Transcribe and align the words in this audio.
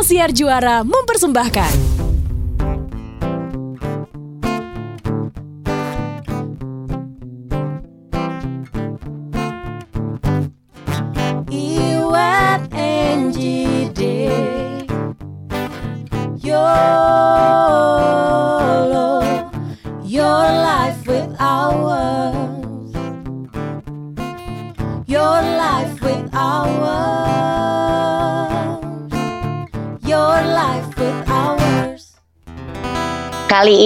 Siar 0.00 0.32
Juara 0.32 0.82
mempersembahkan. 0.82 1.89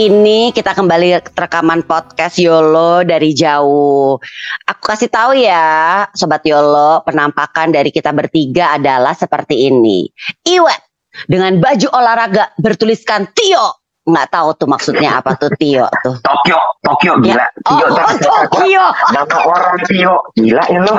Ini 0.04 0.52
kita 0.52 0.76
kembali 0.76 1.24
ke 1.24 1.32
rekaman 1.32 1.80
podcast 1.88 2.36
YOLO 2.36 3.08
dari 3.08 3.32
jauh. 3.32 4.20
Aku 4.68 4.82
kasih 4.84 5.08
tahu 5.08 5.32
ya, 5.40 6.04
Sobat 6.12 6.44
YOLO, 6.44 7.00
penampakan 7.08 7.72
dari 7.72 7.88
kita 7.88 8.12
bertiga 8.12 8.76
adalah 8.76 9.16
seperti 9.16 9.72
ini. 9.72 10.04
Iwet 10.44 10.80
dengan 11.24 11.56
baju 11.56 11.88
olahraga 11.96 12.52
bertuliskan 12.60 13.32
Tio. 13.32 13.80
Nggak 14.04 14.28
tahu 14.28 14.48
tuh 14.60 14.68
maksudnya 14.68 15.24
apa 15.24 15.32
tuh 15.40 15.48
Tio 15.56 15.88
tuh. 16.04 16.20
Tokyo, 16.20 16.60
Tokyo 16.84 17.12
gila. 17.24 17.40
Ya. 17.40 17.46
Tio 17.64 17.86
Oh, 17.88 17.96
tapi 17.96 18.14
oh, 18.28 18.44
Tokyo. 18.52 18.84
Nama 19.16 19.36
orang 19.48 19.76
Tio, 19.88 20.14
gila 20.36 20.62
ya 20.68 20.80
lo. 20.84 20.94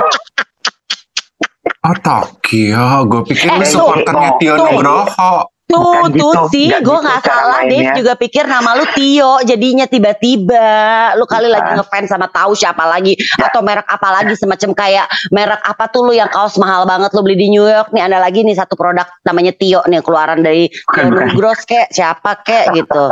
Oh 1.86 1.96
Tokyo, 2.02 2.86
gue 3.06 3.22
pikir 3.30 3.46
Eh, 3.54 3.58
lu 3.62 3.66
supporternya 3.70 4.30
Tio. 4.42 4.54
Nugroho. 4.58 5.34
Tuh, 5.66 5.82
Bukan 5.82 6.14
tuh 6.14 6.30
gitu, 6.46 6.62
gue 6.70 6.78
gitu 6.78 6.94
nggak 6.94 7.20
cara 7.20 7.42
salah. 7.42 7.62
Dave 7.64 7.74
mainnya. 7.84 7.98
juga 7.98 8.14
pikir 8.14 8.46
nama 8.46 8.78
lu 8.78 8.86
Tio, 8.88 9.42
jadinya 9.42 9.86
tiba-tiba 9.86 10.68
lu 11.16 11.26
kali 11.26 11.50
lagi 11.50 11.74
Bukan. 11.74 11.82
ngefans 11.82 12.08
sama 12.08 12.30
tahu 12.30 12.54
siapa 12.54 12.86
lagi 12.86 13.18
Ya. 13.34 13.50
atau 13.50 13.60
merek 13.60 13.84
apa 13.84 14.10
lagi 14.12 14.34
semacam 14.34 14.72
kayak 14.72 15.06
merek 15.30 15.58
apa 15.60 15.90
tuh 15.90 16.06
lu 16.06 16.14
yang 16.14 16.30
kaos 16.30 16.56
mahal 16.56 16.86
banget 16.86 17.10
lu 17.12 17.22
beli 17.22 17.34
di 17.36 17.50
New 17.50 17.66
York 17.66 17.90
nih 17.90 18.04
ada 18.04 18.18
lagi 18.20 18.42
nih 18.42 18.54
satu 18.54 18.74
produk 18.74 19.10
namanya 19.22 19.52
Tio 19.52 19.82
nih 19.84 20.00
keluaran 20.00 20.40
dari 20.40 20.70
Tio. 20.70 21.10
Nugros 21.10 21.62
kek 21.64 21.90
siapa 21.90 22.38
kek 22.40 22.70
gitu. 22.78 23.10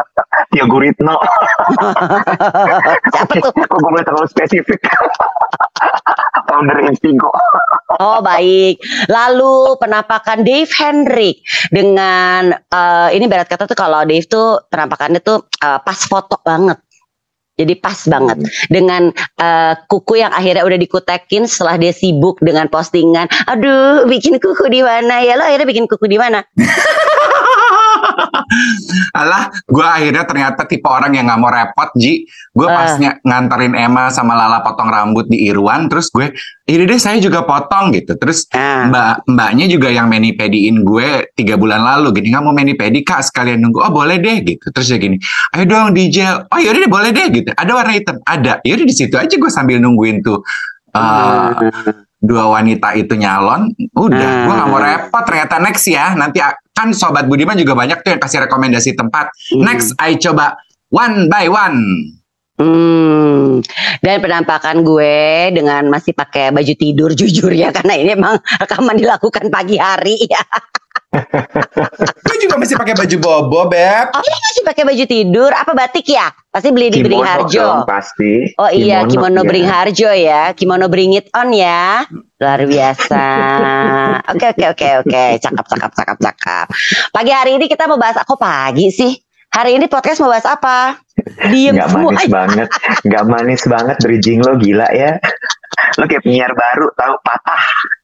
Tio 0.48 0.66
Guritno. 0.68 1.18
siapa 3.10 3.34
tuh? 3.34 3.50
Kok 3.50 3.66
gue 3.74 3.90
boleh 3.90 4.06
terlalu 4.06 4.30
spesifik? 4.30 4.78
Founder 6.54 6.78
Instigo. 6.86 7.34
Oh 7.98 8.22
baik. 8.22 8.78
Lalu 9.10 9.74
penampakan 9.82 10.46
Dave 10.46 10.70
Hendrik 10.70 11.42
dengan 11.74 12.54
eh, 12.54 13.10
ini 13.18 13.26
berat 13.26 13.50
kata 13.50 13.66
tuh 13.66 13.74
kalau 13.74 14.06
Dave 14.06 14.30
tuh 14.30 14.62
penampakannya 14.70 15.18
tuh 15.26 15.50
eh, 15.58 15.80
pas 15.82 15.98
foto 16.06 16.38
banget. 16.46 16.78
Jadi 17.54 17.78
pas 17.78 17.98
banget 18.10 18.50
dengan 18.70 19.14
eh, 19.14 19.74
kuku 19.90 20.22
yang 20.22 20.34
akhirnya 20.34 20.66
udah 20.66 20.78
dikutekin 20.78 21.50
setelah 21.50 21.82
dia 21.82 21.94
sibuk 21.94 22.38
dengan 22.42 22.70
postingan. 22.70 23.30
Aduh, 23.50 24.06
bikin 24.06 24.38
kuku 24.38 24.70
di 24.70 24.82
mana 24.86 25.26
ya? 25.26 25.34
Lo 25.38 25.46
akhirnya 25.46 25.70
bikin 25.70 25.86
kuku 25.90 26.06
di 26.06 26.18
mana? 26.22 26.42
Alah, 29.14 29.50
gue 29.66 29.86
akhirnya 29.86 30.24
ternyata 30.24 30.64
tipe 30.64 30.86
orang 30.86 31.14
yang 31.14 31.26
nggak 31.26 31.40
mau 31.40 31.50
repot, 31.50 31.90
Ji. 31.96 32.26
Gue 32.52 32.66
Ah. 32.66 32.76
pasnya 32.76 33.12
nganterin 33.22 33.74
Emma 33.74 34.10
sama 34.10 34.34
Lala 34.34 34.62
potong 34.62 34.88
rambut 34.88 35.26
di 35.26 35.48
Irwan, 35.48 35.90
terus 35.90 36.10
gue, 36.10 36.32
ini 36.66 36.84
deh 36.84 36.98
saya 36.98 37.18
juga 37.18 37.44
potong 37.44 37.92
gitu. 37.92 38.14
Terus 38.16 38.46
Nah, 38.54 38.88
mbak 38.90 39.14
mbaknya 39.28 39.66
juga 39.68 39.90
yang 39.90 40.08
mani 40.08 40.32
pediin 40.32 40.82
gue 40.82 41.34
tiga 41.34 41.56
bulan 41.56 41.82
lalu 41.82 42.22
gini 42.22 42.32
nggak 42.32 42.44
mau 42.44 42.54
mani 42.54 42.74
pedi 42.74 43.02
kak 43.02 43.22
sekalian 43.22 43.60
nunggu. 43.60 43.82
Oh 43.82 43.92
boleh 43.92 44.18
deh 44.18 44.42
gitu. 44.42 44.70
Terus 44.70 44.88
dia 44.88 45.00
gini 45.00 45.18
ayo 45.52 45.64
dong 45.66 45.92
di 45.92 46.08
gel 46.08 46.46
oh 46.46 46.60
yaudah 46.60 46.80
deh 46.80 46.92
boleh 46.92 47.10
deh 47.12 47.28
gitu. 47.34 47.50
Ada 47.52 47.72
warna 47.74 47.94
hitam. 47.94 48.18
Ada. 48.24 48.62
Yaudah 48.64 48.86
di 48.86 48.96
situ 48.96 49.16
aja 49.18 49.34
gue 49.34 49.52
sambil 49.52 49.82
nungguin 49.82 50.22
tuh 50.22 50.40
uh, 50.94 51.52
dua 52.20 52.44
wanita 52.48 52.96
itu 52.96 53.14
nyalon. 53.14 53.74
Udah 53.92 54.22
Hmm. 54.24 54.44
gue 54.48 54.54
nggak 54.56 54.70
mau 54.70 54.80
repot 54.80 55.24
ternyata 55.26 55.56
next 55.60 55.86
ya 55.86 56.16
nanti 56.16 56.40
kan 56.74 56.92
sobat 56.92 57.30
Budiman 57.30 57.56
juga 57.56 57.78
banyak 57.78 58.02
tuh 58.02 58.18
yang 58.18 58.22
kasih 58.22 58.50
rekomendasi 58.50 58.98
tempat 58.98 59.30
hmm. 59.54 59.62
next 59.62 59.94
I 60.02 60.18
coba 60.18 60.58
one 60.90 61.30
by 61.30 61.48
one 61.50 61.80
Hmm, 62.54 63.66
dan 64.06 64.22
penampakan 64.22 64.86
gue 64.86 65.50
dengan 65.58 65.90
masih 65.90 66.14
pakai 66.14 66.54
baju 66.54 66.74
tidur 66.78 67.10
jujur 67.20 67.50
ya 67.50 67.74
karena 67.74 67.98
ini 67.98 68.14
emang 68.14 68.38
rekaman 68.62 68.94
dilakukan 69.02 69.50
pagi 69.50 69.82
hari 69.82 70.22
ya. 70.30 70.38
gue 72.26 72.38
juga 72.42 72.56
masih 72.58 72.76
pakai 72.76 72.94
baju 72.96 73.16
bobo 73.18 73.62
beb 73.68 74.10
Oh, 74.10 74.20
lu 74.20 74.38
masih 74.44 74.64
pakai 74.66 74.84
baju 74.84 75.04
tidur 75.06 75.52
apa 75.54 75.72
batik 75.72 76.06
ya? 76.06 76.34
Pasti 76.50 76.70
beli 76.70 76.90
di 76.90 77.02
Beringharjo. 77.02 77.86
pasti. 77.86 78.54
Oh 78.58 78.70
iya, 78.70 79.06
kimono 79.06 79.42
iya. 79.42 79.48
Beringharjo 79.48 80.10
ya, 80.12 80.42
kimono 80.54 80.86
Bring 80.86 81.18
It 81.18 81.30
On 81.34 81.50
ya, 81.50 82.06
luar 82.38 82.62
biasa. 82.62 83.26
Oke 84.34 84.46
oke 84.50 84.66
oke 84.70 84.88
oke, 85.02 85.24
cakep 85.38 85.66
cakep 85.68 85.92
cakep 85.94 86.18
cakep. 86.20 86.66
Pagi 87.10 87.32
hari 87.34 87.52
ini 87.58 87.66
kita 87.66 87.86
mau 87.86 87.98
bahas, 87.98 88.18
kok 88.18 88.38
pagi 88.38 88.90
sih? 88.90 89.14
Hari 89.50 89.78
ini 89.78 89.86
podcast 89.86 90.22
mau 90.22 90.30
bahas 90.30 90.46
apa? 90.46 90.98
Diem 91.50 91.78
Nggak 91.78 91.90
semua. 91.90 92.10
manis 92.10 92.26
banget, 92.28 92.70
nggak 93.06 93.24
manis 93.26 93.64
banget 93.66 93.96
bridging 94.00 94.40
lo 94.42 94.58
gila 94.58 94.90
ya. 94.90 95.18
Lo 95.98 96.06
kayak 96.06 96.22
penyiar 96.22 96.54
baru 96.54 96.90
tahu 96.94 97.14
patah. 97.22 97.64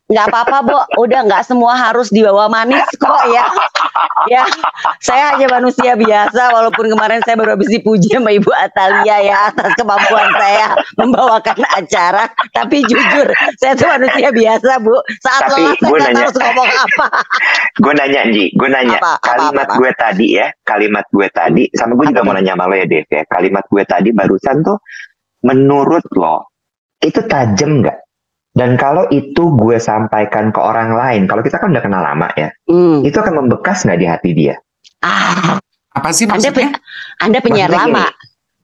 Nggak 0.09 0.25
apa-apa, 0.34 0.58
Bo. 0.66 0.80
Udah 1.06 1.22
nggak 1.22 1.46
semua 1.46 1.78
harus 1.78 2.09
dibawa 2.09 2.50
manis 2.50 2.81
kok 2.97 3.24
ya. 3.30 3.46
Ya, 4.25 4.44
saya 5.00 5.38
hanya 5.38 5.47
manusia 5.47 5.94
biasa 5.94 6.50
walaupun 6.50 6.90
kemarin 6.92 7.22
saya 7.24 7.38
baru 7.38 7.53
habis 7.56 7.70
dipuji 7.70 8.09
sama 8.12 8.34
Ibu 8.34 8.50
Atalia 8.52 9.22
ya 9.22 9.53
atas 9.53 9.78
kemampuan 9.78 10.34
saya 10.34 10.74
membawakan 10.97 11.62
acara. 11.78 12.25
Tapi 12.52 12.81
jujur, 12.90 13.30
saya 13.62 13.78
tuh 13.78 13.86
manusia 13.86 14.34
biasa, 14.34 14.81
Bu. 14.81 14.97
Saat 15.22 15.42
Tapi 15.46 15.62
lelah 15.62 15.78
saya 15.78 16.00
nanya. 16.09 16.22
harus 16.26 16.38
ngomong 16.41 16.70
apa. 16.74 17.08
Gue 17.80 17.94
nanya 17.96 18.22
Ji, 18.34 18.46
gue 18.58 18.70
nanya 18.70 18.97
Apa, 18.97 19.12
apa, 19.16 19.24
kalimat 19.24 19.66
apa, 19.70 19.72
apa? 19.72 19.80
gue 19.80 19.91
tadi 19.94 20.28
ya, 20.36 20.47
kalimat 20.66 21.06
gue 21.14 21.28
tadi, 21.30 21.64
sama 21.78 21.91
gue 21.96 22.06
juga 22.09 22.22
Apa 22.26 22.28
mau 22.28 22.34
nanya 22.36 22.52
sama 22.58 22.66
lo 22.66 22.76
ya 22.76 22.88
Dev 22.90 23.08
ya, 23.08 23.24
kalimat 23.30 23.66
gue 23.70 23.84
tadi 23.86 24.09
barusan 24.12 24.56
tuh, 24.66 24.78
menurut 25.46 26.06
lo 26.18 26.50
itu 27.00 27.22
tajam 27.30 27.86
nggak? 27.86 28.09
Dan 28.59 28.75
kalau 28.75 29.08
itu 29.08 29.56
gue 29.56 29.80
sampaikan 29.80 30.52
ke 30.52 30.59
orang 30.59 30.92
lain, 30.92 31.24
kalau 31.25 31.40
kita 31.40 31.56
kan 31.56 31.72
udah 31.72 31.80
kenal 31.80 32.03
lama 32.03 32.28
ya, 32.36 32.52
Hmm. 32.68 33.00
itu 33.02 33.16
akan 33.16 33.40
membekas 33.40 33.88
nggak 33.88 33.96
di 33.96 34.03
hati 34.03 34.30
dia? 34.36 34.59
Ah, 35.00 35.56
apa 35.90 36.09
sih 36.12 36.28
Anda, 36.28 36.36
maksudnya 36.44 36.53
pe- 36.68 36.75
anda 37.18 37.40
penyiar 37.40 37.72
Maksudnya 37.72 37.88
lama. 37.88 38.06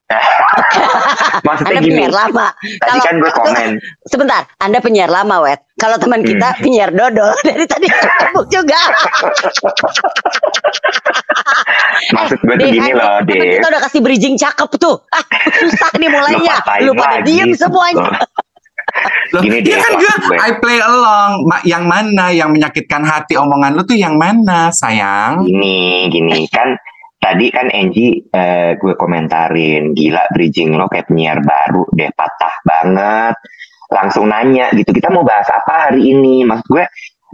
Maksudnya 1.42 1.72
Anda 1.72 1.82
gini, 1.82 1.96
penyiar 1.96 2.14
lama. 2.14 2.48
tadi 2.52 2.78
Kalau- 2.78 3.02
kan 3.02 3.16
gue 3.18 3.32
komen, 3.34 3.70
Sebentar, 4.06 4.42
Anda 4.60 4.78
penyiar 4.78 5.08
lama, 5.10 5.36
Wet. 5.42 5.64
Kalau 5.76 5.96
teman 5.96 6.20
Hmm. 6.20 6.28
kita 6.28 6.48
penyiar 6.60 6.92
dodol 6.92 7.32
dari 7.48 7.64
tadi 7.66 7.88
ketemu 7.88 8.42
juga. 8.52 8.82
maksud 12.12 12.38
gue 12.38 12.52
tuh 12.54 12.60
Dave, 12.62 12.76
gini 12.76 12.92
loh, 12.92 13.16
Dev. 13.24 13.42
Kita 13.56 13.68
udah 13.70 13.82
kasih 13.82 14.00
bridging 14.02 14.36
cakep 14.36 14.70
tuh. 14.76 14.96
Ah, 15.10 15.24
susah 15.58 15.90
nih 15.96 16.10
mulainya. 16.10 16.56
Lu 16.84 16.92
pada 16.94 17.24
diem 17.24 17.52
semuanya. 17.54 18.20
Loh, 19.34 19.42
Gini 19.42 19.60
deh, 19.60 19.76
kan 19.76 19.94
gue 19.96 20.14
gue. 20.24 20.38
I 20.40 20.52
play 20.56 20.80
along 20.80 21.44
Ma- 21.44 21.64
yang 21.64 21.84
mana 21.84 22.32
yang 22.32 22.50
menyakitkan 22.50 23.04
hati 23.04 23.36
omongan 23.36 23.76
lu 23.76 23.84
tuh 23.84 23.98
yang 23.98 24.16
mana 24.16 24.72
sayang 24.72 25.44
Gini, 25.44 26.08
gini 26.08 26.48
kan 26.48 26.78
tadi 27.18 27.50
kan 27.50 27.68
Angie 27.70 28.22
eh, 28.24 28.78
gue 28.78 28.94
komentarin 28.96 29.92
gila 29.92 30.24
bridging 30.32 30.74
lo 30.74 30.88
kayak 30.88 31.10
penyiar 31.10 31.42
baru 31.42 31.84
deh 31.92 32.08
patah 32.12 32.54
banget. 32.62 33.36
Langsung 33.86 34.26
nanya 34.26 34.72
gitu 34.72 34.90
kita 34.90 35.10
mau 35.10 35.22
bahas 35.22 35.46
apa 35.48 35.90
hari 35.90 36.06
ini? 36.06 36.42
Maksud 36.42 36.66
gue 36.66 36.86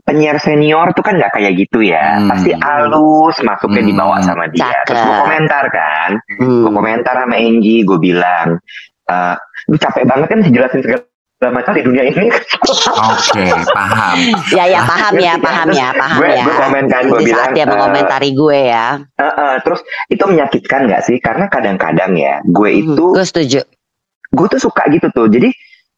penyiar 0.02 0.36
senior 0.36 0.92
tuh 0.92 1.04
kan 1.04 1.16
nggak 1.16 1.32
kayak 1.32 1.54
gitu 1.56 1.84
ya. 1.84 2.18
Hmm. 2.18 2.28
Pasti 2.28 2.52
halus 2.56 3.36
masuknya 3.42 3.82
Hmm. 3.84 3.90
dibawa 3.92 4.16
sama 4.20 4.50
dia. 4.50 4.72
Terus 4.84 5.00
gue 5.00 5.16
komentar 5.20 5.64
kan, 5.70 6.12
Hmm. 6.40 6.66
gue 6.66 6.72
komentar 6.72 7.16
sama 7.16 7.36
Angie, 7.36 7.84
gue 7.84 8.00
bilang, 8.00 8.58
eh 9.06 9.36
lu 9.70 9.78
capek 9.78 10.04
banget 10.04 10.28
kan 10.28 10.40
sih 10.42 10.52
jelasin 10.52 10.82
segala 10.82 11.04
macam 11.50 11.74
di 11.74 11.82
dunia 11.82 12.06
ini. 12.06 12.30
oke 12.30 13.44
paham 13.74 14.18
Ya 14.54 14.70
ya 14.70 14.86
paham 14.86 15.18
ya, 15.18 15.34
paham 15.42 15.74
ya, 15.74 15.90
paham 15.90 16.22
Gue- 16.22 16.38
ya. 16.38 16.44
gue 16.46 16.54
komen 16.54 16.84
kan, 16.86 17.02
gue 17.10 17.20
bilang, 17.24 17.42
saat 17.42 17.58
dia 17.58 17.66
eh, 17.66 17.68
mengomentari 17.68 18.30
gue 18.32 18.60
ya. 18.70 18.88
Eh, 19.18 19.26
eh, 19.26 19.56
terus 19.66 19.82
itu 20.06 20.22
menyakitkan 20.22 20.86
nggak 20.86 21.02
sih? 21.02 21.18
Karena 21.18 21.50
kadang-kadang 21.50 22.14
ya, 22.14 22.46
gue 22.46 22.70
itu 22.78 22.94
Gue 22.94 23.26
setuju. 23.26 23.66
gue 24.30 24.48
tuh 24.48 24.62
suka 24.62 24.86
gitu 24.88 25.10
tuh. 25.10 25.26
Jadi 25.28 25.50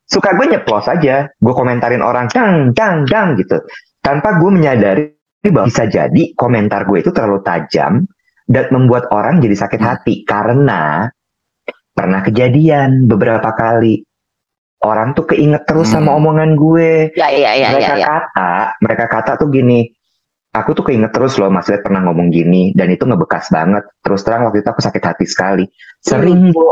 suka 0.05 0.31
gue 0.31 0.45
nyeplos 0.47 0.87
aja. 0.87 1.27
Gue 1.35 1.53
komentarin 1.53 1.99
orang 1.99 2.31
dang 2.31 2.71
dang 2.71 3.03
dang 3.03 3.35
gitu. 3.35 3.59
Tanpa 3.99 4.39
gue 4.39 4.47
menyadari 4.49 5.11
bahwa 5.43 5.67
bisa 5.67 5.83
jadi 5.85 6.23
komentar 6.33 6.87
gue 6.87 7.03
itu 7.03 7.11
terlalu 7.11 7.43
tajam 7.43 8.07
dan 8.47 8.65
membuat 8.71 9.11
orang 9.11 9.43
jadi 9.43 9.59
sakit 9.59 9.81
hati 9.83 10.23
karena 10.23 11.11
pernah 11.91 12.23
kejadian 12.23 13.05
beberapa 13.05 13.51
kali 13.51 14.07
orang 14.83 15.15
tuh 15.15 15.25
keinget 15.25 15.63
terus 15.65 15.89
sama 15.89 16.11
Hmm. 16.13 16.19
omongan 16.19 16.53
gue. 16.53 17.15
Ya 17.15 17.27
ya 17.31 17.51
ya 17.55 17.67
mereka 17.71 17.95
ya. 17.95 17.97
ya. 17.97 18.07
kata, 18.07 18.51
mereka 18.83 19.05
kata 19.07 19.31
tuh 19.39 19.47
gini, 19.49 19.87
aku 20.51 20.75
tuh 20.75 20.83
keinget 20.85 21.11
terus 21.11 21.39
loh 21.39 21.49
Mas 21.49 21.65
Led 21.67 21.81
pernah 21.81 22.03
ngomong 22.03 22.29
gini 22.29 22.75
dan 22.75 22.91
itu 22.91 23.07
ngebekas 23.07 23.49
banget. 23.49 23.83
Terus 24.03 24.21
terang 24.21 24.45
waktu 24.45 24.61
itu 24.61 24.69
aku 24.69 24.81
sakit 24.83 25.03
hati 25.03 25.25
sekali. 25.25 25.65
Sering, 25.99 26.51
Bu. 26.51 26.67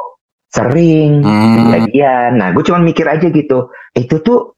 Sering 0.51 1.23
Hmm. 1.23 1.55
kejadian. 1.71 2.35
Nah, 2.35 2.51
gue 2.51 2.63
cuma 2.67 2.83
mikir 2.83 3.07
aja 3.07 3.23
gitu. 3.25 3.71
Itu 3.95 4.19
tuh 4.19 4.53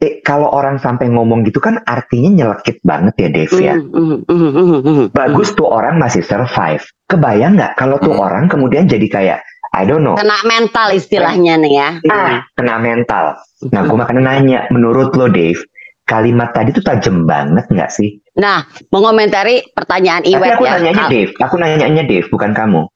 eh, 0.00 0.22
kalau 0.22 0.48
orang 0.48 0.78
sampai 0.78 1.10
ngomong 1.10 1.44
gitu 1.44 1.58
kan 1.58 1.82
artinya 1.84 2.30
nyelekit 2.30 2.78
banget 2.80 3.14
ya, 3.20 3.28
Dev 3.28 3.52
ya. 3.58 3.74
Mm, 3.74 3.90
mm, 3.90 4.18
mm, 4.24 4.32
mm, 4.32 4.54
mm, 4.54 4.80
mm. 4.80 5.06
Bagus 5.10 5.52
tuh 5.52 5.66
orang 5.66 5.98
masih 5.98 6.22
survive. 6.22 6.86
Kebayang 7.04 7.58
nggak 7.58 7.74
kalau 7.76 7.98
tuh 7.98 8.14
Hmm. 8.14 8.22
orang 8.22 8.44
kemudian 8.46 8.86
jadi 8.86 9.04
kayak 9.10 9.40
I 9.74 9.82
don't 9.82 10.06
know. 10.06 10.14
Kena 10.14 10.38
mental 10.46 10.94
istilahnya 10.94 11.58
nih 11.58 11.72
ya. 11.74 11.88
Ah, 12.06 12.46
kena 12.54 12.78
mental. 12.78 13.34
Nah, 13.74 13.82
gue 13.82 13.96
makanya 13.98 14.22
nanya, 14.22 14.60
menurut 14.70 15.10
lo 15.18 15.26
Dave, 15.26 15.58
kalimat 16.06 16.54
tadi 16.54 16.70
tuh 16.70 16.84
tajam 16.86 17.26
banget 17.26 17.66
nggak 17.66 17.90
sih? 17.90 18.22
Nah, 18.38 18.62
mengomentari 18.94 19.66
pertanyaan 19.74 20.22
Tapi 20.22 20.34
Iwet 20.38 20.50
aku 20.54 20.64
ya. 20.64 20.78
nanyanya 20.78 21.04
Dave, 21.10 21.32
aku 21.42 21.54
nanyanya 21.58 22.02
Dave, 22.06 22.26
bukan 22.30 22.54
kamu. 22.54 22.86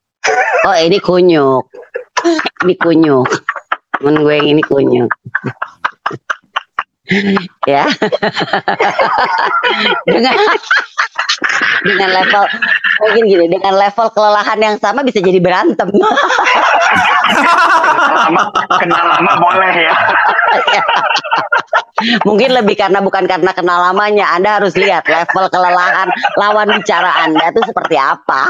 Oh 0.66 0.76
ini 0.78 0.98
kunyuk. 1.02 1.66
Ini 2.62 2.74
kunyuk. 2.78 3.28
Temen 3.98 4.14
gue 4.22 4.34
yang 4.38 4.48
ini 4.54 4.62
kunyuk. 4.62 5.10
Ya. 7.64 7.84
dengan 10.08 10.34
dengan 11.86 12.08
level 12.10 12.42
mungkin 13.00 13.22
gini, 13.30 13.46
dengan 13.48 13.74
level 13.78 14.06
kelelahan 14.12 14.58
yang 14.58 14.76
sama 14.82 15.06
bisa 15.06 15.22
jadi 15.22 15.38
berantem. 15.40 15.88
lama, 18.28 18.42
kenal 18.82 19.04
lama 19.06 19.32
boleh 19.38 19.72
ya. 19.88 19.94
mungkin 22.22 22.54
lebih 22.54 22.78
karena 22.78 23.02
bukan 23.02 23.26
karena 23.26 23.50
kenal 23.54 23.78
lamanya. 23.90 24.34
Anda 24.34 24.60
harus 24.62 24.74
lihat 24.78 25.06
level 25.06 25.50
kelelahan 25.50 26.10
lawan 26.38 26.68
bicara 26.78 27.10
Anda 27.26 27.50
itu 27.50 27.62
seperti 27.66 27.96
apa. 27.98 28.40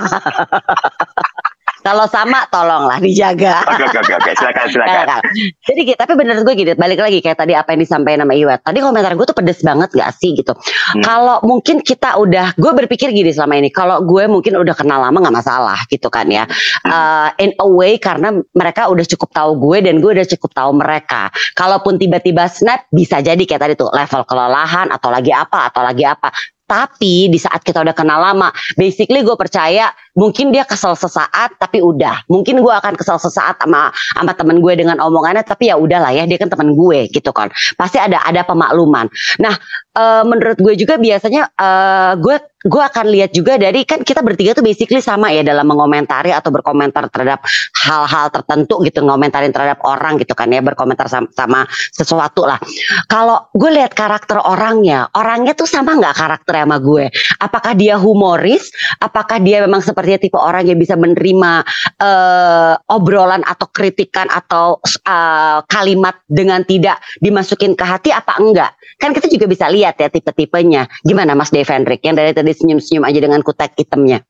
Kalau 1.88 2.04
sama 2.04 2.44
tolonglah 2.52 3.00
dijaga. 3.00 3.64
Oke, 3.64 3.88
oke, 3.88 3.98
oke, 4.04 4.12
oke. 4.20 4.30
Silakan, 4.36 4.66
silakan. 4.76 5.20
Jadi 5.64 5.80
gitu, 5.88 5.96
tapi 5.96 6.12
bener 6.20 6.36
gue 6.44 6.52
gini, 6.52 6.76
balik 6.76 7.00
lagi 7.00 7.24
kayak 7.24 7.40
tadi 7.40 7.56
apa 7.56 7.72
yang 7.72 7.80
disampaikan 7.80 8.28
sama 8.28 8.36
Iwet. 8.36 8.60
Tadi 8.60 8.78
komentar 8.84 9.16
gue 9.16 9.24
tuh 9.24 9.32
pedes 9.32 9.64
banget 9.64 9.88
gak 9.96 10.12
sih 10.20 10.36
gitu. 10.36 10.52
Kalau 11.00 11.40
mungkin 11.48 11.80
kita 11.80 12.20
udah, 12.20 12.52
gue 12.60 12.72
berpikir 12.84 13.08
gini 13.16 13.32
selama 13.32 13.56
ini, 13.56 13.72
kalau 13.72 14.04
gue 14.04 14.28
mungkin 14.28 14.60
udah 14.60 14.76
kenal 14.76 15.00
lama 15.00 15.16
gak 15.16 15.36
masalah 15.40 15.80
gitu 15.88 16.12
kan 16.12 16.28
ya. 16.28 16.44
Uh, 16.84 17.32
in 17.40 17.56
a 17.56 17.64
way 17.64 17.96
karena 17.96 18.36
mereka 18.52 18.92
udah 18.92 19.08
cukup 19.08 19.32
tahu 19.32 19.56
gue 19.56 19.88
dan 19.88 20.04
gue 20.04 20.12
udah 20.12 20.28
cukup 20.28 20.52
tahu 20.52 20.76
mereka. 20.76 21.32
Kalaupun 21.56 21.96
tiba-tiba 21.96 22.52
snap 22.52 22.84
bisa 22.92 23.24
jadi 23.24 23.40
kayak 23.40 23.64
tadi 23.64 23.72
tuh 23.80 23.88
level 23.96 24.28
kelelahan 24.28 24.92
atau 24.92 25.08
lagi 25.08 25.32
apa 25.32 25.72
atau 25.72 25.80
lagi 25.80 26.04
apa. 26.04 26.28
Tapi 26.68 27.32
di 27.32 27.40
saat 27.40 27.64
kita 27.64 27.80
udah 27.80 27.96
kenal 27.96 28.20
lama, 28.20 28.52
basically 28.76 29.24
gue 29.24 29.32
percaya 29.40 29.88
mungkin 30.12 30.52
dia 30.52 30.68
kesel 30.68 30.92
sesaat 30.92 31.56
tapi 31.56 31.80
udah. 31.80 32.28
Mungkin 32.28 32.60
gue 32.60 32.74
akan 32.76 32.92
kesel 32.92 33.16
sesaat 33.16 33.56
sama 33.64 33.88
sama 34.12 34.36
temen 34.36 34.60
gue 34.60 34.76
dengan 34.76 35.00
omongannya 35.00 35.40
tapi 35.48 35.72
ya 35.72 35.80
udahlah 35.80 36.12
ya 36.12 36.28
dia 36.28 36.36
kan 36.36 36.52
teman 36.52 36.76
gue 36.76 37.08
gitu 37.08 37.32
kan. 37.32 37.48
Pasti 37.80 37.96
ada 37.96 38.20
ada 38.20 38.44
pemakluman. 38.44 39.08
Nah, 39.40 39.54
eh, 39.96 40.22
menurut 40.28 40.60
gue 40.60 40.76
juga 40.76 41.00
biasanya 41.00 41.48
eh, 41.56 42.12
gue 42.20 42.36
gue 42.68 42.82
akan 42.84 43.06
lihat 43.08 43.32
juga 43.32 43.56
dari 43.56 43.88
kan 43.88 44.04
kita 44.04 44.20
bertiga 44.20 44.52
tuh 44.52 44.60
basically 44.60 45.00
sama 45.00 45.32
ya 45.32 45.40
dalam 45.40 45.64
mengomentari 45.64 46.36
atau 46.36 46.52
berkomentar 46.52 47.08
terhadap 47.08 47.40
hal-hal 47.80 48.28
tertentu 48.28 48.84
gitu 48.84 49.00
ngomentarin 49.00 49.50
terhadap 49.50 49.80
orang 49.88 50.20
gitu 50.20 50.36
kan 50.36 50.52
ya 50.52 50.60
berkomentar 50.60 51.08
sama, 51.08 51.32
sama 51.32 51.60
sesuatu 51.96 52.44
lah. 52.44 52.60
Kalau 53.08 53.48
gue 53.56 53.72
lihat 53.72 53.96
karakter 53.96 54.36
orangnya, 54.44 55.08
orangnya 55.16 55.56
tuh 55.56 55.64
sama 55.64 55.96
nggak 55.96 56.14
karakter 56.14 56.54
sama 56.60 56.76
gue? 56.76 57.08
Apakah 57.40 57.72
dia 57.72 57.96
humoris? 57.96 58.68
Apakah 59.00 59.40
dia 59.40 59.64
memang 59.64 59.80
sepertinya 59.80 60.20
tipe 60.20 60.36
orang 60.36 60.68
yang 60.68 60.76
bisa 60.76 60.92
menerima 60.94 61.64
eh, 61.96 62.74
obrolan 62.92 63.40
atau 63.48 63.66
kritikan 63.72 64.28
atau 64.28 64.84
eh, 64.84 65.58
kalimat 65.64 66.20
dengan 66.28 66.60
tidak 66.68 67.00
dimasukin 67.24 67.72
ke 67.72 67.84
hati 67.86 68.10
apa 68.12 68.36
enggak? 68.36 68.76
Kan 68.98 69.14
kita 69.14 69.30
juga 69.30 69.46
bisa 69.46 69.70
lihat 69.70 69.96
ya 69.96 70.10
tipe-tipenya. 70.10 70.90
Gimana 71.06 71.38
Mas 71.38 71.54
Dave 71.54 71.70
Hendrik 71.70 72.02
yang 72.02 72.18
dari 72.18 72.34
tadi 72.34 72.57
senyum-senyum 72.58 73.06
aja 73.06 73.22
dengan 73.22 73.40
kutek 73.46 73.78
hitamnya? 73.78 74.26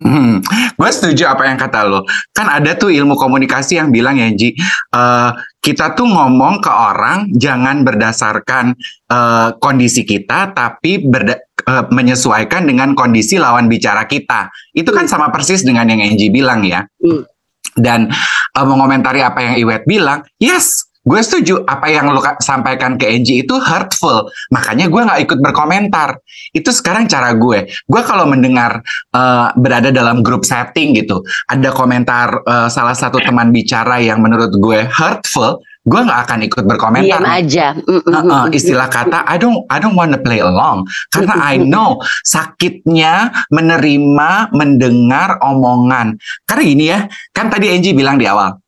Hmm, 0.00 0.40
gue 0.80 0.90
setuju 0.96 1.28
apa 1.28 1.44
yang 1.44 1.60
kata 1.60 1.84
lo. 1.84 2.08
Kan 2.32 2.48
ada 2.48 2.72
tuh 2.72 2.88
ilmu 2.88 3.20
komunikasi 3.20 3.76
yang 3.76 3.92
bilang 3.92 4.16
ya, 4.16 4.32
Ji, 4.32 4.56
eh, 4.56 5.30
kita 5.60 5.92
tuh 5.92 6.08
ngomong 6.08 6.64
ke 6.64 6.72
orang 6.72 7.28
jangan 7.36 7.84
berdasarkan 7.84 8.72
eh, 9.12 9.48
kondisi 9.60 10.08
kita, 10.08 10.56
tapi 10.56 11.04
berda- 11.04 11.44
eh, 11.44 11.84
menyesuaikan 11.92 12.64
dengan 12.64 12.96
kondisi 12.96 13.36
lawan 13.36 13.68
bicara 13.68 14.08
kita. 14.08 14.48
Itu 14.72 14.88
kan 14.88 15.04
sama 15.04 15.28
persis 15.28 15.60
dengan 15.68 15.84
yang 15.92 16.00
Angie 16.00 16.32
bilang 16.32 16.64
ya. 16.64 16.80
Hmm. 17.04 17.28
Dan 17.76 18.10
mengomentari 18.50 19.22
apa 19.22 19.46
yang 19.46 19.54
Iwet 19.62 19.86
bilang, 19.86 20.26
yes. 20.42 20.89
Gue 21.10 21.20
setuju 21.26 21.66
apa 21.66 21.90
yang 21.90 22.06
lo 22.14 22.22
ka- 22.22 22.38
sampaikan 22.38 22.94
ke 22.94 23.10
Angie 23.10 23.42
itu 23.42 23.58
hurtful. 23.58 24.30
Makanya 24.54 24.86
gue 24.86 25.02
nggak 25.02 25.20
ikut 25.26 25.38
berkomentar. 25.42 26.22
Itu 26.54 26.70
sekarang 26.70 27.10
cara 27.10 27.34
gue. 27.34 27.66
Gue 27.90 28.02
kalau 28.06 28.30
mendengar 28.30 28.78
eh, 29.10 29.48
berada 29.58 29.90
dalam 29.90 30.22
grup 30.22 30.46
setting 30.46 30.94
gitu, 30.94 31.26
ada 31.50 31.74
komentar 31.74 32.46
eh, 32.46 32.68
salah 32.70 32.94
satu 32.94 33.18
teman 33.18 33.50
bicara 33.50 33.98
yang 33.98 34.22
menurut 34.22 34.54
gue 34.54 34.86
hurtful, 34.86 35.58
gue 35.82 36.00
nggak 36.06 36.20
akan 36.30 36.38
ikut 36.46 36.64
berkomentar. 36.68 37.18
Diam 37.18 37.26
aja. 37.26 37.66
Mm, 37.74 37.82
mm, 37.82 38.02
Uh-uh, 38.06 38.22
mm, 38.22 38.46
mm. 38.46 38.54
istilah 38.54 38.86
kata 38.86 39.26
I 39.26 39.36
don't 39.40 39.66
I 39.66 39.82
don't 39.82 39.98
want 39.98 40.14
to 40.14 40.20
play 40.22 40.38
along 40.38 40.86
karena 41.10 41.34
I 41.40 41.58
know 41.58 41.98
sakitnya 42.22 43.32
menerima 43.50 44.52
mendengar 44.54 45.40
omongan 45.42 46.20
karena 46.44 46.62
gini 46.62 46.84
ya 46.86 47.00
kan 47.34 47.48
tadi 47.48 47.72
Angie 47.72 47.96
bilang 47.96 48.20
di 48.20 48.28
awal 48.28 48.60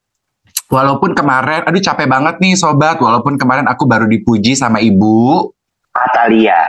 walaupun 0.72 1.12
kemarin 1.12 1.62
aduh 1.62 1.78
capek 1.78 2.08
banget 2.08 2.40
nih 2.40 2.56
sobat 2.56 2.96
walaupun 2.96 3.36
kemarin 3.36 3.68
aku 3.68 3.84
baru 3.84 4.08
dipuji 4.08 4.56
sama 4.56 4.80
ibu 4.80 5.52
Atalia. 5.92 6.64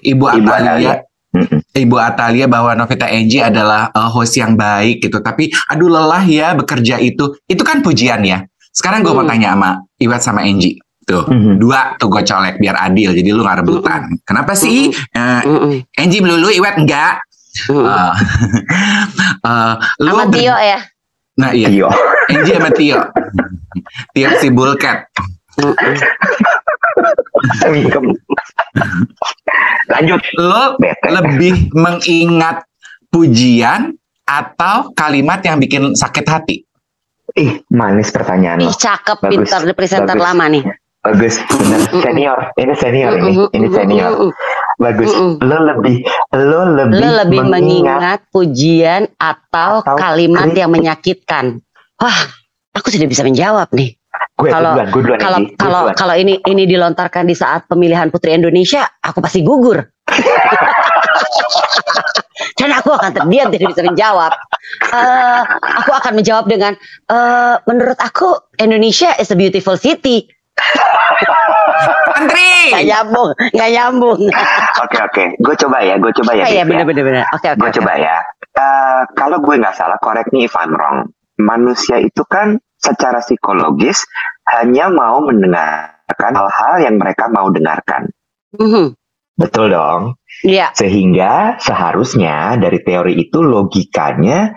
ibu 0.00 0.24
Ibu 0.24 0.48
Atalia. 0.48 1.04
Ibu 1.72 1.96
Atalia 1.96 2.44
bahwa 2.44 2.72
Novita 2.72 3.04
Angie 3.04 3.40
adalah 3.40 3.88
uh, 3.88 4.08
host 4.08 4.36
yang 4.36 4.52
baik 4.52 5.00
gitu. 5.00 5.20
Tapi 5.20 5.48
aduh 5.66 5.88
lelah 5.88 6.20
ya 6.22 6.52
bekerja 6.52 6.96
itu. 6.96 7.36
Itu 7.44 7.60
kan 7.60 7.80
pujian 7.80 8.20
ya. 8.20 8.40
Sekarang 8.68 9.00
gue 9.00 9.12
mau 9.12 9.20
Hmm. 9.20 9.32
tanya 9.32 9.52
sama 9.52 9.70
Iwat 9.98 10.20
sama 10.22 10.40
Angie. 10.42 10.76
Tuh, 11.02 11.24
Mhm. 11.24 11.56
dua 11.56 11.96
tuh 11.96 12.08
gue 12.08 12.22
colek 12.22 12.56
biar 12.56 12.76
adil. 12.78 13.12
Jadi 13.12 13.28
lu 13.28 13.40
gak 13.40 13.60
rebutan. 13.60 14.12
Kenapa 14.24 14.52
sih? 14.54 14.88
Eh, 14.92 15.40
Mm, 15.42 15.58
mm, 15.58 15.72
Angie 15.98 16.20
melulu, 16.20 16.48
Iwat 16.48 16.76
enggak? 16.78 17.20
mm. 17.68 17.84
Eh, 17.84 18.12
eh, 19.48 19.74
lu 20.00 20.10
Sama 20.12 20.24
ber- 20.28 20.36
Tio 20.36 20.56
ya. 20.56 20.78
Nah 21.32 21.50
iya, 21.50 21.68
Iya. 21.68 21.88
Angie 22.28 22.56
sama 22.56 22.70
Tio. 22.70 22.98
Tio 24.12 24.28
si 24.36 24.48
Bulket. 24.48 24.98
Lanjut. 29.88 30.20
Lo 30.36 30.76
Bete. 30.76 31.08
lebih 31.08 31.72
mengingat 31.72 32.64
pujian 33.08 33.92
atau 34.22 34.92
kalimat 34.94 35.42
yang 35.42 35.58
bikin 35.58 35.92
sakit 35.92 36.24
hati? 36.24 36.56
Ih, 37.32 37.64
manis 37.68 38.12
pertanyaan 38.12 38.60
Ih 38.60 38.68
cakep, 38.70 39.16
Bagus, 39.18 39.30
pintar 39.32 39.60
di 39.64 39.72
presenter 39.72 40.16
bagus. 40.16 40.26
lama 40.26 40.44
nih. 40.48 40.64
Bagus, 41.02 41.34
bener. 41.42 41.80
Mm-mm. 41.82 42.02
Senior. 42.04 42.38
Ini 42.54 42.74
senior 42.76 43.12
ini. 43.16 43.32
Ini 43.50 43.66
mm, 43.66 44.30
senior. 44.74 44.92
mm, 44.92 45.12
mm. 45.12 45.32
Bagus. 45.34 45.42
Lo 45.42 45.58
lebih, 45.62 45.96
lo 46.32 46.60
lebih, 46.70 46.98
Lo 46.98 47.08
lebih 47.18 47.40
mengingat. 47.40 47.52
mengingat 47.52 48.20
pujian 48.28 49.02
atau, 49.14 49.80
Atau 49.80 49.96
kalimat 49.96 50.46
kritik. 50.46 50.60
yang 50.60 50.70
menyakitkan. 50.70 51.44
Wah, 51.96 52.18
aku 52.72 52.88
tidak 52.88 53.08
bisa 53.08 53.22
menjawab 53.22 53.68
nih. 53.70 53.94
Gue 54.34 54.48
Kalau- 54.48 54.74
duluan, 54.74 54.88
gue 54.88 55.02
duluan. 55.02 55.18
Kalau 55.18 55.38
kalau 55.56 55.82
kalau 55.94 56.14
ini 56.14 56.40
ini 56.42 56.64
dilontarkan 56.64 57.24
di 57.24 57.32
saat 57.32 57.64
pemilihan 57.66 58.08
Putri 58.08 58.32
Indonesia, 58.32 58.84
aku 58.98 59.20
pasti 59.20 59.40
gugur. 59.40 59.80
Dan 62.58 62.72
aku 62.72 62.90
akan 62.90 63.12
terdiam 63.12 63.48
tidak 63.48 63.72
bisa 63.72 63.82
menjawab. 63.82 64.32
Eh, 64.90 65.42
aku 65.78 65.92
akan 65.92 66.12
menjawab 66.14 66.44
dengan 66.46 66.72
eh, 67.06 67.54
menurut 67.64 67.98
aku 67.98 68.34
Indonesia 68.58 69.14
is 69.16 69.30
a 69.30 69.36
beautiful 69.36 69.76
city. 69.76 70.26
Antri! 72.18 72.52
Gak 72.72 72.84
nyambung, 72.86 73.30
gak 73.54 73.70
nyambung. 73.74 74.20
Oke 74.82 74.98
oke, 75.02 75.24
gue 75.38 75.54
coba 75.66 75.78
ya, 75.82 75.94
gue 75.98 76.12
coba 76.22 76.32
ya. 76.38 76.44
Oh 76.46 76.50
iya 76.50 76.62
ya. 76.62 76.64
bener 76.68 76.84
bener 76.86 77.04
bener. 77.04 77.24
Oke 77.34 77.48
oke. 77.52 77.60
Gue 77.60 77.70
coba 77.80 77.92
ya. 77.98 78.16
Eh, 78.52 79.02
kalau 79.16 79.40
gue 79.40 79.54
nggak 79.56 79.74
salah, 79.74 79.96
correct 79.98 80.30
me 80.30 80.44
if 80.44 80.54
I'm 80.54 80.76
wrong. 80.76 81.08
Manusia 81.40 81.98
itu 81.98 82.22
kan 82.28 82.60
secara 82.76 83.24
psikologis 83.24 84.04
hanya 84.52 84.92
mau 84.92 85.22
mendengarkan 85.24 86.32
hal-hal 86.34 86.74
yang 86.82 87.00
mereka 87.00 87.30
mau 87.32 87.48
dengarkan. 87.48 88.10
Mhm. 88.58 88.92
Betul 89.32 89.72
dong. 89.72 90.20
Iya. 90.44 90.76
Sehingga 90.76 91.56
seharusnya 91.56 92.60
dari 92.60 92.84
teori 92.84 93.16
itu 93.16 93.40
logikanya 93.40 94.52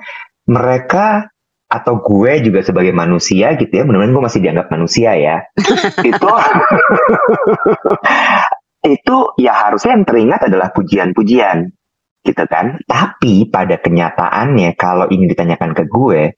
mereka 0.51 1.31
atau 1.69 1.97
gue 1.99 2.31
juga 2.45 2.61
sebagai 2.61 2.93
manusia 2.93 3.57
gitu 3.57 3.73
ya, 3.73 3.83
mudah-mudahan 3.83 4.13
gue 4.15 4.23
masih 4.29 4.41
dianggap 4.45 4.67
manusia 4.71 5.11
ya. 5.17 5.37
itu 6.09 6.27
itu 8.85 9.15
ya 9.41 9.53
harusnya 9.67 9.97
yang 9.97 10.05
teringat 10.05 10.41
adalah 10.49 10.69
pujian-pujian. 10.73 11.73
gitu 12.25 12.41
kan. 12.49 12.81
Tapi 12.89 13.53
pada 13.53 13.77
kenyataannya 13.77 14.73
kalau 14.81 15.05
ini 15.13 15.29
ditanyakan 15.29 15.77
ke 15.77 15.85
gue, 15.85 16.33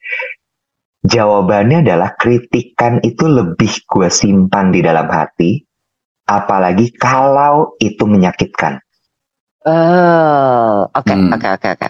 jawabannya 1.07 1.79
adalah 1.87 2.11
kritikan 2.19 2.99
itu 3.01 3.23
lebih 3.23 3.87
gue 3.87 4.09
simpan 4.11 4.75
di 4.75 4.83
dalam 4.83 5.07
hati, 5.07 5.63
apalagi 6.27 6.91
kalau 6.91 7.79
itu 7.79 8.03
menyakitkan. 8.03 8.83
Oh, 9.67 10.87
oke 10.91 11.11
Hmm. 11.11 11.31
oke 11.31 11.47
oke 11.55 11.67
oke. 11.75 11.87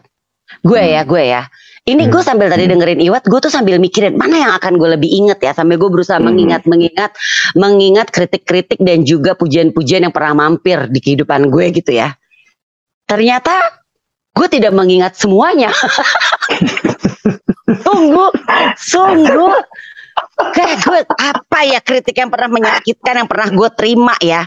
Gue 0.66 0.82
Hmm. 0.82 0.94
ya, 0.94 1.02
gue 1.06 1.24
ya. 1.26 1.42
Ini 1.88 2.12
gue 2.12 2.20
Hmm. 2.20 2.30
sambil 2.36 2.52
tadi 2.52 2.68
dengerin 2.68 3.00
Iwat, 3.00 3.32
gue 3.32 3.40
tuh 3.40 3.48
sambil 3.48 3.80
mikirin 3.80 4.20
mana 4.20 4.36
yang 4.36 4.52
akan 4.60 4.76
gue 4.76 5.00
lebih 5.00 5.08
inget 5.08 5.40
ya. 5.40 5.56
Sambil 5.56 5.80
gue 5.80 5.88
berusaha 5.88 6.20
Hmm. 6.20 6.28
mengingat, 6.28 6.68
mengingat, 6.68 7.16
mengingat 7.56 8.12
kritik-kritik 8.12 8.76
dan 8.84 9.08
juga 9.08 9.40
pujian-pujian 9.40 10.04
yang 10.04 10.12
pernah 10.12 10.36
mampir 10.36 10.92
di 10.92 11.00
kehidupan 11.00 11.48
gue 11.48 11.72
gitu 11.72 11.96
ya. 11.96 12.12
Ternyata 13.08 13.56
gue 14.36 14.48
tidak 14.52 14.76
mengingat 14.76 15.16
semuanya. 15.16 15.72
sungguh, 17.88 18.32
sungguh. 18.76 19.56
Kayak 20.52 20.76
gue 20.84 21.00
apa 21.08 21.60
ya 21.64 21.80
kritik 21.80 22.18
yang 22.18 22.28
pernah 22.28 22.52
menyakitkan 22.52 23.24
yang 23.24 23.30
pernah 23.32 23.48
gue 23.48 23.70
terima 23.72 24.16
ya. 24.20 24.44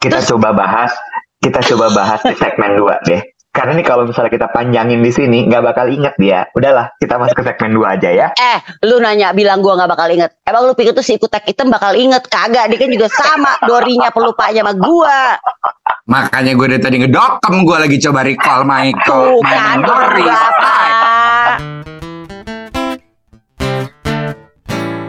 Kita 0.00 0.18
Terus- 0.18 0.32
coba 0.34 0.56
bahas, 0.56 0.90
kita 1.36 1.60
coba 1.74 1.92
bahas 1.92 2.20
di 2.24 2.32
segmen 2.32 2.80
2 2.80 2.96
deh. 3.04 3.20
Karena 3.52 3.76
nih 3.76 3.84
kalau 3.84 4.08
misalnya 4.08 4.32
kita 4.32 4.48
panjangin 4.48 5.04
di 5.04 5.12
sini 5.12 5.44
nggak 5.44 5.60
bakal 5.60 5.84
inget 5.84 6.16
dia. 6.16 6.48
Udahlah, 6.56 6.88
kita 6.96 7.20
masuk 7.20 7.36
ke 7.36 7.44
segmen 7.44 7.76
2 7.76 7.84
aja 7.84 8.08
ya. 8.08 8.28
Eh, 8.32 8.58
lu 8.88 8.96
nanya 8.96 9.36
bilang 9.36 9.60
gua 9.60 9.76
nggak 9.76 9.92
bakal 9.92 10.08
inget. 10.08 10.32
Emang 10.48 10.64
lu 10.64 10.72
pikir 10.72 10.96
tuh 10.96 11.04
si 11.04 11.20
ikut 11.20 11.28
tek 11.28 11.44
hitam 11.44 11.68
bakal 11.68 11.92
inget? 11.92 12.24
Kagak, 12.32 12.72
dia 12.72 12.80
kan 12.80 12.88
juga 12.88 13.12
sama 13.12 13.52
dorinya 13.68 14.08
pelupanya 14.08 14.64
sama 14.64 14.72
gua. 14.80 15.36
Makanya 16.08 16.56
gue 16.56 16.66
dari 16.72 16.80
tadi 16.80 16.96
ngedokem 17.04 17.54
gue 17.68 17.76
lagi 17.76 17.96
coba 18.00 18.20
recall 18.24 18.64
Michael. 18.64 19.04
Tuh 19.04 19.38
my 19.44 19.52
kan, 19.52 19.78
berapa? 19.84 20.74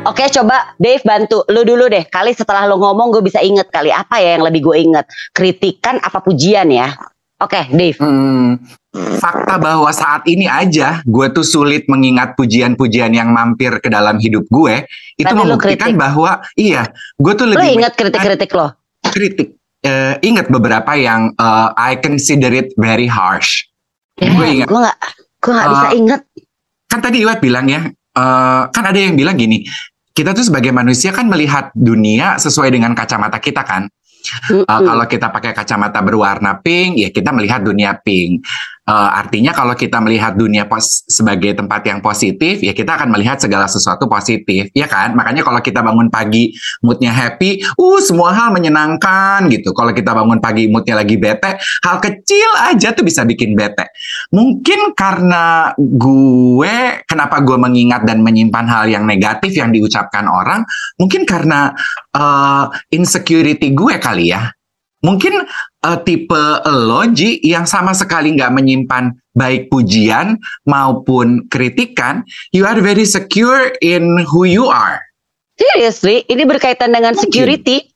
Oke 0.03 0.27
coba 0.35 0.75
Dave 0.75 1.00
bantu 1.07 1.47
lu 1.47 1.63
dulu 1.63 1.88
deh 1.88 2.03
Kali 2.12 2.35
setelah 2.35 2.67
lu 2.67 2.75
ngomong 2.75 3.07
gue 3.07 3.23
bisa 3.23 3.39
inget 3.39 3.71
kali 3.71 3.88
Apa 3.88 4.19
ya 4.19 4.35
yang 4.35 4.43
lebih 4.43 4.59
gue 4.59 4.75
inget 4.83 5.07
Kritikan 5.31 5.95
apa 6.03 6.19
pujian 6.19 6.67
ya 6.67 6.91
Oke 7.43 7.62
Dave. 7.75 8.00
Hmm, 8.00 8.63
fakta 9.19 9.59
bahwa 9.59 9.91
saat 9.91 10.23
ini 10.31 10.47
aja 10.47 11.03
gue 11.03 11.27
tuh 11.35 11.43
sulit 11.43 11.83
mengingat 11.91 12.39
pujian-pujian 12.39 13.12
yang 13.12 13.35
mampir 13.35 13.83
ke 13.83 13.91
dalam 13.91 14.15
hidup 14.15 14.47
gue 14.47 14.88
itu 15.19 15.27
Berarti 15.27 15.35
lu 15.35 15.41
membuktikan 15.43 15.91
bahwa 16.00 16.39
iya 16.55 16.88
gue 17.19 17.33
tuh 17.35 17.51
lebih 17.51 17.83
inget 17.83 17.93
kritik-kritik 18.00 18.51
lo? 18.55 18.71
Kritik. 19.12 19.59
Eh, 19.83 20.15
ingat 20.23 20.47
beberapa 20.47 20.95
yang 20.95 21.35
eh, 21.35 21.69
I 21.75 22.00
consider 22.00 22.55
it 22.55 22.71
very 22.79 23.12
harsh. 23.12 23.67
Gue 24.15 24.63
ingat. 24.63 24.71
Gue 24.71 24.79
gak 24.79 24.97
Gue 25.43 25.51
gak 25.51 25.67
bisa 25.67 25.88
Ah. 25.88 25.91
inget 25.91 26.21
kan 26.88 27.01
tadi 27.01 27.25
Iwat 27.25 27.41
bilang 27.43 27.67
ya 27.67 27.89
eh, 27.89 28.62
kan 28.69 28.83
ada 28.85 28.95
yang 28.95 29.17
bilang 29.17 29.35
gini 29.35 29.65
kita 30.13 30.31
tuh 30.38 30.45
sebagai 30.45 30.69
manusia 30.69 31.09
kan 31.09 31.25
melihat 31.25 31.73
dunia 31.73 32.38
sesuai 32.38 32.69
dengan 32.69 32.93
kacamata 32.93 33.41
kita 33.41 33.65
kan 33.65 33.89
Uh, 34.50 34.63
kalau 34.65 35.06
kita 35.06 35.27
pakai 35.27 35.51
kacamata 35.51 36.00
berwarna 36.00 36.56
pink, 36.63 36.96
ya 36.96 37.10
kita 37.12 37.36
melihat 37.36 37.60
dunia 37.60 37.92
pink. 38.00 38.44
Uh, 38.84 39.16
artinya 39.16 39.56
kalau 39.56 39.72
kita 39.80 40.04
melihat 40.04 40.36
dunia 40.36 40.68
pos 40.68 41.08
sebagai 41.08 41.56
tempat 41.56 41.88
yang 41.88 42.04
positif, 42.04 42.60
ya 42.60 42.75
kita 42.75 43.00
akan 43.00 43.16
melihat 43.16 43.40
segala 43.40 43.63
sesuatu 43.63 44.12
positif, 44.12 44.68
ya 44.75 44.92
kan? 44.92 45.16
Makanya 45.16 45.40
kalau 45.40 45.63
kita 45.63 45.80
bangun 45.80 46.12
pagi 46.12 46.52
moodnya 46.84 47.16
happy, 47.16 47.63
uh 47.80 48.00
semua 48.04 48.36
hal 48.36 48.52
menyenangkan 48.52 49.48
gitu. 49.48 49.72
Kalau 49.72 49.96
kita 49.96 50.12
bangun 50.12 50.44
pagi 50.44 50.68
moodnya 50.68 51.00
lagi 51.00 51.16
bete, 51.16 51.56
hal 51.80 52.04
kecil 52.04 52.50
aja 52.60 52.92
tuh 52.92 53.08
bisa 53.08 53.24
bikin 53.24 53.56
bete. 53.56 53.88
Mungkin 54.36 54.92
karena 55.00 55.72
gue, 55.80 57.08
kenapa 57.08 57.40
gue 57.40 57.56
mengingat 57.56 58.04
dan 58.04 58.20
menyimpan 58.20 58.68
hal 58.68 58.92
yang 58.92 59.08
negatif 59.08 59.56
yang 59.56 59.72
diucapkan 59.72 60.28
orang, 60.28 60.68
mungkin 61.00 61.24
karena 61.24 61.72
uh, 62.20 62.68
insecurity 62.92 63.72
gue 63.72 63.96
kali 63.96 64.36
ya. 64.36 64.52
Mungkin 65.04 65.36
uh, 65.84 66.00
tipe 66.02 66.44
lo 66.66 67.04
Ji 67.12 67.44
yang 67.44 67.68
sama 67.68 67.92
sekali 67.92 68.34
nggak 68.34 68.56
menyimpan 68.56 69.13
baik 69.36 69.70
pujian 69.70 70.40
maupun 70.66 71.46
kritikan, 71.52 72.24
you 72.56 72.63
are 72.63 72.80
very 72.80 73.06
secure 73.06 73.70
in 73.84 74.24
who 74.32 74.48
you 74.48 74.72
are. 74.72 75.04
Seriously, 75.54 76.25
ini 76.32 76.50
berkaitan 76.50 76.90
dengan 76.96 77.13
Mungkin. 77.13 77.30
security, 77.30 77.94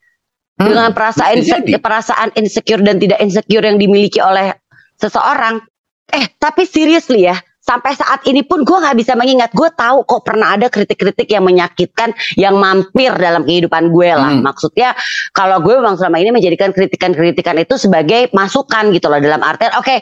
Hmm, 0.58 0.74
dengan 0.74 0.90
perasaan 0.90 1.46
perasaan 1.78 2.34
insecure 2.34 2.82
dan 2.82 2.98
tidak 2.98 3.22
insecure 3.22 3.62
yang 3.62 3.78
dimiliki 3.78 4.18
oleh 4.18 4.58
seseorang. 4.98 5.62
Eh, 6.10 6.34
tapi 6.42 6.66
seriously 6.66 7.30
ya, 7.30 7.38
sampai 7.68 7.92
saat 8.00 8.24
ini 8.24 8.48
pun 8.48 8.64
gue 8.64 8.78
nggak 8.80 8.96
bisa 8.96 9.20
mengingat. 9.20 9.52
Gue 9.52 9.68
tahu 9.76 10.08
kok 10.08 10.24
pernah 10.24 10.56
ada 10.56 10.72
kritik-kritik 10.72 11.28
yang 11.28 11.44
menyakitkan, 11.44 12.16
yang 12.40 12.56
mampir 12.56 13.12
dalam 13.20 13.44
kehidupan 13.44 13.92
gue 13.92 14.10
lah. 14.16 14.32
Hmm. 14.40 14.48
Maksudnya, 14.48 14.96
kalau 15.36 15.60
gue 15.60 15.76
memang 15.76 16.00
selama 16.00 16.24
ini 16.24 16.32
menjadikan 16.32 16.72
kritikan-kritikan 16.72 17.60
itu 17.60 17.76
sebagai 17.76 18.32
masukan 18.32 18.96
gitu 18.96 19.12
loh 19.12 19.20
dalam 19.20 19.44
artian, 19.44 19.76
oke, 19.76 20.00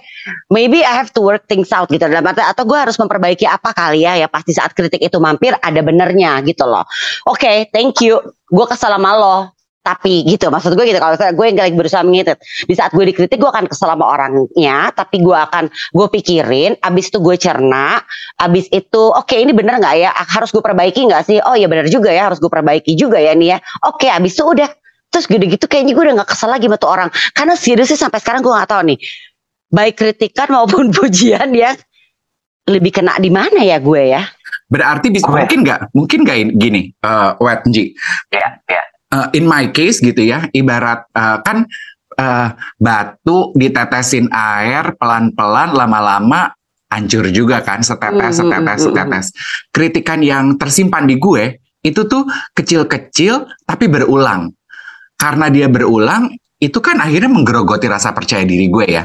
maybe 0.54 0.86
I 0.86 0.94
have 0.94 1.10
to 1.18 1.26
work 1.26 1.50
things 1.50 1.74
out 1.74 1.90
gitu 1.90 2.06
dalam 2.06 2.22
artian, 2.22 2.46
atau 2.46 2.70
gue 2.70 2.78
harus 2.78 2.96
memperbaiki 3.02 3.50
apa 3.50 3.74
kali 3.74 4.06
ya, 4.06 4.14
ya 4.14 4.30
pasti 4.30 4.54
saat 4.54 4.78
kritik 4.78 5.02
itu 5.02 5.18
mampir 5.18 5.58
ada 5.58 5.82
benernya 5.82 6.38
gitu 6.46 6.70
loh. 6.70 6.86
Oke, 7.26 7.74
thank 7.74 7.98
you. 8.06 8.22
Gue 8.46 8.66
kesal 8.70 8.94
sama 8.94 9.18
lo. 9.18 9.38
Tapi 9.86 10.26
gitu, 10.26 10.50
maksud 10.50 10.74
gue 10.74 10.82
gitu. 10.90 10.98
Kalau 10.98 11.14
misalnya 11.14 11.38
gue 11.38 11.46
yang 11.46 11.58
lagi 11.62 11.78
berusaha 11.78 12.02
mengitit, 12.02 12.42
di 12.66 12.74
saat 12.74 12.90
gue 12.90 13.06
dikritik, 13.06 13.38
gue 13.38 13.46
akan 13.46 13.70
kesal 13.70 13.94
sama 13.94 14.10
orangnya. 14.10 14.90
Tapi 14.90 15.22
gue 15.22 15.38
akan 15.38 15.70
gue 15.70 16.08
pikirin, 16.10 16.82
abis 16.82 17.14
itu 17.14 17.22
gue 17.22 17.38
cerna, 17.38 18.02
abis 18.42 18.66
itu 18.74 19.04
oke 19.14 19.38
ini 19.38 19.54
bener 19.54 19.78
nggak 19.78 19.96
ya? 19.96 20.10
Harus 20.10 20.50
gue 20.50 20.66
perbaiki 20.66 21.06
nggak 21.06 21.22
sih? 21.22 21.38
Oh 21.38 21.54
ya 21.54 21.70
bener 21.70 21.86
juga 21.86 22.10
ya, 22.10 22.26
harus 22.26 22.42
gue 22.42 22.50
perbaiki 22.50 22.98
juga 22.98 23.22
ya 23.22 23.38
nih 23.38 23.54
ya. 23.54 23.58
Oke, 23.86 24.10
abis 24.10 24.34
itu 24.34 24.42
udah. 24.42 24.74
Terus 25.06 25.30
gede 25.30 25.46
gitu 25.54 25.70
kayaknya 25.70 25.94
gue 25.94 26.04
udah 26.10 26.16
nggak 26.18 26.30
kesel 26.34 26.50
lagi 26.50 26.66
sama 26.66 26.82
tuh 26.82 26.90
orang. 26.90 27.10
Karena 27.32 27.54
serius 27.54 27.94
sih 27.94 28.00
sampai 28.02 28.18
sekarang 28.18 28.42
gue 28.42 28.50
nggak 28.50 28.70
tahu 28.74 28.82
nih. 28.90 28.98
Baik 29.70 29.94
kritikan 29.96 30.50
maupun 30.50 30.90
pujian 30.98 31.54
ya 31.54 31.78
lebih 32.66 32.90
kena 32.90 33.22
di 33.22 33.30
mana 33.30 33.62
ya 33.62 33.78
gue 33.78 34.02
ya? 34.10 34.26
Berarti 34.66 35.14
bisa 35.14 35.30
Gue- 35.30 35.46
mungkin 35.46 35.62
nggak? 35.62 35.80
Mungkin 35.94 36.20
nggak 36.26 36.38
in- 36.42 36.56
gini, 36.58 36.82
uh, 37.06 37.38
Wet 37.38 37.62
Ji. 37.70 37.94
Ya, 38.34 38.58
ya. 38.66 38.82
Uh, 39.16 39.32
in 39.32 39.48
my 39.48 39.72
case 39.72 40.04
gitu 40.04 40.28
ya, 40.28 40.52
ibarat 40.52 41.08
uh, 41.16 41.40
kan 41.40 41.64
uh, 42.20 42.52
batu 42.76 43.56
ditetesin 43.56 44.28
air 44.28 44.92
pelan-pelan 45.00 45.72
lama-lama 45.72 46.52
hancur 46.92 47.32
juga 47.32 47.64
kan 47.64 47.80
setetes 47.80 48.40
Hmm, 48.40 48.52
setetes 48.52 48.80
hmm, 48.84 48.86
setetes. 48.92 49.26
Kritikan 49.72 50.20
yang 50.20 50.60
tersimpan 50.60 51.08
di 51.08 51.16
gue 51.16 51.64
itu 51.80 52.02
tuh 52.12 52.28
kecil-kecil 52.52 53.48
tapi 53.64 53.88
berulang. 53.88 54.52
Karena 55.16 55.48
dia 55.48 55.72
berulang 55.72 56.36
itu 56.60 56.80
kan 56.84 57.00
akhirnya 57.00 57.32
menggerogoti 57.32 57.88
rasa 57.88 58.12
percaya 58.12 58.44
diri 58.44 58.68
gue 58.68 58.88
ya. 58.88 59.04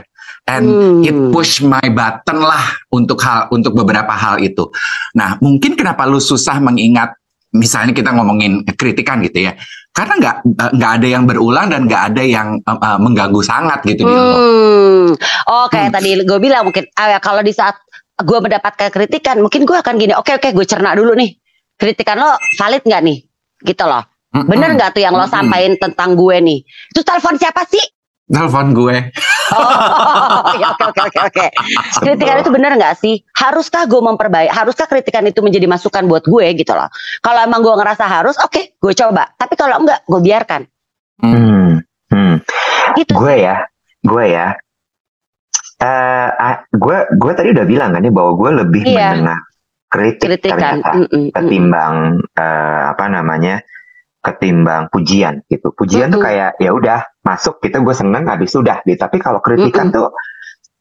And 0.51 0.67
Hmm. 0.67 1.07
it 1.07 1.15
push 1.31 1.63
my 1.63 1.87
button 1.93 2.43
lah 2.43 2.75
untuk 2.91 3.23
hal 3.23 3.47
untuk 3.55 3.77
beberapa 3.77 4.11
hal 4.11 4.43
itu. 4.43 4.67
Nah, 5.15 5.39
mungkin 5.39 5.79
kenapa 5.79 6.09
lu 6.09 6.19
susah 6.19 6.59
mengingat 6.59 7.15
misalnya 7.55 7.93
kita 7.95 8.11
ngomongin 8.15 8.63
kritikan 8.75 9.21
gitu 9.23 9.51
ya. 9.51 9.55
Karena 9.91 10.15
nggak 10.17 10.37
nggak 10.79 10.93
ada 11.03 11.07
yang 11.07 11.25
berulang 11.27 11.67
dan 11.69 11.85
nggak 11.91 12.03
ada 12.15 12.23
yang 12.23 12.49
eh, 12.63 12.99
mengganggu 13.03 13.43
sangat 13.43 13.83
gitu 13.85 14.07
di. 14.07 14.13
Hmm. 14.13 15.09
Oh 15.51 15.67
kayak 15.67 15.91
Hmm. 15.91 15.97
tadi 15.99 16.09
gue 16.23 16.39
bilang 16.39 16.63
mungkin 16.71 16.87
ah, 16.95 17.17
ya, 17.17 17.19
kalau 17.19 17.43
di 17.43 17.51
saat 17.51 17.75
gue 18.21 18.39
mendapatkan 18.39 18.93
kritikan 18.93 19.41
mungkin 19.41 19.65
gue 19.65 19.77
akan 19.77 19.97
gini 19.97 20.13
oke 20.13 20.29
oke 20.37 20.53
gue 20.53 20.67
cerna 20.69 20.93
dulu 20.93 21.17
nih 21.17 21.33
kritikan 21.81 22.21
lo 22.21 22.37
valid 22.61 22.85
nggak 22.85 23.01
nih 23.01 23.19
gitu 23.65 23.85
loh 23.89 24.05
bener 24.45 24.77
nggak 24.77 24.93
tuh 24.93 25.03
yang 25.03 25.17
lo 25.17 25.25
Mm-mm. 25.25 25.33
sampaikan 25.33 25.75
tentang 25.81 26.15
gue 26.15 26.37
nih 26.39 26.61
itu 26.63 27.01
telepon 27.01 27.41
siapa 27.41 27.65
sih 27.65 27.81
Telepon 28.31 28.67
gue. 28.73 28.97
oh 29.51 30.55
ya, 30.55 30.71
oke 30.71 30.85
oke 30.87 31.01
oke 31.03 31.19
oke 31.21 31.47
kritikan 31.99 32.39
itu 32.39 32.49
bener 32.49 32.79
nggak 32.79 32.95
sih 32.95 33.19
haruskah 33.35 33.83
gue 33.85 33.99
memperbaiki 33.99 34.47
haruskah 34.47 34.87
kritikan 34.87 35.27
itu 35.27 35.43
menjadi 35.43 35.67
masukan 35.67 36.07
buat 36.07 36.23
gue 36.23 36.55
gitu 36.55 36.71
loh 36.71 36.87
kalau 37.19 37.43
emang 37.43 37.59
gue 37.59 37.75
ngerasa 37.75 38.07
harus 38.07 38.39
oke 38.39 38.79
gue 38.79 38.95
coba 38.95 39.35
tapi 39.35 39.55
kalau 39.55 39.83
enggak 39.83 40.07
gue 40.07 40.21
biarkan 40.21 40.63
Hmm. 41.19 41.83
Hmm. 42.09 42.41
itu 42.95 43.11
Gue 43.11 43.43
ya, 43.43 43.67
gue 44.01 44.25
ya. 44.25 44.55
Eh, 45.77 46.29
ah, 46.31 46.65
gue 46.67 46.99
gue 47.11 47.33
tadi 47.35 47.51
udah 47.51 47.67
bilang 47.67 47.91
kan 47.91 48.01
ya 48.01 48.09
bahwa 48.09 48.33
gue 48.37 48.51
lebih 48.63 48.83
Iya. 48.87 49.13
mendengar 49.13 49.41
kritik 49.91 50.27
kritikan 50.31 50.79
ternyata 50.79 50.91
Mm-mm, 50.95 51.09
mm-mm. 51.11 51.25
ketimbang 51.35 51.95
eh, 52.33 52.83
apa 52.89 53.05
namanya 53.11 53.55
ketimbang 54.21 54.87
pujian 54.89 55.43
gitu. 55.47 55.75
Pujian 55.75 56.09
tuh 56.09 56.21
Mm-mm. 56.21 56.29
kayak 56.31 56.51
ya 56.57 56.71
udah 56.71 57.01
masuk 57.21 57.61
kita 57.61 57.85
gue 57.85 57.95
seneng 57.95 58.27
habis 58.27 58.51
sudah 58.53 58.81
gitu. 58.85 58.99
Tapi 59.01 59.17
kalau 59.21 59.41
kritikan 59.45 59.93
tuh 59.93 60.13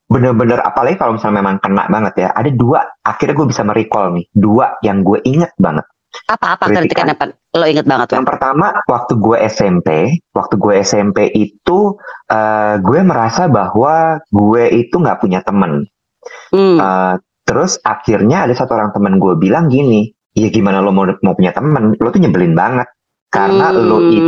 bener-bener 0.09 0.57
apalagi 0.65 0.97
kalau 0.97 1.15
misalnya 1.15 1.45
memang 1.45 1.55
kena 1.61 1.85
banget 1.87 2.13
ya. 2.27 2.29
Ada 2.33 2.49
dua 2.55 2.79
akhirnya 3.05 3.35
gue 3.37 3.47
bisa 3.47 3.61
merecall 3.61 4.15
nih 4.17 4.25
dua 4.33 4.79
yang 4.81 5.05
gue 5.05 5.19
inget 5.27 5.53
banget. 5.59 5.85
Apa-apa 6.25 6.73
Kritikan. 6.73 7.05
kritikan 7.05 7.07
apa? 7.13 7.25
Lo 7.57 7.65
inget 7.69 7.85
banget 7.85 8.17
Yang 8.17 8.27
pertama 8.33 8.67
waktu 8.89 9.13
gue 9.17 9.37
SMP, 9.45 9.89
waktu 10.33 10.55
gue 10.57 10.73
SMP 10.81 11.17
itu 11.33 11.97
eh, 12.29 12.75
gue 12.81 12.99
merasa 13.05 13.45
bahwa 13.45 14.17
gue 14.29 14.63
itu 14.73 14.95
nggak 14.97 15.21
punya 15.21 15.45
temen. 15.45 15.85
Hmm. 16.49 16.77
Eh, 16.77 17.15
terus 17.45 17.77
akhirnya 17.85 18.45
ada 18.45 18.53
satu 18.57 18.73
orang 18.77 18.93
temen 18.93 19.21
gue 19.21 19.33
bilang 19.37 19.69
gini, 19.69 20.09
ya 20.33 20.49
gimana 20.49 20.81
lo 20.81 20.89
mau 20.93 21.05
mau 21.21 21.33
punya 21.37 21.53
temen? 21.53 21.93
Lo 21.97 22.09
tuh 22.09 22.21
nyebelin 22.21 22.57
banget 22.57 22.89
karena 23.29 23.69
lo 23.69 23.97
itu 24.09 24.25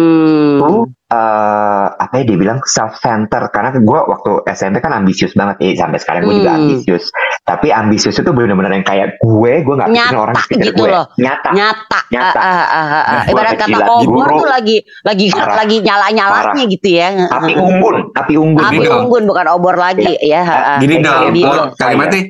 Hmm. 0.62 0.86
eh 1.12 1.88
apa 1.92 2.22
ya 2.22 2.24
dia 2.24 2.38
bilang 2.38 2.62
self 2.64 2.96
center 2.96 3.50
karena 3.50 3.74
gue 3.74 4.00
waktu 4.00 4.32
SMP 4.48 4.78
kan 4.78 4.94
ambisius 4.94 5.34
banget 5.34 5.58
eh 5.60 5.74
sampai 5.74 5.98
sekarang 5.98 6.22
gue 6.24 6.38
juga 6.38 6.54
Hmm. 6.54 6.60
ambisius 6.64 7.10
tapi 7.42 7.68
ambisius 7.68 8.16
itu 8.16 8.30
benar-benar 8.30 8.72
yang 8.72 8.86
kayak 8.86 9.18
gue 9.18 9.54
gue 9.60 9.74
nggak 9.74 9.90
pikirin 9.90 10.06
Nyata 10.08 10.22
orang 10.22 10.36
sekitar 10.38 10.66
gitu 10.70 10.78
gue 10.78 10.88
loh. 10.88 11.06
nyata 11.18 11.50
nyata, 11.52 12.00
Nyata. 12.08 12.40
Ah, 12.40 12.46
ah, 12.46 12.62
ah, 12.62 12.62
ah, 12.62 12.86
ah. 12.86 13.02
Nah, 13.12 13.24
ibarat 13.28 13.54
kata 13.58 13.78
obor 13.92 14.28
tuh 14.32 14.48
lagi 14.48 14.78
lagi 15.02 15.26
Parah. 15.32 15.56
lagi 15.58 15.76
nyala 15.82 16.08
nyalanya 16.12 16.64
gitu 16.70 16.88
ya 16.92 17.08
api 17.28 17.52
unggun 17.58 17.96
api 18.14 18.34
unggun 18.38 18.64
api 18.64 18.78
dong. 18.80 19.00
unggun 19.04 19.24
bukan 19.26 19.46
obor 19.50 19.76
lagi 19.76 20.14
ya 20.22 20.42
ah, 20.46 20.78
ah. 20.78 20.80
Gini 20.80 21.02
dong, 21.02 21.34
gitu. 21.34 21.60
kalimatnya 21.76 22.22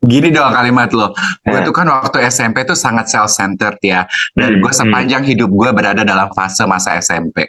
Gini 0.00 0.32
dong 0.32 0.48
kalimat 0.50 0.88
lo. 0.90 1.12
Gue 1.44 1.60
Eh. 1.60 1.62
tuh 1.62 1.76
kan 1.76 1.84
waktu 1.84 2.24
SMP 2.24 2.64
tuh 2.64 2.72
sangat 2.72 3.06
self-centered 3.06 3.76
ya. 3.84 4.08
Dan 4.32 4.56
Hmm, 4.56 4.60
gue 4.64 4.72
sepanjang 4.72 5.22
hidup 5.22 5.52
gue 5.52 5.68
berada 5.70 6.00
dalam 6.00 6.32
fase 6.32 6.64
masa 6.64 6.96
SMP. 6.96 7.44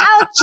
Ouch. 0.00 0.40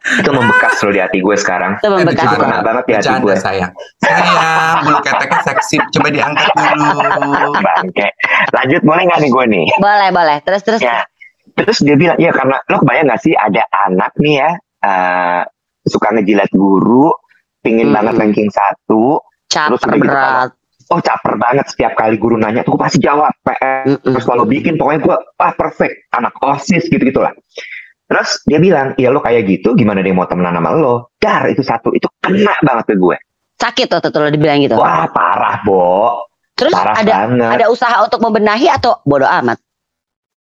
itu 0.00 0.30
membekas 0.30 0.80
loh 0.80 0.90
di 0.90 1.00
hati 1.00 1.18
gue 1.20 1.32
sekarang 1.32 1.76
itu 1.76 1.86
membekas 1.86 2.16
Bercanda. 2.26 2.40
Kena 2.40 2.58
banget 2.60 2.84
di 2.84 2.92
hati 2.92 3.00
Bercanda 3.06 3.24
gue 3.24 3.36
sayang. 3.36 3.72
Sayang, 4.00 4.76
bulu 4.82 4.98
keteknya 5.00 5.40
seksi. 5.44 5.76
Coba 5.90 6.08
diangkat 6.08 6.48
dulu. 6.50 7.52
bangke 7.56 8.08
lanjut 8.50 8.80
boleh 8.82 9.02
nggak 9.04 9.20
nih 9.20 9.30
gue 9.30 9.44
nih 9.48 9.66
boleh 9.76 10.08
boleh 10.10 10.36
terus 10.42 10.62
terus 10.64 10.80
ya 10.80 11.04
terus 11.54 11.78
dia 11.80 11.94
bilang 11.94 12.16
ya 12.16 12.32
karena 12.32 12.56
lo 12.64 12.76
kebayang 12.78 13.06
nggak 13.06 13.20
sih 13.20 13.32
ada 13.32 13.62
anak 13.84 14.12
nih 14.16 14.34
ya 14.40 14.50
eh, 14.80 15.42
suka 15.90 16.14
ngejilat 16.14 16.48
guru 16.50 17.10
pingin 17.60 17.90
Hmm. 17.90 17.96
banget 17.98 18.14
ranking 18.16 18.48
satu 18.48 19.20
caper 19.46 19.76
terus 19.76 19.82
gitu 19.90 20.06
berat. 20.06 20.50
oh 20.88 21.00
caper 21.02 21.34
banget 21.36 21.66
setiap 21.66 21.92
kali 21.92 22.16
guru 22.16 22.38
nanya 22.38 22.62
tuh 22.62 22.78
gue 22.78 22.80
pasti 22.80 22.98
jawab 22.98 23.34
PR 23.42 23.84
Mm-mm. 23.84 24.14
terus 24.14 24.24
kalau 24.24 24.46
bikin 24.46 24.78
pokoknya 24.78 25.00
gue 25.02 25.16
ah 25.36 25.52
perfect 25.52 26.08
anak 26.10 26.32
osis 26.40 26.86
gitu 26.86 27.02
gitulah 27.02 27.34
terus 28.06 28.42
dia 28.42 28.58
bilang 28.58 28.94
ya 28.94 29.10
lo 29.10 29.18
kayak 29.18 29.44
gitu 29.44 29.74
gimana 29.74 30.00
dia 30.00 30.10
mau 30.10 30.26
temenan 30.26 30.54
sama 30.54 30.74
lo? 30.74 31.14
Dar 31.16 31.46
itu 31.46 31.62
satu 31.62 31.94
itu 31.94 32.10
kena 32.18 32.58
banget 32.60 32.90
ke 32.90 32.94
gue. 32.98 33.14
Sakit 33.54 33.86
tuh 33.86 34.02
tuh, 34.02 34.10
tuh 34.10 34.20
lo 34.24 34.28
dibilang 34.32 34.58
gitu? 34.58 34.74
Wah 34.74 35.06
parah 35.06 35.62
bo. 35.62 36.18
Terus 36.58 36.74
parah 36.74 36.98
ada 36.98 37.14
banget. 37.30 37.50
ada 37.54 37.66
usaha 37.70 38.02
untuk 38.02 38.18
membenahi 38.18 38.66
atau 38.66 38.98
bodoh 39.06 39.30
amat 39.30 39.62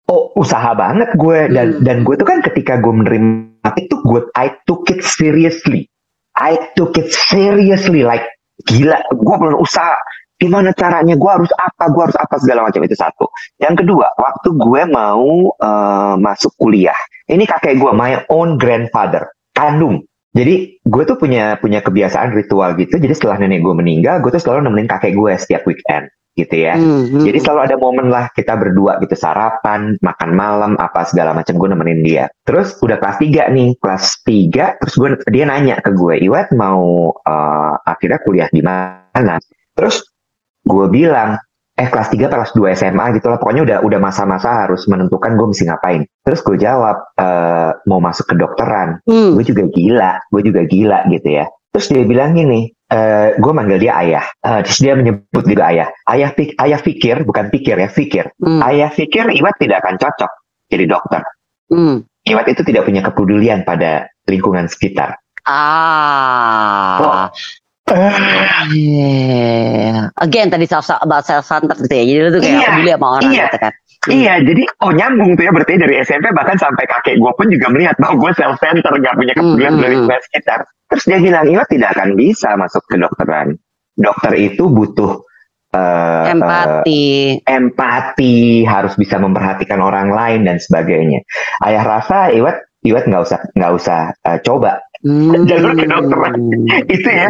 oh 0.09 0.33
usaha 0.35 0.73
banget 0.75 1.13
gue. 1.15 1.39
Dan 1.53 1.69
Hmm. 1.79 1.83
dan 1.85 1.97
gue 2.03 2.15
tuh 2.17 2.27
kan 2.27 2.41
ketika 2.41 2.81
gue 2.81 2.93
menerima 2.93 3.71
itu 3.77 3.95
gue 4.03 4.21
I 4.35 4.57
took 4.65 4.89
it 4.89 5.05
seriously. 5.05 5.87
I 6.35 6.57
took 6.75 6.97
it 6.97 7.13
seriously. 7.13 8.03
Like 8.03 8.25
gila 8.67 8.99
gue 9.13 9.37
belum 9.39 9.61
usaha. 9.61 9.95
Gimana 10.39 10.71
caranya? 10.71 11.19
Gue 11.19 11.31
harus 11.35 11.51
apa? 11.59 11.91
Gue 11.91 12.03
harus 12.09 12.19
apa? 12.19 12.39
Segala 12.39 12.63
macam 12.67 12.81
itu 12.87 12.95
satu. 12.95 13.27
Yang 13.59 13.85
kedua 13.85 14.07
waktu 14.17 14.49
gue 14.55 14.83
mau 14.89 15.53
eh, 15.53 16.15
masuk 16.19 16.55
kuliah. 16.59 16.97
Ini 17.29 17.45
kakek 17.45 17.77
gue 17.77 17.93
my 17.93 18.27
own 18.33 18.57
grandfather. 18.57 19.29
Kandung. 19.53 20.07
Jadi 20.33 20.79
gue 20.87 21.03
tuh 21.03 21.19
punya 21.19 21.59
punya 21.59 21.83
kebiasaan 21.83 22.31
ritual 22.31 22.79
gitu. 22.79 23.03
Jadi 23.03 23.11
setelah 23.11 23.43
nenek 23.43 23.67
gue 23.67 23.75
meninggal 23.75 24.23
gue 24.23 24.31
tuh 24.31 24.39
selalu 24.39 24.71
nemenin 24.71 24.87
kakek 24.87 25.19
gue 25.19 25.33
setiap 25.35 25.67
weekend 25.67 26.07
gitu 26.39 26.55
ya 26.55 26.79
Hmm, 26.79 27.11
hmm, 27.11 27.25
jadi 27.27 27.39
selalu 27.43 27.61
ada 27.67 27.77
momen 27.77 28.07
lah 28.09 28.31
kita 28.33 28.55
berdua 28.55 29.03
gitu 29.03 29.19
sarapan, 29.19 29.99
makan 29.99 30.31
malam, 30.33 30.73
apa 30.79 31.03
segala 31.05 31.35
macam 31.35 31.59
gue 31.59 31.69
nemenin 31.69 32.01
dia. 32.07 32.25
Terus 32.47 32.79
udah 32.79 32.97
kelas 33.03 33.19
3 33.19 33.51
nih, 33.51 33.75
kelas 33.83 34.05
3 34.23 34.79
terus 34.79 34.95
gue 34.95 35.09
dia 35.35 35.45
nanya 35.45 35.83
ke 35.83 35.91
gue, 35.91 36.23
"Iwat 36.23 36.55
mau 36.55 37.11
eh, 37.13 37.75
akhirnya 37.83 38.19
kuliah 38.23 38.49
di 38.49 38.63
mana?" 38.63 39.43
Terus 39.75 40.07
gue 40.63 40.87
bilang, 40.87 41.37
"Eh 41.75 41.89
kelas 41.91 42.09
3 42.15 42.31
kelas 42.31 42.55
2 42.55 42.75
SMA 42.79 43.19
gitu 43.19 43.27
lah. 43.27 43.39
Pokoknya 43.43 43.63
udah 43.67 43.79
udah 43.83 43.99
masa-masa 43.99 44.67
harus 44.67 44.87
menentukan 44.87 45.35
gue 45.35 45.47
mesti 45.51 45.65
ngapain." 45.67 46.03
Terus 46.23 46.41
gue 46.47 46.57
jawab, 46.63 46.97
"Eh, 47.19 47.71
mau 47.91 47.99
masuk 47.99 48.31
ke 48.31 48.35
dokteran." 48.39 49.03
hmm. 49.05 49.35
gue 49.35 49.45
juga 49.45 49.65
gila, 49.71 50.13
gue 50.31 50.43
juga 50.47 50.63
gila 50.65 50.99
gitu 51.11 51.29
ya. 51.43 51.47
Terus 51.75 51.87
dia 51.93 52.05
bilang 52.07 52.33
gini, 52.33 52.73
eh 52.89 53.37
gue 53.37 53.53
manggil 53.53 53.79
dia 53.81 53.93
ayah. 54.01 54.25
Eh, 54.41 54.61
terus 54.65 54.79
dia 54.81 54.97
menyebut 54.97 55.45
juga 55.45 55.69
ayah. 55.69 55.89
Ayah, 56.09 56.31
pik 56.33 56.57
ayah 56.57 56.81
pikir, 56.81 57.17
bukan 57.29 57.53
pikir 57.53 57.77
ya, 57.77 57.89
pikir. 57.93 58.25
Hmm, 58.41 58.65
Ayah 58.65 58.89
pikir 58.93 59.29
Iwat 59.29 59.61
tidak 59.61 59.85
akan 59.85 59.97
cocok 60.01 60.31
jadi 60.73 60.85
dokter. 60.89 61.23
hmm. 61.73 62.05
Iwat 62.29 62.47
itu 62.53 62.61
tidak 62.65 62.85
punya 62.85 63.01
kepedulian 63.01 63.65
pada 63.65 64.09
lingkungan 64.29 64.69
sekitar. 64.69 65.17
ah 65.49 67.33
Yeah. 67.89 70.11
Again 70.19 70.49
tadi 70.51 70.67
self 70.67 70.89
about 70.93 71.25
self 71.25 71.45
centered 71.45 71.79
gitu 71.81 71.95
ya. 71.95 72.05
Jadi 72.05 72.21
lu 72.21 72.29
tuh 72.31 72.41
kayak 72.43 72.55
Iya, 72.55 72.69
peduli 72.69 72.91
sama 72.93 73.07
orang 73.19 73.31
iya. 73.31 73.47
gitu 73.47 73.59
kan. 73.59 73.73
Iya, 74.09 74.35
jadi 74.41 74.63
oh 74.81 74.93
nyambung 74.95 75.31
tuh 75.35 75.45
ya 75.45 75.53
berarti 75.53 75.75
dari 75.77 75.95
SMP 76.01 76.31
bahkan 76.33 76.57
sampai 76.57 76.87
kakek 76.87 77.19
gue 77.19 77.33
pun 77.35 77.47
juga 77.51 77.67
melihat 77.69 77.99
bahwa 77.99 78.15
gue 78.23 78.31
self 78.39 78.57
center 78.63 78.93
gak 78.95 79.15
punya 79.19 79.35
kepedulian 79.35 79.75
Hmm, 79.75 79.83
dari 79.83 79.95
hmm, 79.99 80.07
lingkungan 80.07 80.23
sekitar. 80.31 80.59
Terus 80.89 81.05
dia 81.05 81.19
bilang 81.21 81.45
Iwat 81.45 81.69
tidak 81.69 81.91
akan 81.99 82.09
bisa 82.17 82.49
masuk 82.57 82.83
ke 82.89 82.97
dokteran. 82.97 83.59
Dokter 83.99 84.33
itu 84.39 84.65
butuh 84.71 85.13
eh, 85.75 86.25
Empati. 86.33 87.43
empati, 87.45 88.65
harus 88.65 88.95
bisa 88.97 89.19
memperhatikan 89.19 89.83
orang 89.83 90.09
lain 90.09 90.47
dan 90.49 90.57
sebagainya. 90.57 91.21
Ayah 91.61 91.85
rasa 91.85 92.33
Iwat 92.33 92.65
Iwat 92.87 93.05
nggak 93.11 93.23
usah 93.27 93.39
nggak 93.59 93.73
usah 93.75 94.01
eh, 94.25 94.39
coba. 94.41 94.79
Hmm. 95.03 95.47
jalur 95.47 95.73
kedokteran. 95.81 96.35
Itu 96.91 97.09
ya. 97.09 97.29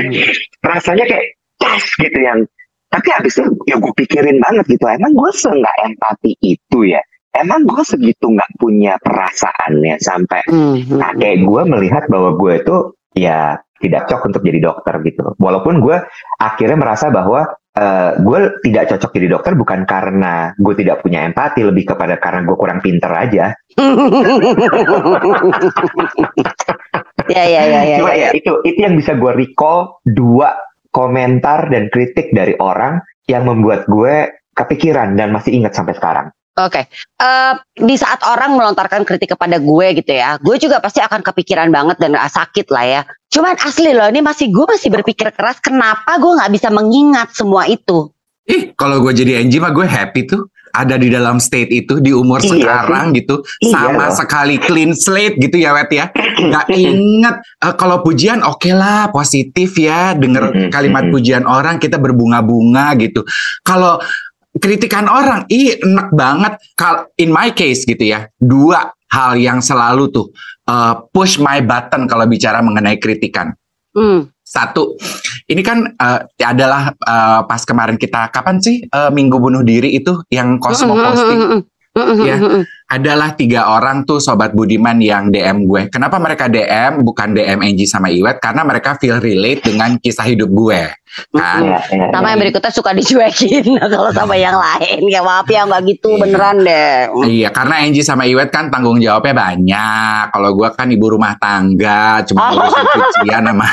Rasanya 0.64 1.04
kayak 1.09 1.26
tas 1.61 1.85
gitu 1.98 2.18
yang. 2.20 2.40
Tapi 2.88 3.09
habis 3.12 3.37
itu 3.37 3.44
ya 3.68 3.76
gue 3.76 3.92
pikirin 3.92 4.40
banget 4.40 4.64
gitu. 4.72 4.85
Emang 4.88 5.12
gue 5.12 5.31
nggak 5.33 5.76
empati 5.92 6.33
itu 6.40 6.78
ya. 6.88 7.00
Emang 7.37 7.68
gue 7.68 7.83
segitu 7.85 8.33
nggak 8.33 8.57
punya 8.57 8.96
perasaannya 9.04 10.00
sampai 10.00 10.40
Hmm, 10.48 10.81
kakek 10.96 11.44
gue 11.44 11.62
melihat 11.68 12.09
bahwa 12.09 12.33
gue 12.40 12.64
itu 12.64 12.76
ya 13.12 13.61
tidak 13.78 14.09
cocok 14.09 14.33
untuk 14.33 14.42
jadi 14.42 14.61
dokter 14.64 14.94
gitu. 15.04 15.37
Walaupun 15.37 15.85
gue 15.85 16.00
akhirnya 16.40 16.81
merasa 16.81 17.12
bahwa 17.12 17.44
eh, 17.76 18.16
gue 18.18 18.38
tidak 18.64 18.96
cocok 18.96 19.11
jadi 19.14 19.28
dokter 19.37 19.52
bukan 19.54 19.85
karena 19.85 20.57
gue 20.57 20.74
tidak 20.81 21.04
punya 21.04 21.28
empati, 21.28 21.62
lebih 21.62 21.92
kepada 21.94 22.16
karena 22.16 22.48
gue 22.48 22.57
kurang 22.57 22.81
pinter 22.81 23.12
aja. 23.12 23.52
Ya 27.29 27.45
ya 27.45 27.62
ya 27.69 27.81
ya. 27.85 27.97
Cuma 28.01 28.12
ya. 28.17 28.29
ya 28.29 28.29
itu 28.33 28.53
itu 28.64 28.79
yang 28.81 28.97
bisa 28.97 29.17
gue 29.17 29.33
recall 29.37 30.01
dua 30.09 30.57
komentar 30.93 31.69
dan 31.69 31.93
kritik 31.93 32.33
dari 32.33 32.57
orang 32.59 33.01
yang 33.29 33.45
membuat 33.45 33.85
gue 33.87 34.33
kepikiran 34.57 35.14
dan 35.14 35.31
masih 35.31 35.55
ingat 35.55 35.77
sampai 35.77 35.95
sekarang. 35.95 36.29
Oke, 36.59 36.91
Eh, 36.91 37.55
di 37.79 37.95
saat 37.95 38.19
orang 38.27 38.59
melontarkan 38.59 39.07
kritik 39.07 39.38
kepada 39.38 39.62
gue 39.62 39.87
gitu 39.95 40.11
ya, 40.11 40.43
gue 40.43 40.59
juga 40.59 40.83
pasti 40.83 40.99
akan 40.99 41.23
kepikiran 41.23 41.71
banget 41.71 42.03
dan 42.03 42.19
sakit 42.19 42.67
lah 42.75 42.83
ya. 42.87 43.01
Cuman 43.31 43.55
asli 43.62 43.95
loh, 43.95 44.11
ini 44.11 44.23
masih 44.23 44.51
gue 44.51 44.67
masih 44.67 44.91
berpikir 44.91 45.31
keras, 45.31 45.62
kenapa 45.62 46.19
gue 46.19 46.35
nggak 46.35 46.51
bisa 46.51 46.71
mengingat 46.75 47.31
semua 47.31 47.71
itu? 47.71 48.11
Ih, 48.51 48.75
kalau 48.75 48.99
gue 48.99 49.12
jadi 49.14 49.38
Angie 49.38 49.62
mah 49.62 49.71
gue 49.71 49.87
happy 49.87 50.27
tuh 50.27 50.51
ada 50.70 50.94
di 50.94 51.09
dalam 51.09 51.37
state 51.37 51.70
itu 51.70 51.98
di 51.98 52.11
umur 52.11 52.38
Iya. 52.38 52.50
sekarang 52.50 53.07
gitu 53.12 53.40
Iya. 53.59 53.70
sama 53.70 54.07
loh. 54.07 54.14
sekali 54.14 54.57
clean 54.59 54.92
slate 54.92 55.37
gitu 55.37 55.57
ya 55.57 55.72
Wet 55.72 55.90
ya. 55.90 56.07
Nggak 56.48 56.66
inget 56.70 57.37
Eh, 57.59 57.74
kalau 57.74 58.00
pujian 58.00 58.40
oke 58.40 58.70
lah 58.70 59.09
positif 59.09 59.74
ya 59.74 60.14
denger 60.14 60.44
Mm-mm, 60.48 60.70
kalimat 60.70 61.09
pujian 61.09 61.42
orang 61.42 61.76
kita 61.76 61.96
berbunga-bunga 61.96 62.94
gitu. 62.96 63.26
Kalau 63.61 63.98
kritikan 64.54 65.07
orang 65.07 65.46
ih 65.48 65.78
enak 65.78 66.09
banget. 66.11 66.52
Kalau 66.72 67.11
in 67.14 67.28
my 67.28 67.50
case 67.50 67.83
gitu 67.83 68.02
ya 68.02 68.26
dua 68.35 68.90
hal 69.09 69.35
yang 69.35 69.59
selalu 69.59 70.09
tuh 70.09 70.26
eh, 70.64 70.94
push 71.09 71.38
my 71.38 71.59
button 71.61 72.04
kalau 72.04 72.24
bicara 72.24 72.61
mengenai 72.61 72.96
kritikan. 72.96 73.50
Hmm. 73.90 74.31
Satu, 74.48 74.96
ini 75.44 75.61
kan 75.61 75.84
eh, 75.92 76.20
adalah 76.40 76.96
eh, 76.96 77.40
pas 77.44 77.62
kemarin 77.68 78.00
kita 78.00 78.32
kapan 78.32 78.56
sih 78.64 78.88
eh, 78.88 79.11
minggu 79.12 79.37
bunuh 79.37 79.61
diri 79.61 79.92
itu 80.00 80.24
yang 80.32 80.56
Cosmo 80.56 80.96
posting 80.96 81.68
Ya. 81.98 82.38
adalah 82.88 83.34
tiga 83.34 83.74
orang 83.74 84.06
tuh 84.06 84.22
sobat 84.22 84.54
Budiman 84.54 85.02
yang 85.02 85.34
DM 85.34 85.66
gue. 85.66 85.90
Kenapa 85.90 86.22
mereka 86.22 86.46
DM 86.46 87.02
bukan 87.02 87.34
DM 87.34 87.58
Angie 87.58 87.90
sama 87.90 88.06
Iwet? 88.08 88.38
Karena 88.38 88.62
mereka 88.62 88.94
feel 88.96 89.18
relate 89.18 89.66
dengan 89.66 89.98
kisah 89.98 90.24
hidup 90.24 90.46
gue. 90.46 90.94
Kan 91.31 91.61
Iya, 91.64 91.81
iya, 91.90 92.07
Sama 92.12 92.27
iya. 92.27 92.31
yang 92.35 92.40
berikutnya 92.40 92.73
suka 92.73 92.90
dicuekin 92.92 93.66
kalau 93.92 94.11
sama 94.12 94.35
yang 94.35 94.57
lain. 94.57 95.01
Ya 95.09 95.21
maaf 95.21 95.49
ya 95.49 95.64
nggak 95.64 95.83
gitu 95.88 96.14
Iya. 96.14 96.21
beneran 96.23 96.57
deh. 96.62 96.97
Iya, 97.27 97.49
karena 97.51 97.75
Angie 97.83 98.05
sama 98.05 98.25
Iwet 98.25 98.51
kan 98.51 98.68
tanggung 98.68 98.99
jawabnya 98.99 99.35
banyak. 99.35 100.25
Kalau 100.31 100.51
gua 100.55 100.68
kan 100.73 100.88
ibu 100.88 101.07
rumah 101.09 101.35
tangga, 101.37 102.23
cuma 102.25 102.49
Oh. 102.49 102.57
ngurusin 102.57 102.85
cucian 102.88 103.42
sama 103.44 103.68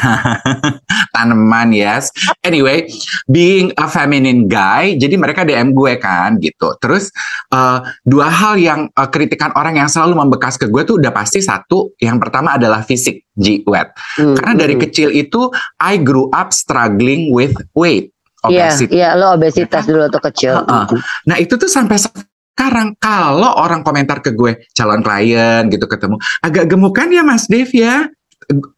tanaman, 1.15 1.71
yes. 1.71 2.11
Anyway, 2.41 2.87
being 3.25 3.71
a 3.75 3.87
feminine 3.87 4.47
guy, 4.47 4.95
jadi 4.95 5.15
mereka 5.15 5.43
DM 5.43 5.71
gue 5.71 5.97
kan 5.97 6.37
gitu. 6.39 6.75
Terus 6.79 7.09
eh, 7.51 7.77
dua 8.03 8.27
hal 8.29 8.55
yang 8.57 8.87
eh, 8.87 9.09
kritikan 9.09 9.51
orang 9.53 9.77
yang 9.77 9.89
selalu 9.89 10.15
membekas 10.17 10.55
ke 10.55 10.67
gue 10.67 10.81
tuh 10.83 10.97
udah 10.97 11.11
pasti 11.11 11.39
satu. 11.39 11.93
Yang 11.97 12.17
pertama 12.21 12.55
adalah 12.57 12.81
fisik, 12.81 13.24
G 13.35 13.61
wet. 13.67 13.91
Hmm, 14.15 14.35
Karena 14.35 14.53
dari 14.55 14.75
hmm. 14.79 14.83
kecil 14.87 15.09
itu 15.11 15.51
I 15.77 15.99
grew 15.99 16.31
up 16.31 16.55
struggling 16.55 17.29
with 17.29 17.53
weight, 17.75 18.15
Iya, 18.47 18.71
obesity. 18.71 18.91
iya 18.95 19.09
lo 19.13 19.35
obesitas 19.35 19.83
dulu 19.85 20.07
tuh 20.07 20.23
kecil. 20.31 20.63
Heeh. 20.63 20.85
Nah 21.27 21.35
itu 21.37 21.59
tuh 21.59 21.67
sampai 21.67 21.99
sekarang 21.99 22.95
kalau 22.95 23.51
orang 23.59 23.83
komentar 23.83 24.23
ke 24.23 24.31
gue 24.31 24.63
calon 24.71 25.03
klien 25.03 25.67
gitu 25.67 25.83
ketemu 25.85 26.15
agak 26.39 26.65
gemukan 26.71 27.07
ya 27.11 27.21
Mas 27.21 27.51
Dev 27.51 27.67
ya, 27.75 28.07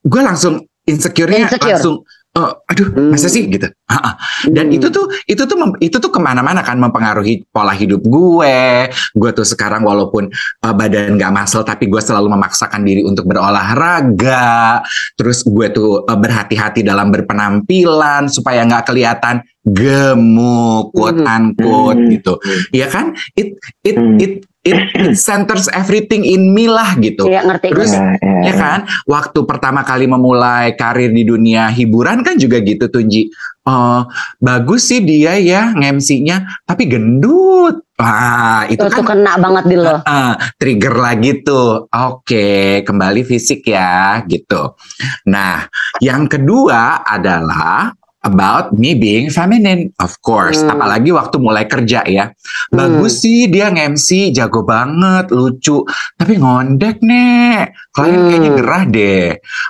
gue 0.02 0.22
langsung 0.24 0.66
insecure-nya 0.88 1.52
Insecure. 1.52 1.76
langsung 1.78 1.96
eh, 2.38 2.52
aduh 2.70 2.88
Hmm. 2.94 3.10
masa 3.10 3.28
sih 3.28 3.50
gitu. 3.50 3.66
Dan 4.46 4.70
Hmm. 4.70 4.78
itu 4.78 4.88
tuh 4.88 5.10
itu 5.26 5.42
tuh 5.42 5.58
mem- 5.58 5.80
itu 5.82 5.98
tuh 5.98 6.12
ke 6.14 6.20
mana-mana 6.22 6.62
kan 6.62 6.78
mempengaruhi 6.78 7.50
pola 7.50 7.74
hidup 7.74 8.06
gue. 8.06 8.62
Gue 9.12 9.30
tuh 9.34 9.42
sekarang 9.44 9.82
walaupun 9.82 10.30
eh, 10.30 10.74
badan 10.74 11.18
gak 11.18 11.34
masel 11.34 11.66
tapi 11.66 11.90
gue 11.90 11.98
selalu 12.00 12.30
memaksakan 12.30 12.86
diri 12.86 13.02
untuk 13.02 13.26
berolahraga. 13.26 14.86
Terus 15.18 15.42
gue 15.42 15.68
tuh 15.72 16.06
eh, 16.06 16.18
berhati-hati 16.18 16.86
dalam 16.86 17.10
berpenampilan 17.10 18.30
supaya 18.30 18.62
nggak 18.64 18.86
kelihatan 18.86 19.42
gemuk, 19.68 20.96
quote 20.96 21.20
Hmm. 21.20 21.28
unquote 21.28 22.00
Hmm. 22.00 22.10
gitu. 22.14 22.34
Ya 22.72 22.88
kan? 22.88 23.12
It 23.34 23.58
it 23.82 23.98
it 24.18 24.34
it, 24.68 24.78
centers 25.16 25.72
everything 25.72 26.28
in 26.28 26.52
me 26.52 26.68
lah 26.68 26.94
gitu. 27.00 27.24
Iya 27.26 27.48
ngerti 27.48 27.68
Terus. 27.72 27.92
Iya, 27.96 28.04
iya, 28.20 28.42
Ya 28.48 28.54
kan, 28.54 28.80
waktu 29.08 29.40
pertama 29.48 29.82
kali 29.82 30.06
memulai 30.06 30.76
karir 30.76 31.12
di 31.12 31.24
dunia 31.24 31.72
hiburan 31.72 32.22
kan 32.22 32.36
juga 32.36 32.60
gitu 32.60 32.92
tuh 32.92 33.04
Ji. 33.04 33.32
Eh, 33.68 34.02
bagus 34.40 34.88
sih 34.88 35.04
dia 35.04 35.36
ya 35.36 35.76
nge-MC-nya, 35.76 36.64
tapi 36.64 36.88
gendut. 36.88 37.84
Wah, 37.98 38.64
itu 38.70 38.78
Itu 38.80 38.94
tuh 38.94 39.04
kan 39.04 39.18
kena 39.18 39.34
banget 39.42 39.64
di 39.68 39.76
lo. 39.76 40.00
eh, 40.00 40.34
trigger 40.56 40.96
lagi 40.96 41.32
tuh. 41.42 41.90
Oke, 41.90 42.80
kembali 42.86 43.26
fisik 43.26 43.66
ya, 43.68 44.22
gitu. 44.24 44.78
Nah, 45.28 45.66
yang 46.00 46.30
kedua 46.30 47.04
adalah 47.04 47.92
about 48.28 48.76
me 48.76 48.92
being 48.92 49.32
feminine, 49.32 49.96
of 50.04 50.20
course. 50.20 50.60
Hmm. 50.60 50.76
Apalagi 50.76 51.16
waktu 51.16 51.40
mulai 51.40 51.64
kerja 51.64 52.04
ya. 52.04 52.36
Bagus 52.68 53.24
sih 53.24 53.48
dia 53.48 53.72
nge-MC, 53.72 54.36
jago 54.36 54.68
banget, 54.68 55.32
lucu. 55.32 55.88
Tapi 56.20 56.36
ngondek 56.36 57.00
nek, 57.00 57.72
klien 57.96 58.20
Hmm. 58.20 58.28
kayaknya 58.28 58.52
gerah 58.60 58.84
deh. 58.84 59.30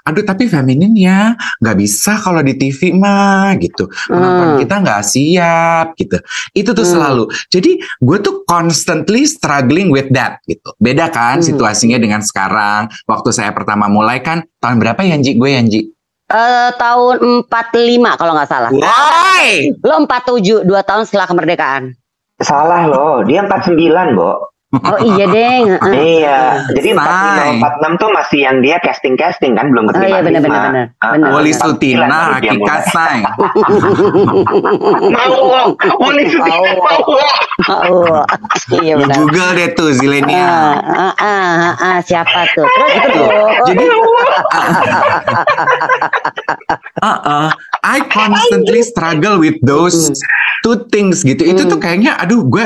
Aduh 0.10 0.26
tapi 0.26 0.50
feminin 0.50 0.98
ya, 0.98 1.38
nggak 1.62 1.78
bisa 1.78 2.18
kalau 2.18 2.42
di 2.42 2.58
TV 2.58 2.98
mah 2.98 3.54
gitu. 3.62 3.86
Penonton 4.10 4.58
Hmm. 4.58 4.60
kita 4.66 4.76
nggak 4.82 5.02
siap 5.06 5.86
gitu. 5.94 6.18
Itu 6.58 6.74
tuh 6.74 6.82
Hmm. 6.82 6.94
selalu. 6.98 7.24
Jadi 7.54 7.72
gue 8.02 8.18
tuh 8.26 8.42
constantly 8.50 9.30
struggling 9.30 9.94
with 9.94 10.10
that 10.10 10.42
gitu. 10.50 10.74
Beda 10.82 11.14
kan 11.14 11.40
Hmm. 11.40 11.46
situasinya 11.46 12.02
dengan 12.02 12.26
sekarang. 12.26 12.90
Waktu 13.06 13.30
saya 13.30 13.54
pertama 13.54 13.86
mulai 13.86 14.24
kan 14.26 14.42
tahun 14.58 14.82
berapa 14.82 15.06
ya 15.06 15.16
Ji? 15.22 15.38
Gue 15.38 15.54
Yanji. 15.54 15.97
Eh, 16.28 16.70
tahun 16.76 17.48
45 17.48 18.20
kalau 18.20 18.36
nggak 18.36 18.52
salah. 18.52 18.72
Why? 18.76 19.72
Lo 19.80 20.04
47, 20.04 20.68
2 20.68 20.84
tahun 20.84 21.08
setelah 21.08 21.24
kemerdekaan. 21.24 21.96
Salah 22.44 22.84
loh, 22.84 23.24
dia 23.24 23.48
49, 23.48 24.12
Bo. 24.12 24.52
Oh 24.80 24.98
iya 25.00 25.26
deng. 25.26 25.64
heeh. 25.74 25.94
Iya, 26.22 26.40
jadi 26.74 26.90
45, 26.94 27.02
Say. 27.38 27.54
46 27.60 27.98
tuh 27.98 28.10
masih 28.12 28.40
yang 28.42 28.58
dia 28.60 28.78
casting-casting 28.80 29.54
kan, 29.54 29.66
belum 29.70 29.86
Oh 29.86 29.90
keterima. 29.90 30.08
iya 30.08 30.20
benar 30.22 30.42
benar 30.42 30.62
benar. 30.64 30.86
Benar. 30.98 31.30
Wali 31.32 31.52
49 31.52 31.58
Sutina, 31.58 32.20
Hakikat 32.34 32.58
mulai. 32.58 32.84
Say. 32.88 33.18
Mau, 35.08 35.34
Wali 35.98 36.24
Sutina 36.28 36.72
mau. 36.76 37.02
Oh, 37.68 38.22
iya 38.78 38.94
Lu 38.96 39.02
benar. 39.04 39.16
Google 39.18 39.50
deh 39.54 39.68
tuh 39.74 39.88
Ah, 39.88 39.96
Zilenial. 39.96 40.46
ah, 40.46 40.78
ah, 40.86 41.14
ah, 41.18 41.74
ah, 41.78 41.98
siapa 42.00 42.42
tuh? 42.54 42.68
Terus 42.68 42.94
itu 42.96 43.22
Jadi 43.66 43.86
Uh-uh. 46.98 47.48
I 47.84 47.98
constantly 48.08 48.82
struggle 48.84 49.38
with 49.38 49.58
those 49.62 50.12
two 50.62 50.88
things 50.90 51.22
gitu. 51.22 51.42
Itu 51.42 51.66
tuh 51.68 51.78
kayaknya 51.78 52.18
aduh 52.18 52.44
gue 52.44 52.66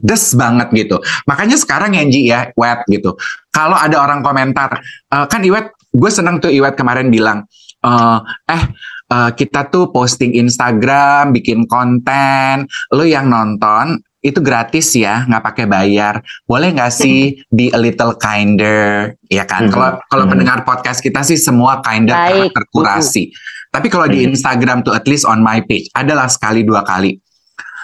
des 0.00 0.24
banget 0.32 0.68
gitu. 0.72 0.96
Makanya 1.28 1.60
sekarang 1.60 1.92
Yanji 1.92 2.32
ya, 2.32 2.48
web 2.56 2.80
gitu. 2.88 3.12
Kalau 3.52 3.76
ada 3.76 4.00
orang 4.00 4.24
komentar, 4.24 4.80
eh, 5.12 5.26
kan 5.28 5.44
Iwet, 5.44 5.76
gue 5.92 6.10
seneng 6.10 6.40
tuh 6.40 6.48
Iwet 6.48 6.72
kemarin 6.72 7.12
bilang, 7.12 7.44
eh, 7.84 8.18
eh 8.48 8.64
eh, 9.12 9.30
kita 9.36 9.68
tuh 9.68 9.92
posting 9.92 10.32
Instagram, 10.40 11.36
bikin 11.36 11.68
konten, 11.68 12.64
lo 12.96 13.04
yang 13.04 13.28
nonton 13.28 14.00
itu 14.22 14.38
gratis 14.38 14.94
ya, 14.94 15.26
nggak 15.26 15.42
pakai 15.42 15.66
bayar. 15.66 16.22
Boleh 16.46 16.70
nggak 16.72 16.94
sih 16.94 17.42
be 17.50 17.74
a 17.74 17.78
little 17.78 18.14
kinder, 18.16 19.18
ya 19.26 19.42
kan? 19.44 19.66
Mhm. 19.66 19.72
Kalau 19.74 19.90
kalau 20.06 20.24
Mhm. 20.24 20.30
pendengar 20.32 20.58
podcast 20.62 21.02
kita 21.02 21.26
sih 21.26 21.36
semua 21.36 21.82
kinder 21.82 22.14
Baik. 22.14 22.54
karakter 22.54 22.64
kurasi. 22.70 23.34
Tapi 23.68 23.90
kalau 23.90 24.06
di. 24.06 24.22
Instagram 24.22 24.86
tuh 24.86 24.94
at 24.94 25.04
least 25.10 25.26
on 25.26 25.42
my 25.42 25.58
page 25.66 25.90
adalah 25.92 26.30
sekali 26.30 26.62
dua 26.62 26.86
kali. 26.86 27.18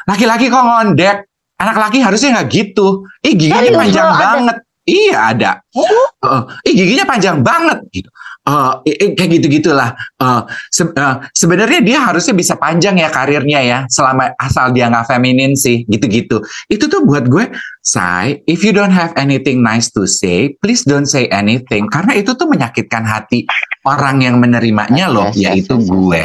Laki-laki 0.09 0.49
kok 0.49 0.64
ngondek, 0.64 1.28
anak 1.59 1.77
laki 1.77 1.99
harusnya 2.01 2.38
nggak 2.38 2.49
gitu. 2.51 3.05
Ih 3.21 3.35
giginya 3.35 3.62
Serius, 3.66 3.79
panjang 3.83 4.09
ada? 4.09 4.18
banget. 4.18 4.57
Iya 4.88 5.18
ada. 5.37 5.51
Uh, 6.25 6.42
ih 6.64 6.73
giginya 6.73 7.05
panjang 7.05 7.37
banget 7.44 7.79
gitu. 7.92 8.09
Uh, 8.49 8.81
i- 8.88 9.12
kayak 9.12 9.37
gitu 9.37 9.61
gitulah. 9.61 9.92
Uh, 10.16 10.40
se- 10.73 10.88
uh, 10.97 11.21
Sebenarnya 11.37 11.85
dia 11.85 12.01
harusnya 12.01 12.33
bisa 12.33 12.57
panjang 12.57 12.97
ya 12.97 13.12
karirnya 13.12 13.61
ya, 13.61 13.79
selama 13.92 14.33
asal 14.40 14.73
dia 14.73 14.88
nggak 14.88 15.05
feminin 15.05 15.53
sih, 15.53 15.85
gitu-gitu. 15.85 16.40
Itu 16.64 16.88
tuh 16.88 17.05
buat 17.05 17.29
gue, 17.29 17.53
say, 17.85 18.40
if 18.49 18.64
you 18.64 18.73
don't 18.73 18.88
have 18.97 19.12
anything 19.21 19.61
nice 19.61 19.92
to 19.92 20.09
say, 20.09 20.57
please 20.64 20.81
don't 20.81 21.05
say 21.05 21.29
anything, 21.29 21.92
karena 21.92 22.16
itu 22.16 22.33
tuh 22.33 22.49
menyakitkan 22.49 23.05
hati 23.05 23.44
orang 23.85 24.25
yang 24.25 24.40
menerimanya 24.40 25.12
loh, 25.12 25.29
Yes, 25.37 25.44
yaitu 25.68 25.77
yes, 25.77 25.85
yes. 25.85 25.92
gue. 25.92 26.21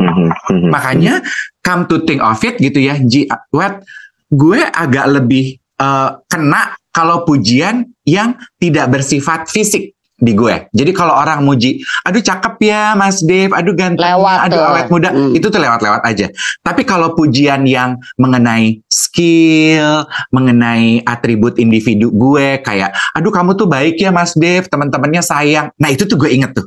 Mhm, 0.00 0.28
mhm. 0.32 0.68
Makanya 0.72 1.14
come 1.60 1.84
to 1.84 2.00
think 2.08 2.24
of 2.24 2.40
it 2.40 2.56
gitu 2.56 2.80
ya, 2.80 2.96
Ji, 2.96 3.28
what 3.52 3.84
gue 4.30 4.60
agak 4.62 5.06
lebih 5.10 5.56
eh, 5.76 6.10
kena 6.26 6.72
kalau 6.88 7.22
pujian 7.22 7.84
yang 8.02 8.32
tidak 8.56 8.88
bersifat 8.88 9.44
fisik 9.46 9.92
di 10.16 10.32
gue. 10.32 10.72
Jadi 10.72 10.96
kalau 10.96 11.12
orang 11.12 11.44
muji, 11.44 11.76
aduh 12.00 12.24
cakep 12.24 12.56
ya 12.64 12.96
Mas 12.96 13.20
Dev, 13.20 13.52
aduh 13.52 13.76
ganteng, 13.76 14.00
Lewat 14.00 14.48
aduh 14.48 14.56
tuh. 14.56 14.68
awet 14.72 14.86
muda, 14.88 15.08
Hmm. 15.12 15.36
itu 15.36 15.44
tuh 15.52 15.60
lewat-lewat 15.60 16.00
aja. 16.08 16.32
Tapi 16.64 16.88
kalau 16.88 17.12
pujian 17.12 17.68
yang 17.68 18.00
mengenai 18.16 18.80
skill, 18.88 20.08
mengenai 20.32 21.04
atribut 21.04 21.60
individu 21.60 22.08
gue, 22.08 22.64
kayak, 22.64 22.96
aduh 23.12 23.28
kamu 23.28 23.54
tuh 23.54 23.68
baik 23.68 24.00
ya 24.00 24.08
Mas 24.08 24.32
Dev, 24.32 24.72
teman-temannya 24.72 25.20
sayang. 25.20 25.68
Nah 25.76 25.92
itu 25.92 26.08
tuh 26.08 26.16
gue 26.16 26.32
inget 26.32 26.56
tuh. 26.56 26.64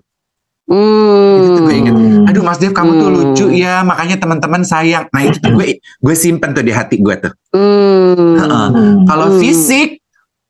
Hmm. 0.69 1.33
Itu 1.35 1.49
tuh 1.51 1.63
gue 1.65 1.75
inget. 1.75 1.95
Aduh 2.25 2.41
Mas 2.41 2.57
Dev 2.57 2.71
kamu 2.71 2.91
tuh 2.93 3.07
Hmm. 3.07 3.15
lucu 3.17 3.45
ya, 3.51 3.81
makanya 3.81 4.15
teman-teman 4.15 4.61
sayang. 4.61 5.09
Nah 5.09 5.21
itu 5.21 5.37
tuh 5.37 5.51
gue 5.51 5.67
gue 5.81 6.15
simpen 6.15 6.53
tuh 6.53 6.61
di 6.61 6.69
hati 6.69 6.95
gue 6.95 7.15
tuh. 7.17 7.33
Hmm. 7.49 8.37
Heeh. 8.37 8.67
Kalau 9.03 9.27
Hmm. 9.27 9.39
fisik, 9.39 9.97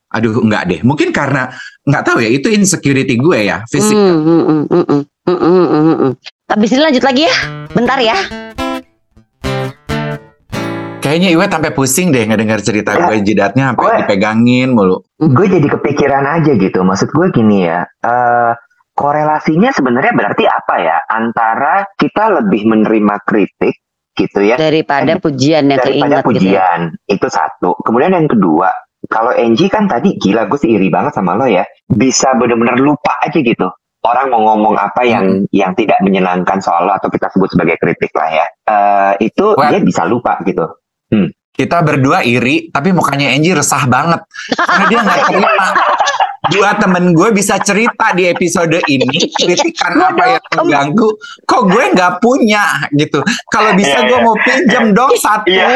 aduh 0.09 0.35
enggak 0.37 0.63
deh. 0.65 0.79
Mungkin 0.81 1.09
karena 1.09 1.55
nggak 1.81 2.03
tahu 2.03 2.19
ya 2.19 2.29
itu 2.29 2.47
insecurity 2.47 3.15
gue 3.15 3.39
ya 3.41 3.63
fisik. 3.65 3.95
Hmm, 3.95 4.19
hmm, 4.19 4.43
hmm, 4.43 4.63
hmm, 4.67 4.83
hmm, 4.83 5.01
hmm, 5.25 5.37
hmm, 5.39 5.65
hmm, 5.65 5.95
hmm. 5.97 6.11
Habis 6.49 6.69
ini 6.69 6.81
lanjut 6.81 7.03
lagi 7.03 7.21
ya. 7.23 7.35
Bentar 7.71 7.97
ya. 7.97 8.17
Kayaknya 10.99 11.29
Iwa 11.31 11.45
sampai 11.47 11.71
pusing 11.71 12.11
deh 12.11 12.21
ngedengar 12.21 12.59
cerita 12.59 12.91
Ya. 12.91 13.07
gue 13.07 13.23
jidatnya 13.23 13.71
sampai 13.71 13.81
Gue- 13.81 13.97
dipegangin 14.03 14.75
mulu. 14.75 14.99
gue 15.17 15.45
jadi 15.47 15.67
kepikiran 15.69 16.27
aja 16.27 16.51
gitu. 16.53 16.83
Maksud 16.83 17.09
gue 17.09 17.27
gini 17.31 17.65
ya, 17.65 17.87
eh, 18.03 18.51
korelasinya 18.99 19.71
sebenarnya 19.71 20.11
berarti 20.11 20.43
apa 20.43 20.75
ya 20.83 20.97
antara 21.07 21.87
kita 21.95 22.43
lebih 22.43 22.67
menerima 22.67 23.23
kritik 23.23 23.79
gitu 24.11 24.43
ya 24.43 24.59
Daripada 24.59 25.15
pujian 25.15 25.71
yang 25.71 25.79
daripada 25.79 25.87
keinget 25.87 26.19
gitu 26.19 26.19
ya. 26.19 26.27
pujian 26.27 26.79
itu 27.07 27.27
satu. 27.31 27.79
Kemudian 27.79 28.11
yang 28.11 28.27
kedua, 28.27 28.67
kalau 29.07 29.31
Angie 29.31 29.71
kan 29.71 29.87
tadi 29.87 30.19
gila 30.19 30.51
gue 30.51 30.59
sih 30.59 30.75
iri 30.75 30.91
banget 30.91 31.15
sama 31.15 31.39
lo 31.39 31.47
ya, 31.47 31.63
bisa 31.87 32.35
bener-bener 32.35 32.75
lupa 32.75 33.15
aja 33.23 33.39
gitu. 33.39 33.71
Orang 34.03 34.31
mau 34.31 34.43
ngomong 34.43 34.75
apa 34.75 35.07
yang 35.07 35.47
yang 35.55 35.71
tidak 35.75 35.99
menyenangkan 36.03 36.59
soal 36.59 36.87
lo 36.87 36.91
atau 36.91 37.07
kita 37.07 37.31
sebut 37.31 37.51
sebagai 37.51 37.79
kritik 37.79 38.11
lah 38.11 38.29
ya, 38.31 38.45
Eh, 38.67 39.31
itu 39.31 39.55
Well- 39.55 39.71
dia 39.71 39.79
bisa 39.79 40.03
lupa 40.03 40.35
gitu. 40.43 40.67
Kita 41.59 41.83
berdua 41.83 42.23
iri, 42.23 42.71
tapi 42.71 42.95
mukanya 42.95 43.35
Angie 43.35 43.51
resah 43.51 43.83
banget 43.83 44.23
karena 44.55 44.85
dia 44.87 44.99
nggak 45.03 45.19
terima. 45.27 45.51
Dua 46.49 46.71
temen 46.79 47.11
gue 47.11 47.29
bisa 47.35 47.59
cerita 47.59 48.15
di 48.15 48.31
episode 48.31 48.79
ini 48.87 49.27
kritikan 49.35 49.99
apa 49.99 50.39
yang 50.39 50.43
mengganggu, 50.55 51.09
kok 51.43 51.67
gue 51.67 51.83
nggak 51.91 52.23
punya 52.23 52.87
gitu. 52.95 53.19
Kalau 53.51 53.75
bisa 53.75 53.99
Iya, 53.99 54.07
gue 54.07 54.17
iya. 54.17 54.23
mau 54.25 54.35
pinjem 54.47 54.85
dong 54.95 55.11
satu. 55.19 55.51
Iya. 55.51 55.67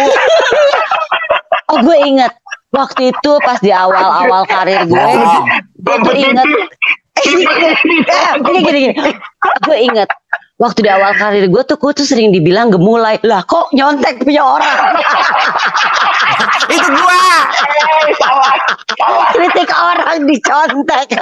Oh 1.68 1.78
gue 1.84 1.98
inget 2.08 2.32
waktu 2.72 3.12
itu 3.12 3.32
pas 3.44 3.60
di 3.60 3.76
awal-awal 3.76 4.48
karir 4.48 4.88
gue, 4.88 4.96
Bohong. 4.96 5.46
gue 5.84 6.16
inget. 6.16 6.48
Eh, 7.14 7.24
gini 7.28 7.44
gini 8.66 8.80
gini, 8.88 9.12
gue 9.68 9.78
inget 9.78 10.10
waktu 10.56 10.80
di 10.82 10.90
awal 10.90 11.14
karir 11.14 11.46
gue 11.46 11.64
tuh 11.64 11.76
gue 11.76 11.92
tuh 11.94 12.06
sering 12.06 12.30
dibilang 12.30 12.70
gemulai 12.70 13.18
lah 13.22 13.42
kok 13.44 13.74
nyontek 13.74 14.22
punya 14.22 14.44
orang 14.44 14.78
Itu 16.70 16.90
gue. 16.90 17.20
Kritik 19.34 19.70
orang 19.70 20.24
dicontek 20.24 21.08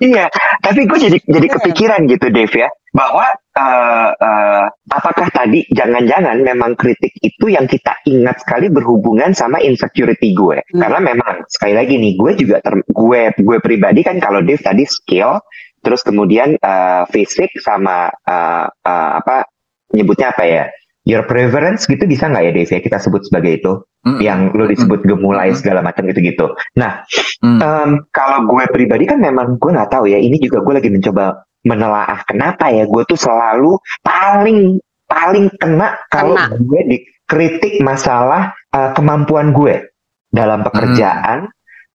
Iya, 0.00 0.32
tapi 0.62 0.88
gue 0.88 0.98
jadi 0.98 1.18
jadi 1.20 1.46
Iya. 1.46 1.54
kepikiran 1.60 2.00
gitu, 2.08 2.26
Dave 2.32 2.54
ya, 2.56 2.68
bahwa 2.90 3.26
eh, 3.52 4.10
eh, 4.16 4.64
apakah 4.88 5.28
tadi 5.28 5.68
jangan-jangan 5.68 6.40
memang 6.40 6.72
kritik 6.72 7.12
itu 7.20 7.52
yang 7.52 7.68
kita 7.68 7.92
ingat 8.06 8.40
sekali 8.40 8.72
berhubungan 8.72 9.36
sama 9.36 9.60
insecurity 9.60 10.32
gue, 10.32 10.64
Hmm. 10.72 10.80
karena 10.80 10.98
memang 11.04 11.44
sekali 11.46 11.76
lagi 11.76 12.00
nih, 12.00 12.16
gue 12.16 12.32
juga 12.38 12.56
ter- 12.64 12.86
gue 12.86 13.20
gue 13.36 13.58
pribadi 13.60 14.00
kan 14.00 14.16
kalau 14.16 14.40
Dave 14.40 14.62
tadi 14.62 14.88
skill, 14.88 15.36
terus 15.80 16.00
kemudian 16.04 16.56
eh, 16.56 17.02
fisik 17.12 17.50
sama 17.60 18.08
eh, 18.24 18.66
eh, 18.68 19.10
apa 19.20 19.44
nyebutnya 19.90 20.30
apa 20.30 20.44
ya, 20.46 20.64
your 21.08 21.26
preference 21.26 21.88
gitu 21.88 22.06
bisa 22.06 22.30
nggak 22.30 22.44
ya 22.46 22.52
Dave 22.54 22.70
ya 22.70 22.80
kita 22.80 22.98
sebut 23.02 23.26
sebagai 23.26 23.58
itu, 23.58 23.72
Mm, 24.00 24.16
yang 24.24 24.40
lo 24.56 24.64
disebut 24.64 25.04
gemulai 25.04 25.52
Mm. 25.52 25.58
segala 25.60 25.84
macam 25.84 26.08
gitu-gitu. 26.08 26.56
Nah 26.80 27.04
mm. 27.44 27.60
Em, 27.60 27.90
kalau 28.16 28.48
gue 28.48 28.64
pribadi 28.72 29.04
kan 29.04 29.20
memang 29.20 29.60
gue 29.60 29.70
nggak 29.76 29.92
tahu 29.92 30.08
ya. 30.08 30.16
Ini 30.16 30.40
juga 30.40 30.64
gue 30.64 30.74
lagi 30.80 30.88
mencoba 30.88 31.44
menelaah 31.68 32.24
kenapa 32.24 32.72
ya 32.72 32.88
gue 32.88 33.02
tuh 33.04 33.20
selalu 33.20 33.76
paling 34.00 34.80
paling 35.04 35.52
kena 35.60 36.00
kalau 36.08 36.32
Kena. 36.32 36.56
gue 36.56 36.80
dikritik 36.96 37.84
masalah 37.84 38.56
eh, 38.72 38.90
kemampuan 38.96 39.52
gue 39.52 39.84
dalam 40.32 40.62
pekerjaan, 40.64 41.50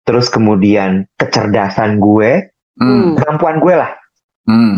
terus 0.05 0.27
kemudian 0.29 1.07
kecerdasan 1.17 1.97
gue, 1.97 2.51
Mm, 2.75 3.15
kemampuan 3.15 3.57
gue 3.59 3.73
lah. 3.73 3.91
mm. 4.47 4.75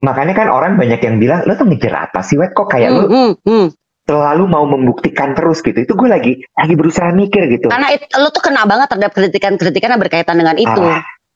Makanya 0.00 0.32
kan 0.32 0.48
orang 0.48 0.80
banyak 0.80 1.00
yang 1.00 1.20
bilang 1.20 1.44
lo 1.44 1.52
tuh 1.56 1.68
ngejar 1.68 2.08
apa 2.08 2.24
sih, 2.24 2.40
wet? 2.40 2.56
Kok 2.56 2.72
kayak 2.72 2.88
lo 2.88 3.04
Hmm, 3.04 3.12
hmm, 3.12 3.32
hmm. 3.44 3.66
selalu 4.08 4.44
mau 4.48 4.64
membuktikan 4.64 5.36
terus 5.36 5.60
gitu. 5.60 5.76
Itu 5.76 5.92
gue 5.92 6.08
lagi 6.08 6.40
lagi 6.56 6.72
berusaha 6.72 7.12
mikir 7.12 7.52
gitu. 7.52 7.68
karena 7.68 7.92
it, 7.92 8.08
lo 8.16 8.32
tuh 8.32 8.40
kena 8.40 8.64
banget 8.64 8.88
terhadap 8.88 9.12
kritikan-kritikan 9.12 9.92
yang 9.92 10.00
berkaitan 10.00 10.40
dengan 10.40 10.56
itu 10.56 10.80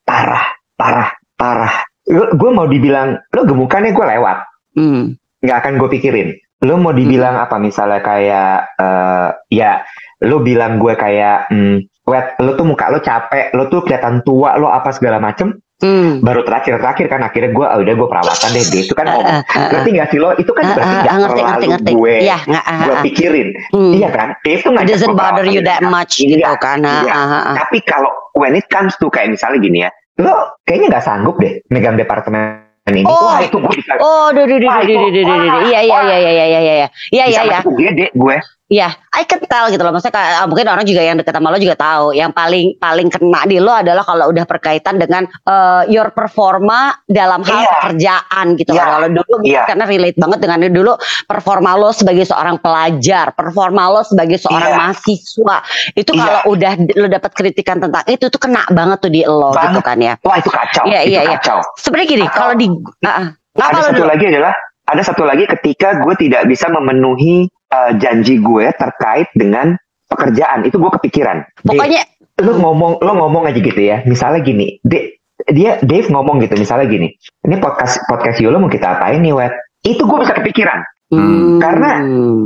Parah, 0.04 0.44
parah, 0.76 1.12
parah. 1.36 1.84
Gue 2.08 2.50
mau 2.52 2.64
dibilang 2.64 3.20
lo 3.32 3.44
gemukannya 3.44 3.92
gue 3.92 4.06
lewat. 4.16 4.38
Hmm. 4.74 5.14
nggak 5.44 5.58
akan 5.60 5.72
gue 5.76 5.88
pikirin. 6.00 6.28
Lo 6.64 6.80
mau 6.80 6.96
dibilang 6.96 7.36
apa 7.36 7.60
misalnya 7.60 8.00
kayak 8.00 8.80
eh 8.80 9.28
ya 9.52 9.84
lo 10.24 10.40
bilang 10.40 10.80
gue 10.80 10.96
kayak 10.96 11.52
hmm, 11.52 11.84
wet 12.08 12.40
lo 12.40 12.56
tuh 12.56 12.64
muka 12.64 12.88
lo 12.88 13.04
capek, 13.04 13.52
lo 13.52 13.68
tuh 13.68 13.84
kelihatan 13.84 14.24
tua, 14.24 14.56
lo 14.56 14.72
apa 14.72 14.88
segala 14.88 15.20
macem. 15.20 15.52
Hmm. 15.84 16.24
Baru 16.24 16.40
terakhir 16.48 16.80
terakhir 16.80 17.06
kan 17.12 17.20
akhirnya 17.20 17.52
gue 17.52 17.66
ah, 17.68 17.76
udah 17.76 17.92
gue 17.92 18.08
perawatan 18.08 18.48
deh, 18.56 18.64
dia 18.72 18.82
itu 18.88 18.94
kan 18.96 19.04
ah, 19.04 19.20
ah, 19.20 19.40
ah. 19.44 19.68
Ngerti 19.68 19.88
nggak 19.92 20.08
sih 20.08 20.18
lo? 20.18 20.32
Itu 20.40 20.52
kan 20.56 20.64
Ah, 20.64 20.72
berarti 20.72 20.96
nggak 20.96 21.12
ah, 21.12 21.20
ngerti 21.20 21.40
ngerti 21.44 21.44
terlalu 21.44 21.72
ngerti 21.76 21.92
gue 21.92 22.14
iya 22.24 22.38
nggak 22.48 22.64
ah, 22.64 22.80
gue 22.80 22.96
pikirin. 23.04 23.48
Hmm. 23.68 23.92
Iya 23.92 24.08
kan? 24.08 24.28
Dia 24.40 24.54
itu 24.56 24.68
It 24.72 24.74
ngajak 24.80 24.88
doesn't 24.96 25.16
bother 25.20 25.44
you 25.44 25.60
that 25.60 25.84
much 25.84 26.16
Iya, 26.16 26.28
gitu 26.32 26.54
kan 26.56 26.80
iya. 26.80 27.12
ah, 27.12 27.34
ah. 27.36 27.54
Tapi 27.60 27.84
kalau 27.84 28.08
when 28.32 28.56
it 28.56 28.64
comes 28.72 28.96
to 28.96 29.12
kayak 29.12 29.28
misalnya 29.28 29.60
gini 29.60 29.78
ya, 29.84 29.90
lo 30.24 30.56
kayaknya 30.64 30.96
nggak 30.96 31.04
sanggup 31.04 31.36
deh 31.36 31.60
megang 31.68 32.00
departemen 32.00 32.64
ini. 32.88 33.04
Oh. 33.04 33.28
Wah 33.28 33.44
itu 33.44 33.56
gue 33.60 33.72
bisa. 33.76 34.00
Oh, 34.00 34.32
duh, 34.32 34.44
duh, 34.48 34.56
duh, 34.56 34.72
duh, 34.84 34.84
duh, 34.88 35.10
duh, 35.12 35.24
duh, 35.24 35.62
iya, 35.68 35.80
iya, 35.84 35.98
iya, 36.00 36.16
iya, 36.16 36.16
iya, 36.32 36.46
iya, 36.48 36.60
iya, 36.60 37.24
iya, 37.28 37.60
iya, 37.60 38.08
gue. 38.12 38.36
Iya, 38.66 38.88
I 39.12 39.24
can 39.24 39.44
tell 39.44 39.68
gitu 39.68 39.80
loh. 39.80 39.92
Maksudnya 39.92 40.12
kayak, 40.12 40.32
ah, 40.40 40.46
mungkin 40.46 40.66
orang 40.66 40.84
juga 40.84 41.00
yang 41.00 41.16
dekat 41.16 41.32
sama 41.32 41.52
lo 41.52 41.58
juga 41.58 41.76
tahu. 41.76 42.12
Yang 42.12 42.32
paling 42.32 42.66
paling 42.76 43.08
kena 43.08 43.40
di 43.44 43.58
lo 43.58 43.70
adalah 43.70 44.02
kalau 44.02 44.30
udah 44.30 44.44
berkaitan 44.44 44.96
dengan 44.96 45.24
eh, 45.24 45.82
your 45.88 46.10
performa 46.10 46.96
dalam 47.04 47.44
hal 47.44 47.60
Iya. 47.60 47.70
pekerjaan 47.78 48.46
gitu. 48.56 48.72
Iya. 48.72 48.80
kan. 48.80 48.90
Kalau 48.94 49.08
dulu 49.12 49.34
Iya. 49.44 49.62
karena 49.64 49.84
relate 49.84 50.18
banget 50.18 50.38
dengan 50.40 50.58
dulu 50.68 50.92
performa 51.24 51.70
lo 51.74 51.90
sebagai 51.90 52.24
seorang 52.24 52.56
pelajar, 52.58 53.32
performa 53.32 53.88
lo 53.88 54.00
sebagai 54.02 54.36
seorang 54.36 54.72
Iya. 54.72 54.78
mahasiswa. 54.80 55.56
Itu 55.92 56.10
Iya. 56.12 56.20
kalau 56.24 56.40
udah 56.52 56.72
lo 56.96 57.06
dapat 57.08 57.30
kritikan 57.32 57.76
tentang 57.78 58.02
itu 58.06 58.26
tuh 58.26 58.40
kena 58.40 58.64
banget 58.68 58.98
tuh 59.00 59.12
di 59.12 59.22
lo 59.22 59.52
gitu 59.52 59.60
Banget. 59.60 59.82
kan 59.84 59.98
ya. 60.00 60.14
Wah 60.22 60.36
itu 60.36 60.50
kacau. 60.50 60.84
Iya, 60.88 61.00
iya, 61.04 61.20
iya. 61.22 61.38
kacau. 61.38 61.60
Sebenarnya 61.76 62.08
gini, 62.08 62.24
Atau- 62.26 62.36
kalau 62.40 62.54
di 62.56 62.66
ah. 63.04 63.26
Ngapa 63.54 63.70
ada 63.70 63.80
satu 63.86 64.02
dulu? 64.02 64.10
lagi 64.10 64.24
adalah 64.34 64.52
ada 64.84 65.02
satu 65.06 65.22
lagi 65.22 65.44
ketika 65.46 65.94
gue 66.02 66.14
tidak 66.18 66.42
bisa 66.44 66.66
memenuhi 66.66 67.46
uh, 67.74 67.90
janji 67.98 68.38
gue 68.38 68.66
terkait 68.78 69.26
dengan 69.34 69.74
pekerjaan 70.06 70.62
itu 70.62 70.78
gue 70.78 70.90
kepikiran. 71.00 71.42
Pokoknya 71.66 72.06
Dave, 72.06 72.46
lu 72.46 72.52
ngomong 72.62 73.02
lu 73.02 73.12
ngomong 73.18 73.50
aja 73.50 73.58
gitu 73.58 73.80
ya. 73.82 74.06
Misalnya 74.06 74.46
gini, 74.46 74.78
De- 74.86 75.18
dia 75.50 75.82
Dave 75.82 76.06
ngomong 76.06 76.38
gitu 76.46 76.54
misalnya 76.54 76.86
gini. 76.86 77.10
Ini 77.42 77.58
podcast 77.58 78.06
podcast 78.06 78.38
Yulo 78.38 78.62
mau 78.62 78.70
kita 78.70 78.98
apain 78.98 79.18
nih, 79.18 79.34
Wet? 79.34 79.52
Itu 79.82 80.06
gue 80.06 80.18
bisa 80.22 80.38
kepikiran. 80.38 80.80
Hmm. 81.10 81.58
Karena- 81.58 81.98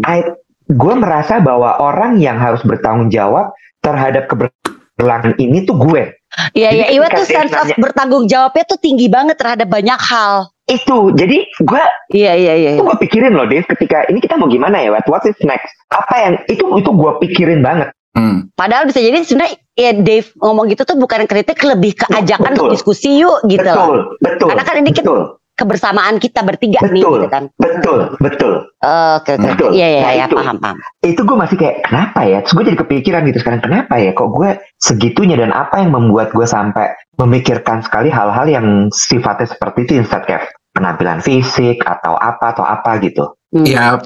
I- 0.08 0.32
gue 0.68 0.94
merasa 0.96 1.40
bahwa 1.40 1.80
orang 1.80 2.20
yang 2.20 2.36
harus 2.36 2.60
bertanggung 2.64 3.08
jawab 3.08 3.52
terhadap 3.80 4.28
keberlangsungan 4.28 5.36
ini 5.40 5.64
tuh 5.64 5.76
gue. 5.80 6.12
Iya 6.52 6.70
iya, 6.76 6.86
Iwa 6.92 7.08
ketika 7.08 7.16
tuh 7.16 7.24
sense 7.24 7.54
of 7.56 7.66
bertanggung 7.80 8.24
jawabnya 8.28 8.64
tuh 8.68 8.76
tinggi 8.76 9.08
banget 9.08 9.40
terhadap 9.40 9.68
banyak 9.70 9.96
hal. 9.96 10.52
Itu. 10.68 11.10
Jadi 11.10 11.36
gue 11.58 11.82
Iya 12.10 12.32
iya 12.34 12.54
iya. 12.54 12.70
itu 12.72 12.82
gue 12.82 12.98
pikirin 12.98 13.32
loh 13.32 13.44
Dave 13.44 13.64
ketika 13.66 14.04
ini 14.04 14.18
kita 14.18 14.36
mau 14.36 14.46
gimana 14.46 14.78
ya 14.78 14.92
What 15.02 15.24
is 15.24 15.36
next 15.40 15.72
apa 15.88 16.14
yang 16.18 16.34
itu 16.46 16.64
itu 16.74 16.90
gue 16.90 17.12
pikirin 17.22 17.60
banget 17.60 17.90
Hmm. 18.10 18.50
Padahal 18.50 18.82
bisa 18.82 18.98
jadi 18.98 19.20
sebenarnya 19.20 19.54
ya 19.72 19.92
Dave 19.94 20.26
ngomong 20.34 20.66
gitu 20.66 20.82
tuh 20.82 20.96
bukan 20.96 21.22
kritik 21.24 21.60
lebih 21.62 21.94
ke 21.94 22.08
ajakan 22.10 22.50
Betul. 22.50 22.58
untuk 22.58 22.74
diskusi 22.74 23.14
yuk 23.16 23.44
gitu 23.44 23.62
betul 23.62 23.94
loh. 23.94 24.04
betul 24.18 24.48
Karena 24.48 24.64
kan 24.64 24.74
ini 24.76 24.90
kita- 24.90 25.06
betul 25.06 25.22
Kebersamaan 25.54 26.14
kita 26.16 26.40
bertiga 26.40 26.78
nih 26.80 26.98
betul 26.98 27.12
gitu 27.14 27.28
kan. 27.28 27.42
betul 27.54 27.98
betul 28.16 28.52
Oke 28.78 29.30
oke. 29.32 29.46
Betul. 29.48 29.70
Iya 29.72 29.86
iya 29.88 30.00
Nah, 30.00 30.12
iya 30.14 30.24
itu. 30.24 30.34
paham 30.34 30.56
paham. 30.56 30.76
itu 31.00 31.20
gue 31.20 31.36
masih 31.36 31.56
kayak 31.56 31.76
kenapa 31.82 32.20
ya 32.24 32.38
terus 32.40 32.54
gue 32.54 32.64
jadi 32.64 32.78
kepikiran 32.78 33.20
gitu 33.24 33.38
sekarang 33.38 33.60
kenapa 33.60 33.94
ya 33.96 34.10
kok 34.12 34.28
gue 34.28 34.50
segitunya 34.76 35.36
dan 35.36 35.50
apa 35.50 35.74
yang 35.78 35.90
membuat 35.92 36.30
gue 36.30 36.46
sampai 36.46 36.86
memikirkan 37.18 37.82
sekali 37.82 38.08
hal-hal 38.08 38.46
yang 38.46 38.66
sifatnya 38.88 39.46
seperti 39.46 39.78
itu 39.84 39.92
instead 39.96 40.22
kayak 40.24 40.46
penampilan 40.78 41.18
fisik 41.18 41.82
atau 41.82 42.14
apa 42.14 42.54
atau 42.54 42.62
apa 42.62 43.02
gitu 43.02 43.26
Hmm. 43.48 43.64
Ya, 43.64 43.96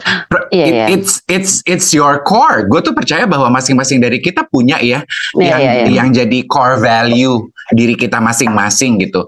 Iya, 0.55 0.67
it- 0.71 0.71
iya. 0.71 0.87
it's 0.87 1.13
it's 1.27 1.53
it's 1.67 1.91
your 1.91 2.23
core. 2.23 2.63
Gue 2.71 2.79
tuh 2.79 2.95
percaya 2.95 3.27
bahwa 3.27 3.51
masing-masing 3.51 3.99
dari 3.99 4.23
kita 4.23 4.47
punya 4.47 4.79
ya 4.79 5.03
Iya 5.35 5.43
yang 5.43 5.59
iya 5.59 5.73
iya. 5.83 5.87
yang 5.99 6.09
jadi 6.15 6.47
core 6.47 6.79
value 6.79 7.51
diri 7.75 7.99
kita 7.99 8.23
masing-masing 8.23 9.03
gitu. 9.03 9.27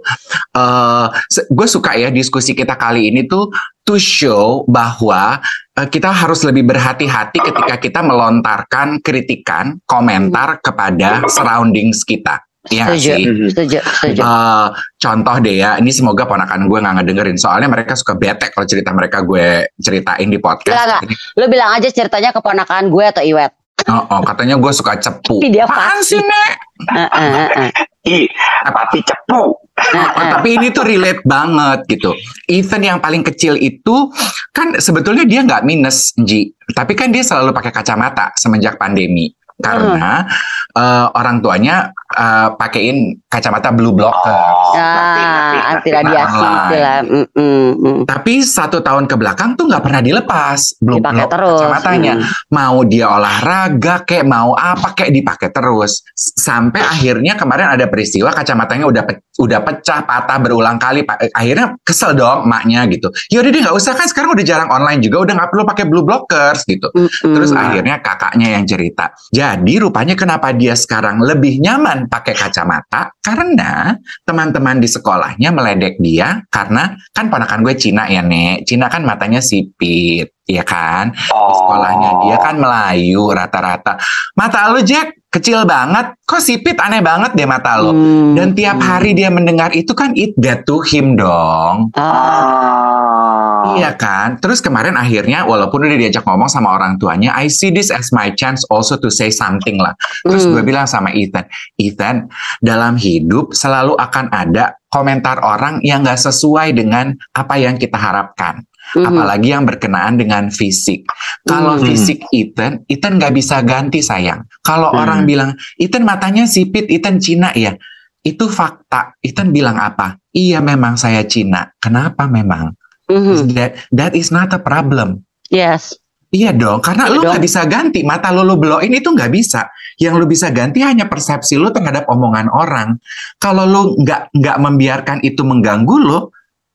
Eh, 0.54 1.06
se- 1.26 1.50
gue 1.50 1.66
suka 1.66 1.98
ya 1.98 2.14
diskusi 2.14 2.54
kita 2.54 2.78
kali 2.78 3.10
ini 3.10 3.26
tuh 3.26 3.50
to 3.82 3.98
show 3.98 4.62
bahwa 4.70 5.42
eh, 5.74 5.88
kita 5.90 6.14
harus 6.14 6.46
lebih 6.46 6.62
berhati-hati 6.62 7.42
ketika 7.42 7.74
kita 7.82 7.98
melontarkan 8.06 9.02
kritikan, 9.02 9.82
komentar 9.82 10.62
kepada 10.62 11.26
surroundings 11.26 12.06
kita. 12.06 12.38
Iya 12.72 12.96
Setuju. 12.96 13.12
sih? 13.12 13.22
Setuju 13.52 13.78
setuju. 13.84 14.20
Eh, 14.24 14.66
contoh 14.96 15.36
deh 15.44 15.56
ya, 15.60 15.76
ini 15.76 15.92
semoga 15.92 16.24
ponakan 16.24 16.64
gue 16.64 16.78
nggak 16.80 16.94
ngedengerin. 17.00 17.36
Soalnya 17.36 17.68
mereka 17.68 17.92
suka 17.92 18.16
bete 18.16 18.48
kalau 18.48 18.64
cerita 18.64 18.88
mereka 18.96 19.20
gue 19.20 19.68
ceritain 19.76 20.28
di 20.28 20.40
podcast. 20.40 20.72
Nggak. 20.72 21.00
Jadi, 21.04 21.14
Lu 21.36 21.44
bilang 21.52 21.70
aja 21.76 21.88
ceritanya 21.92 22.32
keponakan 22.32 22.88
gue 22.88 23.04
atau 23.04 23.20
Iwet. 23.20 23.52
oh, 23.84 24.00
oh, 24.16 24.20
katanya 24.24 24.56
gue 24.56 24.72
suka 24.72 24.96
cepu. 24.96 25.44
Tapi 25.44 25.52
dia 25.52 25.68
Apaan 25.68 26.00
sih, 26.00 26.16
Nek? 26.16 26.52
Heeh, 26.88 27.08
heeh, 27.12 27.48
heeh. 27.52 27.72
ih 28.04 28.26
tapi 28.64 29.00
cepu 29.04 29.56
Oh, 29.74 30.24
tapi 30.30 30.54
ini 30.54 30.70
tuh 30.70 30.86
relate 30.86 31.20
banget 31.26 31.82
gitu. 31.90 32.14
Even 32.46 32.80
yang 32.86 32.98
paling 33.02 33.26
kecil 33.26 33.58
itu 33.58 34.08
kan 34.54 34.78
sebetulnya 34.78 35.26
dia 35.26 35.42
nggak 35.42 35.66
minus, 35.66 36.14
Ji. 36.22 36.54
Tapi 36.70 36.94
kan 36.94 37.10
dia 37.10 37.26
selalu 37.26 37.50
pakai 37.50 37.74
kacamata 37.74 38.30
semenjak 38.38 38.78
pandemi. 38.78 39.34
Karena 39.56 40.26
eh, 40.70 41.06
orang 41.12 41.38
tuanya 41.38 41.88
eh, 42.10 42.48
pakein 42.54 43.18
kacamata 43.26 43.70
blue 43.70 43.92
blocker. 43.92 44.34
Oh, 44.34 44.74
Ah, 44.74 45.74
anti 45.74 45.88
ngerti. 45.88 45.88
radiasi 45.94 46.46
lah. 46.74 47.00
Mm, 47.02 47.26
mm, 47.30 47.70
mm. 47.74 47.98
Tapi 48.04 48.42
satu 48.42 48.78
tahun 48.78 49.06
ke 49.06 49.14
belakang 49.14 49.54
tuh 49.54 49.66
nggak 49.66 49.82
pernah 49.82 50.00
dilepas 50.00 50.58
blue 50.78 50.98
Dipakai 50.98 51.24
block 51.24 51.30
terus. 51.30 51.58
kacamatanya. 51.58 52.12
Mm. 52.18 52.24
Mau 52.50 52.76
dia 52.84 53.06
olahraga 53.08 53.94
kayak 54.02 54.26
mau 54.26 54.52
apa 54.52 54.92
kayak 54.92 55.12
dipakai 55.12 55.48
terus. 55.50 56.02
Sampai 56.14 56.82
akhirnya 56.82 57.34
kemarin 57.34 57.70
ada 57.70 57.86
peristiwa 57.86 58.30
kacamatanya 58.30 58.86
udah 58.86 59.02
pe- 59.02 59.22
udah 59.36 59.60
pecah 59.62 60.02
patah 60.02 60.38
berulang 60.38 60.76
kali. 60.76 61.02
Pa- 61.02 61.18
eh, 61.18 61.30
Akhirnya 61.32 61.74
kesel 61.80 62.14
dong 62.14 62.46
maknya 62.46 62.86
gitu. 62.86 63.10
Yaudah 63.30 63.50
deh 63.50 63.60
nggak 63.60 63.74
usah 63.74 63.94
kan 63.94 64.06
sekarang 64.06 64.34
udah 64.34 64.44
jarang 64.44 64.70
online 64.70 64.98
juga 64.98 65.22
udah 65.22 65.34
nggak 65.34 65.50
perlu 65.50 65.62
pakai 65.64 65.84
blue 65.86 66.02
blockers 66.02 66.62
gitu. 66.64 66.90
Mm, 66.90 67.06
mm. 67.06 67.34
Terus 67.34 67.50
akhirnya 67.52 67.96
kakaknya 67.98 68.48
yang 68.54 68.64
cerita. 68.64 69.10
Jadi 69.30 69.43
rupanya 69.78 70.18
kenapa 70.18 70.50
dia 70.50 70.74
sekarang 70.74 71.22
lebih 71.22 71.62
nyaman 71.62 72.10
pakai 72.10 72.34
kacamata? 72.34 73.14
Karena 73.22 73.94
teman-teman 74.26 74.82
di 74.82 74.90
sekolahnya 74.90 75.54
meledek 75.54 76.02
dia 76.02 76.42
karena 76.50 76.98
kan 77.14 77.30
ponakan 77.30 77.62
gue 77.62 77.74
Cina 77.78 78.10
ya 78.10 78.26
Nek. 78.26 78.66
Cina 78.66 78.90
kan 78.90 79.06
matanya 79.06 79.38
sipit, 79.38 80.33
ya 80.44 80.62
kan? 80.62 81.12
Oh. 81.32 81.56
sekolahnya 81.56 82.10
dia 82.22 82.36
kan 82.36 82.54
Melayu 82.56 83.32
rata-rata. 83.32 83.96
Mata 84.36 84.68
lu 84.70 84.84
Jack 84.84 85.16
kecil 85.28 85.66
banget, 85.66 86.14
kok 86.22 86.38
sipit 86.38 86.78
aneh 86.78 87.02
banget 87.02 87.34
deh 87.34 87.42
mata 87.42 87.80
lu. 87.82 87.90
Mm, 87.90 88.32
Dan 88.38 88.48
tiap 88.54 88.78
hari 88.78 89.18
dia 89.18 89.34
mendengar 89.34 89.74
itu 89.74 89.90
kan 89.90 90.14
it 90.14 90.30
get 90.38 90.62
to 90.62 90.78
him 90.84 91.16
dong. 91.16 91.90
Ah, 91.98 93.64
Oh. 93.64 93.80
Iya 93.80 93.96
kan? 93.96 94.36
Terus 94.38 94.60
kemarin 94.60 94.92
akhirnya 94.94 95.48
walaupun 95.48 95.88
udah 95.88 95.96
diajak 95.96 96.22
ngomong 96.28 96.52
sama 96.52 96.76
orang 96.76 97.00
tuanya, 97.00 97.32
I 97.32 97.48
see 97.48 97.72
this 97.72 97.88
as 97.88 98.12
my 98.12 98.28
chance 98.36 98.60
also 98.68 99.00
to 99.00 99.08
say 99.08 99.32
something 99.32 99.80
lah. 99.80 99.96
Terus 100.20 100.44
Mm. 100.44 100.52
gue 100.52 100.62
bilang 100.62 100.86
sama 100.86 101.10
Ethan, 101.16 101.48
Ethan, 101.80 102.28
dalam 102.60 103.00
hidup 103.00 103.56
selalu 103.56 103.96
akan 103.96 104.28
ada 104.30 104.76
komentar 104.92 105.40
orang 105.40 105.80
yang 105.80 106.04
gak 106.04 106.20
sesuai 106.20 106.76
dengan 106.76 107.16
apa 107.32 107.56
yang 107.56 107.74
kita 107.74 107.96
harapkan. 107.96 108.62
Mhm. 108.92 109.06
Apalagi 109.08 109.48
yang 109.50 109.64
berkenaan 109.64 110.20
dengan 110.20 110.52
fisik. 110.52 111.08
Kalau 111.48 111.80
Hmm. 111.80 111.84
fisik 111.88 112.20
Ethan, 112.30 112.84
Ethan 112.84 113.16
gak 113.16 113.32
bisa 113.32 113.64
ganti 113.64 114.04
sayang. 114.04 114.44
Kalau 114.60 114.92
Hmm. 114.92 115.00
orang 115.00 115.20
bilang, 115.24 115.50
Ethan 115.80 116.04
matanya 116.04 116.44
sipit, 116.44 116.86
Ethan 116.92 117.16
Cina 117.16 117.50
ya. 117.56 117.74
Itu 118.20 118.48
fakta. 118.48 119.16
Ethan 119.20 119.50
bilang 119.50 119.76
apa? 119.80 120.20
Iya 120.30 120.60
memang 120.60 120.96
saya 120.96 121.24
Cina. 121.24 121.68
Kenapa 121.76 122.28
memang? 122.28 122.72
Mhm. 123.08 123.52
That, 123.52 123.72
that 123.92 124.12
is 124.16 124.32
not 124.32 124.52
a 124.52 124.60
problem. 124.60 125.24
Yes. 125.52 125.92
Iya 126.34 126.50
dong, 126.50 126.82
karena 126.82 127.06
Iya 127.06 127.14
lu 127.14 127.20
nggak 127.22 127.44
bisa 127.46 127.62
ganti 127.62 128.02
mata 128.02 128.34
lu 128.34 128.42
lu 128.42 128.58
blow 128.58 128.82
ini 128.82 128.98
tuh 128.98 129.14
nggak 129.14 129.30
bisa. 129.30 129.70
Yang 130.02 130.14
lu 130.18 130.26
bisa 130.26 130.50
ganti 130.50 130.82
hanya 130.82 131.06
persepsi 131.06 131.54
lu 131.54 131.70
terhadap 131.70 132.10
omongan 132.10 132.50
orang. 132.50 132.98
Kalau 133.38 133.62
lu 133.62 133.94
nggak 134.02 134.34
nggak 134.34 134.56
membiarkan 134.58 135.22
itu 135.22 135.46
mengganggu 135.46 135.94
lu, 135.94 136.26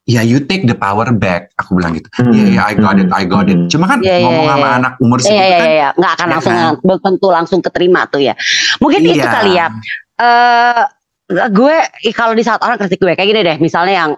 ya 0.09 0.25
you 0.25 0.41
take 0.41 0.65
the 0.65 0.73
power 0.73 1.05
back. 1.13 1.53
Aku 1.61 1.77
bilang 1.77 1.93
gitu. 1.93 2.09
Hmm. 2.17 2.33
Iya, 2.33 2.45
iya, 2.49 2.61
I 2.65 2.73
got 2.73 2.97
it, 2.97 3.09
I 3.13 3.23
got 3.29 3.45
it. 3.45 3.53
Hmm. 3.61 3.69
Cuma 3.69 3.85
kan 3.85 4.01
iya, 4.01 4.25
ngomong 4.25 4.45
iya, 4.45 4.53
sama 4.57 4.65
iya. 4.65 4.77
anak 4.81 4.93
umur 4.97 5.17
segitu 5.21 5.37
iya, 5.37 5.45
kan, 5.45 5.67
iya, 5.69 5.77
iya. 5.77 5.89
Nggak 5.93 6.13
akan 6.17 6.27
Ya 6.27 6.31
langsung, 6.33 6.55
kan? 6.57 6.73
belum 6.81 6.99
tentu 7.05 7.27
langsung 7.29 7.59
keterima 7.61 8.01
tuh 8.09 8.21
ya. 8.25 8.33
Mungkin 8.81 8.99
itu 9.05 9.21
iya. 9.21 9.29
kali 9.29 9.51
ya. 9.53 9.67
eh 10.19 10.83
gue 11.29 11.77
kalau 12.17 12.33
di 12.33 12.41
saat 12.41 12.59
orang 12.65 12.81
kritik 12.81 12.99
gue 12.99 13.13
kayak 13.13 13.29
gini 13.29 13.41
deh, 13.45 13.57
misalnya 13.61 13.93
yang 13.93 14.11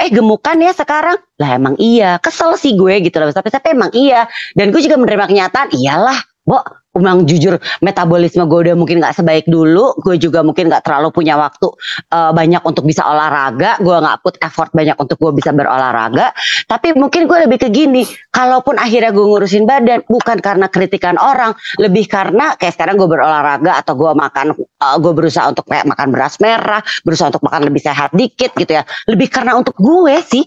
eh 0.00 0.08
gemukan 0.08 0.56
ya 0.58 0.72
sekarang 0.72 1.20
lah 1.36 1.50
emang 1.54 1.76
iya 1.76 2.16
kesel 2.18 2.56
sih 2.56 2.72
gue 2.72 3.04
gitu 3.04 3.20
loh 3.20 3.30
tapi 3.30 3.52
tapi 3.52 3.76
emang 3.76 3.92
iya 3.92 4.24
dan 4.56 4.72
gue 4.72 4.80
juga 4.80 4.96
menerima 4.96 5.28
kenyataan 5.28 5.68
iyalah 5.76 6.18
Bo, 6.44 6.60
emang 6.92 7.24
jujur 7.24 7.56
metabolisme 7.80 8.44
gue 8.44 8.60
udah 8.68 8.76
mungkin 8.76 9.00
nggak 9.00 9.16
sebaik 9.16 9.46
dulu. 9.48 9.96
Gue 10.04 10.20
juga 10.20 10.44
mungkin 10.44 10.68
nggak 10.68 10.84
terlalu 10.84 11.08
punya 11.08 11.40
waktu 11.40 11.72
eh, 12.12 12.32
banyak 12.36 12.60
untuk 12.60 12.84
bisa 12.84 13.00
olahraga. 13.00 13.80
Gue 13.80 13.96
nggak 13.96 14.20
put 14.20 14.36
effort 14.44 14.68
banyak 14.76 14.92
untuk 15.00 15.16
gue 15.16 15.32
bisa 15.40 15.56
berolahraga. 15.56 16.36
Tapi 16.68 16.92
mungkin 17.00 17.24
gue 17.24 17.38
lebih 17.48 17.58
ke 17.64 17.68
gini 17.72 18.04
kalaupun 18.28 18.76
akhirnya 18.76 19.16
gue 19.16 19.24
ngurusin 19.24 19.64
badan 19.64 20.04
bukan 20.04 20.38
karena 20.44 20.68
kritikan 20.68 21.16
orang 21.16 21.56
lebih 21.80 22.04
karena 22.06 22.54
kayak 22.60 22.76
sekarang 22.76 23.00
gue 23.00 23.08
berolahraga 23.08 23.80
atau 23.80 23.96
gue 23.96 24.12
makan 24.12 24.46
eh, 24.60 24.96
gue 25.00 25.12
berusaha 25.16 25.48
untuk 25.48 25.64
kayak 25.64 25.88
makan 25.88 26.12
beras 26.12 26.36
merah 26.44 26.84
berusaha 27.08 27.32
untuk 27.32 27.44
makan 27.48 27.72
lebih 27.72 27.80
sehat 27.80 28.12
dikit 28.12 28.52
gitu 28.52 28.72
ya. 28.76 28.84
Lebih 29.08 29.32
karena 29.32 29.56
untuk 29.56 29.74
gue 29.80 30.20
sih 30.28 30.44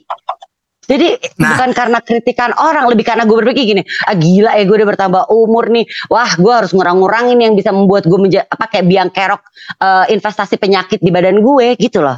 jadi 0.87 1.19
Nah. 1.37 1.53
bukan 1.53 1.69
karena 1.75 1.99
kritikan 1.99 2.51
orang, 2.55 2.87
lebih 2.87 3.03
karena 3.03 3.27
gue 3.27 3.35
berpikir 3.43 3.63
gini, 3.75 3.83
ah 4.07 4.15
gila 4.15 4.55
ya 4.55 4.63
gue 4.63 4.75
udah 4.79 4.89
bertambah 4.95 5.23
umur 5.29 5.67
nih, 5.69 5.85
wah 6.07 6.31
gue 6.33 6.53
harus 6.53 6.71
ngurang-ngurangin 6.71 7.37
yang 7.43 7.53
bisa 7.53 7.75
membuat 7.75 8.07
gue 8.07 8.17
menja- 8.17 8.47
apa 8.47 8.65
kayak 8.71 8.87
biang 8.87 9.09
kerok 9.11 9.43
eh, 9.77 10.05
investasi 10.15 10.55
penyakit 10.55 11.03
di 11.03 11.11
badan 11.11 11.43
gue 11.43 11.75
gitu 11.77 11.99
loh. 11.99 12.17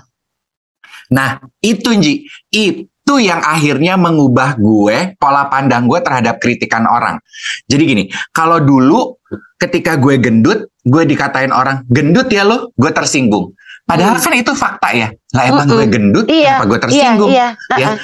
Nah, 1.10 1.42
itu 1.60 1.90
Nji, 1.90 2.30
itu 2.54 3.14
yang 3.18 3.42
akhirnya 3.42 3.98
mengubah 3.98 4.54
gue, 4.62 5.18
pola 5.18 5.50
pandang 5.50 5.90
gue 5.90 5.98
terhadap 6.06 6.38
kritikan 6.38 6.86
orang. 6.86 7.18
Jadi 7.66 7.84
gini, 7.84 8.04
kalau 8.30 8.62
dulu 8.62 9.18
ketika 9.58 9.98
gue 9.98 10.22
gendut, 10.22 10.70
gue 10.86 11.04
dikatain 11.10 11.50
orang, 11.50 11.82
gendut 11.90 12.30
ya 12.30 12.46
lo, 12.46 12.70
gue 12.78 12.94
tersinggung. 12.94 13.58
Padahal 13.90 14.22
kan 14.22 14.38
itu 14.38 14.54
fakta 14.54 14.94
ya. 14.94 15.10
Lah 15.34 15.44
emang 15.50 15.66
Mm-mm. 15.66 15.82
gue 15.82 15.86
gendut, 15.90 16.26
Iya, 16.30 16.62
kenapa 16.62 16.66
gue 16.70 16.80
tersinggung? 16.86 17.30
Iya, 17.34 17.48
iya. 17.74 17.90
Ya. 17.90 17.98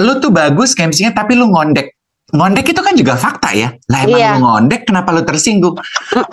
Lu 0.00 0.18
tuh 0.18 0.30
bagus 0.30 0.72
chemistry 0.72 1.08
tapi 1.10 1.34
lu 1.34 1.48
ngondek. 1.48 1.92
Ngondek 2.26 2.74
itu 2.74 2.82
kan 2.82 2.94
juga 2.98 3.14
fakta 3.14 3.54
ya. 3.54 3.70
Lah 3.86 4.02
emang 4.02 4.18
Iya. 4.18 4.30
lu 4.34 4.38
ngondek, 4.42 4.82
kenapa 4.82 5.14
lu 5.14 5.22
tersinggung? 5.22 5.78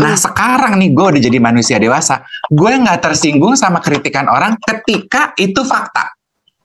Nah 0.02 0.16
sekarang 0.18 0.82
nih 0.82 0.90
gue 0.90 1.06
udah 1.06 1.22
jadi 1.22 1.38
manusia 1.38 1.78
dewasa, 1.78 2.26
gue 2.50 2.72
nggak 2.74 2.98
tersinggung 3.00 3.54
sama 3.54 3.78
kritikan 3.78 4.26
orang 4.26 4.58
ketika 4.60 5.38
itu 5.38 5.62
fakta. 5.62 6.10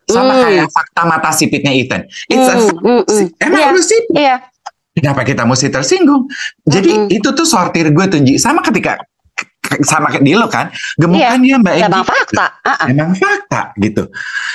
Sama 0.09 0.33
Hmm. 0.33 0.43
kayak 0.43 0.67
fakta 0.73 1.03
mata 1.05 1.29
sipitnya 1.29 1.69
Ethan. 1.69 2.09
It's 2.27 2.49
a 2.49 2.57
Mm, 2.57 2.65
fact. 2.65 2.81
mm, 2.81 3.03
mm. 3.05 3.25
Emang 3.45 3.61
Iya, 3.61 3.69
lu 3.69 3.81
sih 3.85 4.01
Iya. 4.09 4.37
kenapa 4.97 5.21
kita 5.23 5.45
mesti 5.45 5.69
tersinggung? 5.69 6.25
Jadi 6.65 6.91
Mm-mm. 6.97 7.13
itu 7.13 7.29
tuh 7.29 7.45
sortir 7.45 7.93
gue 7.93 8.05
tuh 8.09 8.25
Ji. 8.25 8.41
sama 8.41 8.65
ketika 8.65 8.97
sama 9.85 10.09
kayak 10.09 10.25
di 10.25 10.33
lo 10.33 10.49
kan 10.49 10.73
gemukan 10.97 11.41
ya 11.45 11.57
Mbak 11.61 11.75
Egi. 11.77 11.85
Emang 11.87 12.05
fakta. 12.07 12.47
uh-uh. 12.65 12.87
Emang 12.89 13.11
fakta 13.15 13.61
gitu. 13.77 14.03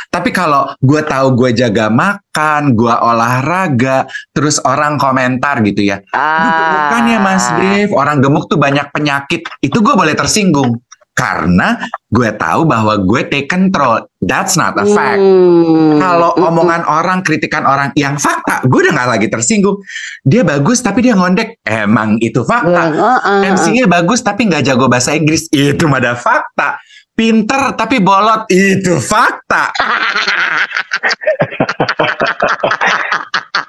Tapi 0.09 0.29
kalau 0.29 0.73
gue 0.77 1.01
tahu 1.01 1.27
gue 1.37 1.49
jaga 1.57 1.89
makan, 1.89 2.77
gue 2.77 2.93
olahraga, 2.93 4.05
terus 4.33 4.61
orang 4.61 4.97
komentar 4.97 5.61
gitu 5.65 5.81
ya. 5.85 6.01
Aduh, 6.13 6.49
gemukan 6.49 7.03
ya 7.09 7.19
Mas 7.21 7.45
Ah. 7.45 7.57
Dev, 7.59 7.89
orang 7.93 8.17
gemuk 8.23 8.45
tuh 8.47 8.57
banyak 8.57 8.87
penyakit. 8.89 9.45
Itu 9.59 9.81
gue 9.81 9.93
boleh 9.93 10.13
tersinggung. 10.13 10.79
Karena 11.13 11.77
gue 12.09 12.29
tahu 12.33 12.65
bahwa 12.65 12.97
gue 12.97 13.21
take 13.29 13.45
control. 13.45 14.01
That's 14.17 14.57
not 14.57 14.73
a 14.81 14.85
fact. 14.89 15.21
Hmm. 15.21 16.01
Kalau 16.01 16.33
omongan 16.41 16.89
orang, 16.89 17.21
kritikan 17.21 17.69
orang 17.69 17.93
yang 17.93 18.17
fakta, 18.17 18.65
gue 18.65 18.89
udah 18.89 18.93
gak 18.97 19.09
lagi 19.17 19.27
tersinggung. 19.29 19.77
Dia 20.25 20.41
bagus 20.41 20.81
tapi 20.81 21.05
dia 21.05 21.13
ngondek. 21.13 21.61
Emang 21.61 22.17
itu 22.17 22.41
fakta. 22.41 22.89
Uh-uh. 22.89 23.45
MC-nya 23.45 23.85
bagus 23.85 24.25
tapi 24.25 24.49
nggak 24.49 24.65
jago 24.65 24.89
bahasa 24.89 25.13
Inggris. 25.13 25.45
Itu 25.53 25.85
mah 25.85 26.01
ada 26.01 26.17
fakta. 26.17 26.81
Pinter 27.13 27.77
tapi 27.77 28.01
bolot. 28.01 28.49
Itu 28.49 28.97
fakta. 28.97 29.69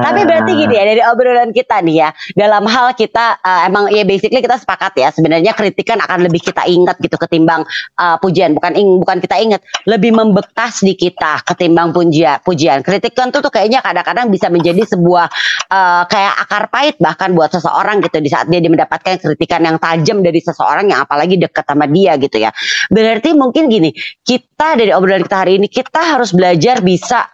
Tapi 0.00 0.20
berarti 0.24 0.52
gini 0.56 0.74
ya 0.74 0.84
dari 0.88 1.02
obrolan 1.04 1.52
kita 1.52 1.84
nih 1.84 1.96
ya 2.00 2.08
dalam 2.32 2.64
hal 2.64 2.96
kita 2.96 3.40
uh, 3.44 3.68
emang 3.68 3.92
ya 3.92 4.00
basically 4.08 4.40
kita 4.40 4.56
sepakat 4.56 4.96
ya 4.96 5.08
sebenarnya 5.12 5.52
kritikan 5.52 6.00
akan 6.00 6.24
lebih 6.24 6.40
kita 6.40 6.64
ingat 6.64 6.96
gitu 7.00 7.20
ketimbang 7.20 7.68
uh, 8.00 8.16
pujian. 8.24 8.56
Bukan 8.56 8.72
ing, 8.72 9.04
bukan 9.04 9.20
kita 9.20 9.36
ingat 9.36 9.60
lebih 9.84 10.16
membekas 10.16 10.80
di 10.80 10.96
kita 10.96 11.44
ketimbang 11.44 11.92
pujian 11.92 12.40
pujian. 12.40 12.80
Kritikan 12.80 13.28
tuh 13.28 13.44
tuh 13.44 13.52
kayaknya 13.52 13.84
kadang-kadang 13.84 14.32
bisa 14.32 14.48
menjadi 14.48 14.80
sebuah 14.88 15.28
uh, 15.68 16.02
kayak 16.08 16.34
akar 16.48 16.64
pahit 16.72 16.96
bahkan 16.96 17.36
buat 17.36 17.52
seseorang 17.52 18.00
gitu 18.00 18.24
di 18.24 18.32
saat 18.32 18.48
dia 18.48 18.64
mendapatkan 18.64 19.20
kritikan 19.20 19.60
yang 19.60 19.76
tajam 19.76 20.24
dari 20.24 20.40
seseorang 20.40 20.88
yang 20.88 21.04
apalagi 21.04 21.36
dekat 21.36 21.68
sama 21.68 21.84
dia 21.84 22.16
gitu 22.16 22.40
ya. 22.40 22.50
Berarti 22.88 23.36
mungkin 23.36 23.68
gini 23.68 23.92
kita 24.24 24.80
dari 24.80 24.90
obrolan 24.96 25.20
kita 25.24 25.36
hari 25.44 25.60
ini 25.60 25.68
kita 25.68 26.16
harus 26.16 26.32
belajar 26.32 26.80
bisa 26.80 27.28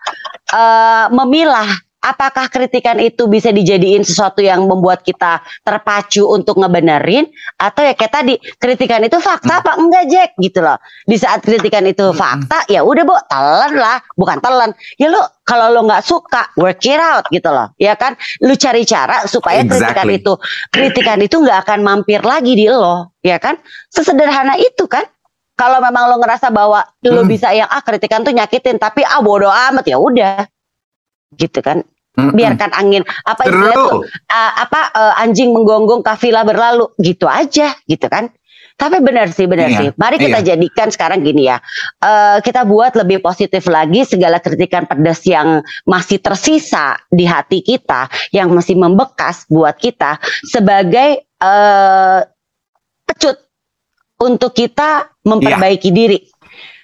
eh, 0.51 1.07
memilah 1.15 1.90
apakah 2.01 2.49
kritikan 2.49 2.97
itu 2.97 3.29
bisa 3.29 3.53
dijadiin 3.53 4.03
sesuatu 4.03 4.41
yang 4.41 4.65
membuat 4.65 5.05
kita 5.05 5.45
terpacu 5.63 6.25
untuk 6.27 6.57
ngebenerin? 6.57 7.29
Atau 7.61 7.85
ya 7.85 7.93
kayak 7.93 8.13
tadi 8.13 8.35
kritikan 8.57 9.05
itu 9.05 9.21
fakta 9.21 9.61
apa 9.61 9.77
enggak 9.77 10.05
Jack? 10.09 10.31
Gitu 10.41 10.65
loh. 10.65 10.81
Di 11.05 11.17
saat 11.21 11.45
kritikan 11.45 11.85
itu 11.85 12.11
fakta 12.17 12.65
ya 12.73 12.81
udah 12.83 13.05
bu 13.05 13.15
telan 13.29 13.73
lah. 13.77 14.01
Bukan 14.17 14.41
telan. 14.41 14.73
Ya 14.97 15.13
lo 15.13 15.21
kalau 15.45 15.69
lo 15.73 15.85
nggak 15.85 16.03
suka 16.05 16.49
work 16.57 16.81
it 16.89 16.97
out 17.01 17.29
gitu 17.29 17.49
loh. 17.53 17.69
Ya 17.77 17.95
kan? 17.95 18.17
Lu 18.41 18.57
cari 18.57 18.83
cara 18.89 19.29
supaya 19.29 19.61
kritikan 19.63 20.09
Exactly. 20.09 20.21
itu 20.25 20.33
kritikan 20.73 21.19
itu 21.21 21.37
nggak 21.37 21.69
akan 21.69 21.81
mampir 21.85 22.25
lagi 22.25 22.57
di 22.57 22.67
lo. 22.67 23.13
Ya 23.21 23.37
kan? 23.37 23.61
Sesederhana 23.93 24.57
itu 24.57 24.89
kan? 24.89 25.05
Kalau 25.61 25.77
memang 25.85 26.09
lo 26.09 26.17
ngerasa 26.17 26.49
bahwa 26.49 26.81
lo 27.05 27.21
Hmm. 27.21 27.29
bisa 27.29 27.53
yang 27.53 27.69
ah 27.69 27.85
kritikan 27.85 28.25
tuh 28.25 28.33
nyakitin 28.33 28.81
tapi 28.81 29.05
ah 29.05 29.21
bodo 29.21 29.53
amat. 29.53 29.85
Ya 29.85 30.01
udah 30.01 30.49
gitu 31.37 31.61
kan 31.61 31.87
Mm-mm. 32.19 32.35
biarkan 32.35 32.75
angin 32.75 33.07
apa 33.23 33.47
True. 33.47 34.03
uh, 34.03 34.53
apa 34.59 34.81
uh, 34.93 35.23
anjing 35.23 35.55
menggonggong 35.55 36.03
kafilah 36.03 36.43
berlalu 36.43 36.91
gitu 36.99 37.31
aja 37.31 37.71
gitu 37.87 38.11
kan 38.11 38.35
tapi 38.75 38.97
benar 38.99 39.29
sih 39.29 39.45
benar 39.45 39.69
Iya, 39.69 39.77
sih 39.79 39.89
mari 39.95 40.17
kita 40.17 40.41
iya. 40.41 40.57
jadikan 40.57 40.89
sekarang 40.89 41.21
gini 41.21 41.53
ya 41.53 41.61
Eh, 42.01 42.39
kita 42.41 42.65
buat 42.65 42.97
lebih 42.97 43.21
positif 43.21 43.69
lagi 43.69 44.09
segala 44.09 44.41
kritikan 44.41 44.89
pedas 44.89 45.21
yang 45.29 45.61
masih 45.85 46.17
tersisa 46.17 46.97
di 47.13 47.29
hati 47.29 47.61
kita 47.61 48.09
yang 48.33 48.49
masih 48.51 48.81
membekas 48.81 49.45
buat 49.53 49.77
kita 49.77 50.17
sebagai 50.49 51.29
eh 51.29 52.21
pecut 53.05 53.37
untuk 54.17 54.57
kita 54.57 55.13
memperbaiki 55.29 55.93
diri 55.93 56.19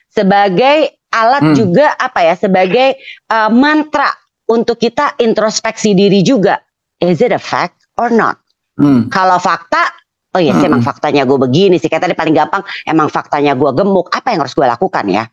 sebagai 0.07 1.01
alat 1.09 1.42
Hmm. 1.42 1.57
juga 1.57 1.97
apa 1.97 2.20
ya 2.22 2.36
sebagai 2.36 3.01
eh, 3.01 3.51
mantra 3.51 4.12
untuk 4.51 4.78
kita 4.78 5.18
introspeksi 5.18 5.94
diri 5.94 6.22
juga 6.22 6.62
is 7.03 7.20
it 7.20 7.34
a 7.34 7.40
fact 7.40 7.86
or 7.99 8.11
not? 8.11 8.40
Hmm. 8.76 9.09
kalau 9.09 9.40
fakta 9.40 9.88
oh 10.36 10.40
iya 10.40 10.53
sih 10.53 10.68
Mm-mm. 10.68 10.76
emang 10.76 10.82
faktanya 10.84 11.24
gue 11.24 11.38
begini 11.40 11.80
sih. 11.80 11.88
Kayak 11.88 12.12
tadi 12.12 12.14
paling 12.14 12.36
gampang 12.36 12.61
emang 12.84 13.09
faktanya 13.09 13.57
gue 13.57 13.70
gemuk 13.72 14.12
apa 14.12 14.36
yang 14.36 14.44
harus 14.44 14.53
gue 14.53 14.68
lakukan 14.68 15.05
ya? 15.09 15.24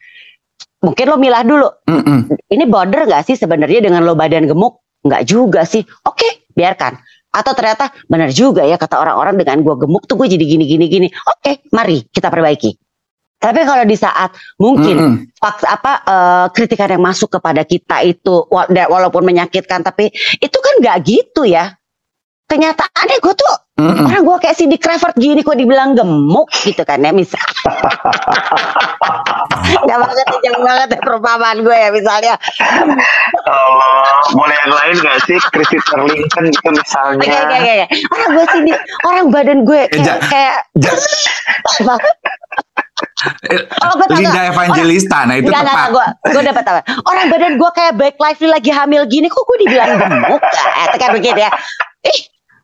Mungkin 0.80 1.05
lo 1.11 1.20
milah 1.20 1.43
dulu. 1.43 1.68
Mm-mm. 1.91 2.32
ini 2.47 2.64
border 2.68 3.03
gak 3.03 3.28
sih 3.28 3.36
sebenarnya 3.36 3.84
dengan 3.84 4.07
lo 4.07 4.16
badan 4.16 4.47
gemuk? 4.47 4.80
Nggak 5.03 5.28
juga 5.28 5.68
sih. 5.68 5.84
Oke 6.07 6.47
biarkan. 6.55 6.95
Atau 7.36 7.51
ternyata 7.51 7.91
benar 8.07 8.32
juga 8.32 8.64
ya 8.64 8.80
kata 8.80 8.95
orang-orang 8.95 9.36
dengan 9.36 9.59
gue 9.59 9.76
gemuk 9.84 10.07
tuh 10.07 10.16
gue 10.16 10.32
jadi 10.32 10.45
gini 10.45 10.64
gini 10.70 10.86
gini 10.86 11.07
oke 11.09 11.68
mari 11.74 12.05
kita 12.14 12.30
perbaiki 12.30 12.78
tapi 13.44 13.60
kalau 13.62 13.84
di 13.84 13.94
saat 13.94 14.32
mungkin 14.56 14.96
Mm-mm. 14.96 15.16
fakta 15.36 15.68
apa 15.70 15.94
eh, 16.02 16.46
kritikan 16.50 16.88
yang 16.89 17.04
masuk 17.04 17.28
kepada 17.30 17.64
kita 17.64 18.00
itu 18.02 18.48
walaupun 18.48 19.20
menyakitkan 19.22 19.82
tapi 19.82 20.08
itu 20.38 20.58
kan 20.58 20.74
nggak 20.80 20.98
gitu 21.04 21.44
ya 21.44 21.76
kenyataannya 22.46 23.18
gue 23.18 23.34
tuh 23.34 23.54
Mm-mm. 23.76 24.06
orang 24.06 24.22
gue 24.22 24.38
kayak 24.39 24.54
Cindy 24.54 24.78
Crawford 24.78 25.16
gini 25.16 25.41
kok 25.41 25.54
dibilang 25.54 25.91
gemuk 25.91 26.48
gitu 26.56 26.82
kan 26.82 26.98
ya 26.98 27.12
misal 27.12 27.41
Gak 29.64 29.98
banget 29.98 30.28
jangan 30.39 30.62
banget 30.62 30.88
ya 30.89 31.00
perumpamaan 31.00 31.58
gue 31.60 31.74
ya 31.74 31.89
misalnya 31.89 32.34
Oh, 33.44 33.80
boleh 34.34 34.56
yang 34.56 34.72
lain 34.72 34.96
gak 35.00 35.18
sih? 35.24 35.38
Christopher 35.46 36.04
Lincoln 36.04 36.46
gitu 36.48 36.70
misalnya. 36.70 37.20
Oke 37.20 37.34
oke 37.34 37.58
oke 37.58 37.76
orang 38.10 38.30
gue 38.30 38.46
sih 38.46 38.62
orang 39.04 39.26
badan 39.30 39.60
gue 39.64 39.82
Eh, 39.84 39.88
kayak 39.89 40.06
ja- 40.06 40.22
kayak? 40.32 40.56
Oh, 43.80 43.93
gue 43.95 44.07
Linda 44.13 44.32
tahu. 44.34 44.51
Evangelista, 44.51 45.17
nah 45.24 45.36
itu 45.36 45.47
Enggak, 45.47 45.63
enggak, 45.63 45.78
tepat. 45.78 45.91
gue 45.91 46.05
gue 46.30 46.41
dapat 46.43 46.63
apa? 46.65 46.80
Orang 47.03 47.26
badan 47.28 47.53
gue 47.55 47.69
kayak 47.71 47.93
baik 47.95 48.15
lively 48.17 48.49
lagi 48.49 48.69
hamil 48.69 49.03
gini, 49.05 49.28
kok 49.28 49.43
gue 49.43 49.57
dibilang 49.63 49.95
gemuk? 49.95 50.41
Itu 50.86 50.97
kan 50.97 51.09
begitu 51.11 51.39
ya. 51.39 51.51
Ih, 52.03 52.19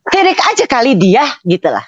sirik 0.05 0.39
aja 0.39 0.65
kali 0.65 0.91
dia, 0.93 1.23
gitu 1.41 1.69
lah. 1.69 1.85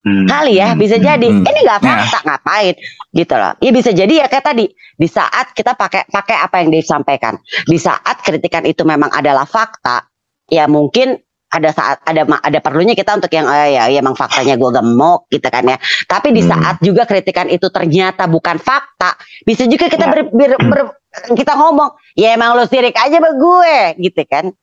Hmm. 0.00 0.24
Kali 0.24 0.56
ya, 0.56 0.72
bisa 0.72 0.96
Hmm, 0.96 1.04
jadi. 1.06 1.28
hmm. 1.28 1.44
Ini 1.44 1.58
nggak 1.60 1.80
fakta, 1.80 2.18
ngapain? 2.24 2.74
Gitu 3.10 3.34
loh. 3.34 3.52
Ya 3.58 3.70
bisa 3.70 3.90
jadi 3.90 4.14
ya 4.16 4.26
kayak 4.26 4.46
tadi. 4.46 4.64
Di 4.96 5.08
saat 5.08 5.52
kita 5.52 5.72
pakai 5.72 6.04
pakai 6.06 6.36
apa 6.36 6.60
yang 6.60 6.68
Dave 6.68 6.84
sampaikan. 6.84 7.36
Di 7.64 7.76
saat 7.76 8.20
kritikan 8.20 8.64
itu 8.64 8.80
memang 8.82 9.08
adalah 9.08 9.44
fakta, 9.44 10.08
ya 10.46 10.64
mungkin 10.64 11.16
ada 11.50 11.70
saat 11.74 11.98
ada 12.06 12.22
ada 12.22 12.58
perlunya 12.62 12.94
kita 12.94 13.18
untuk 13.18 13.30
yang 13.34 13.50
eh, 13.50 13.74
ya, 13.74 13.90
ya 13.90 13.98
emang 13.98 14.14
faktanya 14.14 14.54
gue 14.54 14.70
gemuk 14.70 15.26
gitu 15.28 15.48
kan 15.50 15.66
ya. 15.66 15.76
Tapi 16.06 16.30
di 16.30 16.42
Hmm. 16.46 16.50
saat 16.54 16.76
juga 16.78 17.02
kritikan 17.04 17.50
itu 17.50 17.66
ternyata 17.68 18.30
bukan 18.30 18.62
fakta, 18.62 19.18
bisa 19.42 19.66
juga 19.66 19.90
kita 19.90 20.06
Ya. 20.06 20.12
ber, 20.14 20.20
ber- 20.30 20.62
ber- 20.62 20.94
kita 21.34 21.58
ngomong, 21.58 21.90
ya 22.14 22.38
emang 22.38 22.54
lo 22.54 22.64
sirik 22.70 22.94
aja 22.94 23.18
sama 23.18 23.34
gue 23.34 23.76
gitu 23.98 24.22
kan. 24.30 24.54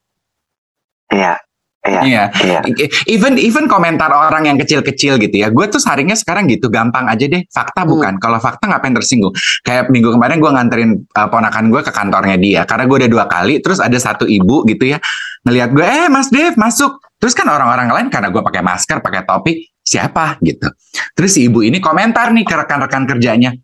Iya, 1.11 1.39
iya, 1.85 2.29
Iya. 2.43 2.59
iya. 2.65 2.87
Even 3.05 3.37
even 3.39 3.69
komentar 3.69 4.09
orang 4.11 4.49
yang 4.49 4.57
kecil-kecil 4.59 5.21
gitu 5.21 5.35
ya. 5.39 5.47
Gue 5.53 5.69
tuh 5.69 5.79
saringnya 5.79 6.17
sekarang 6.17 6.49
gitu 6.49 6.67
gampang 6.67 7.07
aja 7.07 7.25
deh. 7.29 7.45
Fakta 7.47 7.85
Hmm. 7.85 7.91
bukan. 7.95 8.13
Kalau 8.17 8.41
fakta 8.41 8.67
ngapain 8.67 8.91
tersinggung. 8.91 9.31
Kayak 9.63 9.87
minggu 9.93 10.11
kemarin 10.15 10.41
gue 10.41 10.51
nganterin 10.51 10.91
uh, 11.15 11.27
ponakan 11.31 11.71
gue 11.71 11.81
ke 11.85 11.91
kantornya 11.93 12.35
dia. 12.35 12.61
Karena 12.67 12.83
gue 12.89 12.97
udah 13.05 13.11
dua 13.11 13.25
kali. 13.29 13.63
Terus 13.63 13.79
ada 13.79 13.95
satu 13.95 14.27
ibu 14.27 14.67
gitu 14.67 14.95
ya 14.95 14.99
ngelihat 15.47 15.69
gue, 15.71 15.85
eh 15.85 16.07
Mas 16.11 16.27
Dev 16.27 16.59
masuk. 16.59 16.99
Terus 17.17 17.31
kan 17.31 17.47
orang-orang 17.47 17.87
lain 17.87 18.07
karena 18.11 18.27
gue 18.29 18.43
pakai 18.43 18.59
masker, 18.59 18.99
pakai 18.99 19.23
topi, 19.23 19.63
siapa 19.79 20.35
gitu. 20.43 20.67
Terus 21.15 21.31
si 21.39 21.47
ibu 21.47 21.63
ini 21.63 21.79
komentar 21.79 22.35
nih 22.35 22.43
ke 22.43 22.53
rekan-rekan 22.53 23.07
kerjanya. 23.07 23.55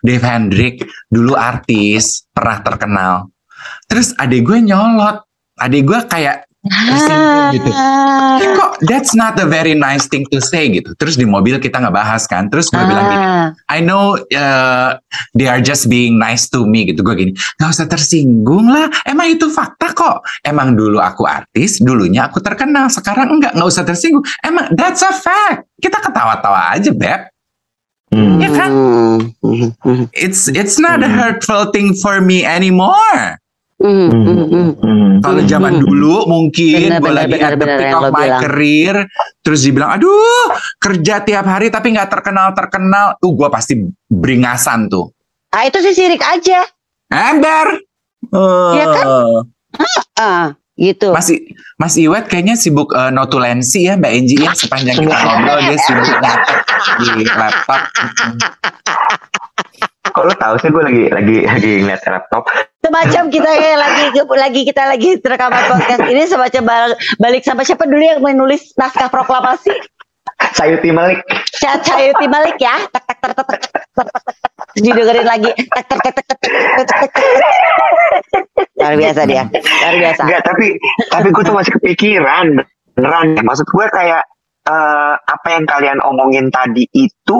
Dave 0.00 0.24
Hendrik 0.24 0.80
dulu 1.12 1.36
artis, 1.36 2.24
pernah 2.32 2.64
terkenal. 2.64 3.14
Terus 3.84 4.16
adik 4.16 4.48
gue 4.48 4.58
nyolot. 4.64 5.22
Adik 5.60 5.82
gue 5.84 6.00
kayak 6.08 6.45
tersinggung 6.68 7.46
gitu. 7.54 7.70
Eh, 8.36 8.50
kok 8.54 8.70
that's 8.84 9.12
not 9.12 9.38
a 9.38 9.46
very 9.46 9.72
nice 9.72 10.06
thing 10.06 10.26
to 10.28 10.38
say 10.38 10.68
gitu. 10.68 10.92
Terus 10.98 11.14
di 11.14 11.24
mobil 11.24 11.56
kita 11.56 11.78
ngebahas 11.78 12.26
kan. 12.26 12.50
Terus 12.50 12.68
gue 12.68 12.82
bilang 12.82 13.06
gini, 13.08 13.24
Ah. 13.26 13.48
I 13.68 13.80
know 13.80 14.16
uh, 14.18 14.90
they 15.32 15.46
are 15.46 15.60
just 15.60 15.86
being 15.86 16.16
nice 16.16 16.46
to 16.50 16.64
me 16.64 16.86
gitu. 16.86 17.02
Gue 17.02 17.14
gini, 17.16 17.32
gak 17.56 17.70
usah 17.70 17.86
tersinggung 17.86 18.68
lah. 18.68 18.90
Emang 19.04 19.30
itu 19.30 19.48
fakta 19.48 19.90
kok. 19.92 20.22
Emang 20.42 20.74
dulu 20.74 20.98
aku 20.98 21.24
artis, 21.24 21.78
dulunya 21.78 22.26
aku 22.26 22.38
terkenal. 22.40 22.88
Sekarang 22.88 23.30
enggak, 23.30 23.54
nggak 23.54 23.68
usah 23.68 23.84
tersinggung. 23.84 24.24
Emang 24.42 24.70
that's 24.74 25.02
a 25.02 25.12
fact. 25.12 25.66
Kita 25.76 26.00
ketawa-tawa 26.00 26.72
aja, 26.74 26.90
Beb. 26.92 27.28
Hmm. 28.06 28.38
Ya 28.38 28.50
kan? 28.54 28.70
Hmm, 29.42 30.06
It's 30.14 30.46
it's 30.46 30.78
not 30.78 31.02
a 31.02 31.10
hurtful 31.10 31.74
thing 31.74 31.90
for 31.98 32.22
me 32.22 32.46
anymore. 32.46 33.38
Hmm. 33.76 34.72
Kalau 35.20 35.42
zaman 35.44 35.84
dulu 35.84 36.24
mungkin 36.24 36.96
gue 36.96 37.12
lagi 37.12 37.36
benar, 37.36 37.52
at 37.52 37.60
the 37.60 37.66
peak 37.76 37.92
of 37.92 38.08
my 38.08 38.24
bilang. 38.24 38.40
career, 38.40 38.94
terus 39.44 39.60
dibilang, 39.68 40.00
aduh 40.00 40.48
kerja 40.80 41.20
tiap 41.20 41.44
hari 41.44 41.68
tapi 41.68 41.92
nggak 41.92 42.08
terkenal 42.08 42.56
terkenal, 42.56 43.20
tuh 43.20 43.36
gue 43.36 43.48
pasti 43.52 43.76
beringasan 44.08 44.88
tuh. 44.88 45.12
Ah 45.52 45.68
itu 45.68 45.76
sih 45.84 45.92
sirik 45.92 46.24
aja. 46.24 46.64
Ember. 47.12 47.84
Iya 48.72 48.84
kan? 48.90 49.06
Ah, 50.16 50.46
gitu. 50.80 51.12
Mas, 51.12 51.28
I- 51.28 51.44
Mas 51.76 51.94
Iwet 52.00 52.32
kayaknya 52.32 52.56
sibuk 52.56 52.96
uh, 52.96 53.12
notulensi 53.12 53.84
ya 53.84 54.00
Mbak 54.00 54.12
Enji 54.16 54.40
ya 54.40 54.56
sepanjang 54.56 55.04
kita 55.04 55.16
ngobrol 55.20 55.60
dia 55.60 55.76
sibuk 55.84 56.06
nyatet 56.16 56.58
di 56.96 57.24
laptop. 57.28 57.80
Kok 60.06 60.22
lo 60.22 60.34
tahu 60.34 60.54
sih 60.58 60.68
gue 60.68 60.82
lagi 60.82 61.04
lagi 61.08 61.36
lagi 61.44 61.72
ngeliat 61.82 62.02
laptop. 62.06 62.46
semacam 62.78 63.22
kita 63.28 63.50
kayak 63.50 63.78
lagi 63.78 64.04
lagi 64.14 64.60
kita 64.62 64.82
lagi 64.86 65.10
rekaman 65.18 65.62
podcast 65.66 66.06
ini 66.06 66.22
semacam 66.22 66.62
bal- 66.62 66.98
balik 67.18 67.42
sama 67.42 67.66
siapa 67.66 67.82
dulu 67.82 67.98
yang 67.98 68.22
menulis 68.22 68.70
naskah 68.74 69.10
proklamasi 69.10 69.74
Sayuti 70.54 70.94
Malik. 70.94 71.18
Cayuti 71.58 72.26
Malik 72.28 72.54
ya 72.56 72.78
tak 72.92 73.02
tak 73.08 73.18
tak 73.18 73.32
tak 73.34 73.56
tak 73.96 74.06
didengerin 74.76 75.26
lagi 75.26 75.50
tak 75.66 75.84
tak 75.88 75.98
tak 75.98 76.14
tak 76.14 76.36
tak 76.38 77.10
luar 78.76 78.94
biasa 78.94 79.20
dia 79.24 79.42
luar 79.48 79.94
biasa 79.98 80.20
Enggak, 80.22 80.42
tapi 80.44 80.66
tapi 81.10 81.28
gue 81.32 81.42
tuh 81.42 81.54
masih 81.56 81.72
kepikiran. 81.80 82.46
Beneran. 82.94 83.26
Maksud 83.40 83.66
gue 83.66 83.86
kayak 83.90 84.22
eh, 84.68 85.14
apa 85.16 85.46
yang 85.50 85.64
kalian 85.64 85.98
omongin 86.00 86.48
tadi 86.48 86.86
itu 86.92 87.38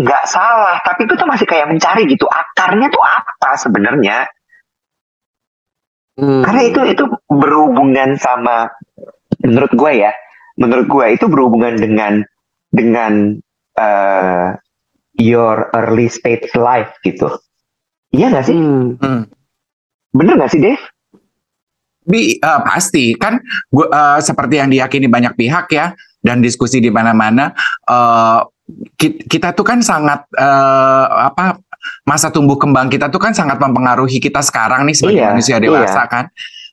nggak 0.00 0.24
salah, 0.24 0.80
tapi 0.80 1.04
gue 1.04 1.16
tuh 1.20 1.28
masih 1.28 1.44
kayak 1.44 1.68
mencari 1.68 2.08
gitu 2.08 2.24
akarnya 2.24 2.88
tuh 2.88 3.04
apa 3.04 3.50
sebenarnya. 3.60 4.24
Hmm. 6.16 6.40
Karena 6.40 6.62
itu 6.64 6.80
itu 6.88 7.04
berhubungan 7.28 8.16
sama 8.16 8.72
menurut 9.44 9.72
gue 9.76 9.92
ya, 10.00 10.12
menurut 10.56 10.88
gue 10.88 11.06
itu 11.20 11.24
berhubungan 11.28 11.76
dengan 11.76 12.24
dengan 12.72 13.36
eh, 13.76 14.48
your 15.20 15.68
early 15.76 16.08
stage 16.08 16.48
life 16.56 16.96
gitu. 17.04 17.28
Iya 18.10 18.32
gak 18.32 18.48
sih? 18.48 18.56
Hmm. 18.56 18.96
Hmm. 18.98 19.28
Bener 20.16 20.40
gak 20.40 20.52
sih 20.56 20.60
Dave? 20.64 20.82
Bi, 22.08 22.40
eh, 22.40 22.60
pasti 22.64 23.12
kan 23.14 23.36
gua 23.68 23.86
eh, 23.92 24.18
seperti 24.24 24.58
yang 24.58 24.72
diyakini 24.72 25.06
banyak 25.06 25.36
pihak 25.36 25.68
ya 25.70 25.92
dan 26.20 26.44
diskusi 26.44 26.84
di 26.84 26.92
mana-mana 26.92 27.52
ki- 27.52 28.48
kita 29.00 29.56
tuh 29.56 29.64
kan 29.64 29.80
sangat 29.80 30.26
eh, 30.36 31.06
apa 31.30 31.60
masa 32.04 32.28
tumbuh 32.28 32.60
kembang 32.60 32.92
kita 32.92 33.08
tuh 33.08 33.20
kan 33.20 33.32
sangat 33.32 33.56
mempengaruhi 33.56 34.20
kita 34.20 34.44
sekarang 34.44 34.84
nih 34.84 34.96
sebagai 34.96 35.22
Iya, 35.22 35.28
manusia 35.32 35.56
dewasa 35.60 36.02
kan. 36.06 36.28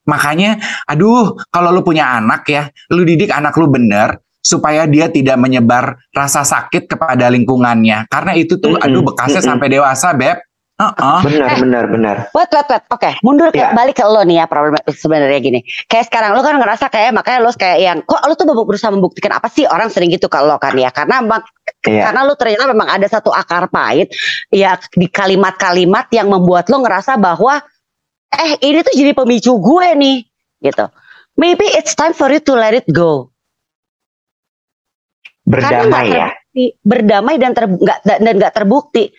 Makanya 0.08 0.60
aduh 0.88 1.36
kalau 1.52 1.72
lu 1.76 1.84
punya 1.84 2.16
anak 2.16 2.48
ya, 2.48 2.72
lu 2.92 3.04
didik 3.04 3.32
anak 3.32 3.56
lu 3.60 3.68
bener 3.68 4.20
supaya 4.40 4.88
dia 4.88 5.12
tidak 5.12 5.36
menyebar 5.36 6.00
rasa 6.16 6.48
sakit 6.48 6.88
kepada 6.88 7.28
lingkungannya 7.28 8.08
karena 8.08 8.32
itu 8.40 8.56
tuh 8.56 8.80
Mm-mm, 8.80 8.86
aduh 8.88 9.04
bekasnya 9.04 9.44
mm-mm. 9.44 9.52
sampai 9.52 9.68
dewasa 9.68 10.16
beb. 10.16 10.40
Heeh. 10.78 11.20
Bener, 11.26 11.50
Eh. 11.50 11.58
bener, 11.58 11.84
bener. 11.90 12.18
Wait, 12.38 12.54
wait, 12.54 12.68
wait. 12.70 12.84
Oke, 12.94 13.10
mundur 13.26 13.50
ke 13.50 13.66
Iya. 13.66 13.74
balik 13.74 13.98
ke 13.98 14.06
lo 14.06 14.22
nih 14.22 14.42
ya 14.42 14.46
problem 14.46 14.78
sebenarnya 14.86 15.42
gini. 15.42 15.60
Kayak 15.90 16.06
sekarang 16.14 16.38
lo 16.38 16.46
kan 16.46 16.54
ngerasa 16.62 16.86
kayak 16.94 17.18
makanya 17.18 17.40
lo 17.42 17.50
kayak 17.50 17.78
yang 17.82 17.98
kok 18.06 18.22
lo 18.22 18.38
tuh 18.38 18.46
berusaha 18.46 18.94
membuktikan 18.94 19.34
apa 19.34 19.50
sih 19.50 19.66
orang 19.66 19.90
sering 19.90 20.14
gitu 20.14 20.30
ke 20.30 20.38
lo 20.38 20.62
kan 20.62 20.78
ya 20.78 20.94
karena 20.94 21.26
emang 21.26 21.42
Iya. 21.82 22.14
karena 22.14 22.22
lo 22.30 22.38
ternyata 22.38 22.70
memang 22.70 22.94
ada 22.94 23.10
satu 23.10 23.34
akar 23.34 23.74
pahit 23.74 24.14
ya 24.54 24.78
di 24.94 25.10
kalimat-kalimat 25.10 26.14
yang 26.14 26.30
membuat 26.30 26.70
lo 26.70 26.78
ngerasa 26.86 27.18
bahwa 27.18 27.58
eh 28.30 28.62
ini 28.62 28.86
tuh 28.86 28.94
jadi 28.94 29.18
pemicu 29.18 29.58
gue 29.58 29.88
nih 29.98 30.18
gitu. 30.62 30.86
Maybe 31.42 31.66
it's 31.74 31.98
time 31.98 32.14
for 32.14 32.30
you 32.30 32.38
to 32.38 32.54
let 32.54 32.78
it 32.78 32.86
go. 32.86 33.34
Berdamai 35.42 36.06
ya. 36.14 36.30
berdamai 36.82 37.38
dan 37.38 37.54
ter, 37.54 37.66
dan 38.06 38.20
dan 38.22 38.34
nggak 38.38 38.54
terbukti. 38.54 39.10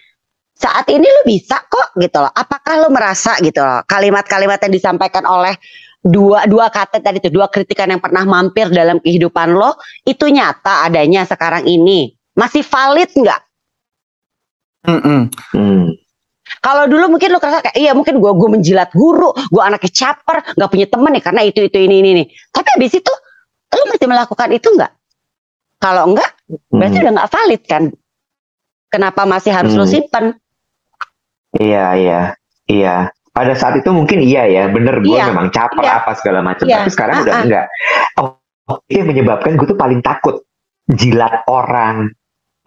Saat 0.58 0.90
ini 0.90 1.06
lu 1.06 1.22
bisa 1.22 1.62
kok 1.70 1.94
gitu 1.94 2.18
loh. 2.18 2.34
Apakah 2.34 2.82
lu 2.82 2.88
merasa 2.90 3.38
gitu 3.38 3.62
loh 3.62 3.86
kalimat-kalimat 3.86 4.58
yang 4.66 4.74
disampaikan 4.74 5.22
oleh 5.22 5.54
dua 6.02 6.46
dua 6.50 6.66
kata 6.70 6.98
tadi 6.98 7.22
itu 7.22 7.30
dua 7.30 7.46
kritikan 7.46 7.90
yang 7.90 8.02
pernah 8.02 8.26
mampir 8.26 8.70
dalam 8.70 8.98
kehidupan 8.98 9.54
lo 9.54 9.78
itu 10.02 10.26
nyata 10.30 10.86
adanya 10.86 11.22
sekarang 11.26 11.62
ini 11.62 12.10
masih 12.34 12.66
valid 12.66 13.10
nggak? 13.14 13.40
Mm-mm. 14.86 15.20
Hmm. 15.54 15.94
Kalau 16.58 16.88
dulu 16.88 17.18
mungkin 17.18 17.28
lu 17.34 17.38
kerasa 17.38 17.60
kayak 17.60 17.76
iya 17.76 17.92
mungkin 17.92 18.18
gua 18.18 18.32
gua 18.34 18.56
menjilat 18.58 18.90
guru, 18.96 19.30
gua 19.52 19.68
anaknya 19.68 19.90
caper, 19.94 20.42
nggak 20.56 20.70
punya 20.70 20.86
temen 20.90 21.10
nih 21.12 21.22
karena 21.22 21.42
itu 21.44 21.60
itu 21.62 21.78
ini 21.78 22.02
ini 22.02 22.10
nih. 22.18 22.26
Tapi 22.50 22.68
habis 22.78 22.92
itu 22.98 23.12
lu 23.78 23.82
masih 23.94 24.08
melakukan 24.08 24.48
itu 24.50 24.68
nggak? 24.74 24.92
Kalau 25.78 26.02
enggak 26.10 26.30
berarti 26.72 26.96
Hmm. 26.98 27.04
udah 27.04 27.12
nggak 27.14 27.30
valid 27.30 27.62
kan? 27.68 27.82
Kenapa 28.88 29.22
masih 29.28 29.52
harus 29.52 29.76
lu 29.76 29.84
Hmm. 29.84 29.92
simpen? 29.92 30.24
Iya, 31.58 31.86
iya, 31.98 32.20
iya. 32.70 32.96
Pada 33.34 33.54
saat 33.54 33.78
itu 33.78 33.90
mungkin 33.94 34.18
iya 34.18 34.46
ya, 34.50 34.66
bener 34.66 34.98
gue 34.98 35.14
Iya, 35.14 35.30
memang 35.30 35.50
caper 35.54 35.84
iya. 35.86 36.02
apa 36.02 36.10
segala 36.18 36.42
macam. 36.42 36.66
Iya, 36.66 36.82
Tapi 36.82 36.90
sekarang 36.90 37.16
udah 37.22 37.30
ah, 37.30 37.38
ah. 37.38 37.44
enggak. 37.46 37.66
Oh, 38.18 38.78
itu 38.90 38.96
yang 39.02 39.08
menyebabkan 39.10 39.54
gue 39.54 39.66
tuh 39.66 39.78
paling 39.78 40.00
takut 40.02 40.42
jilat 40.90 41.42
orang, 41.46 42.10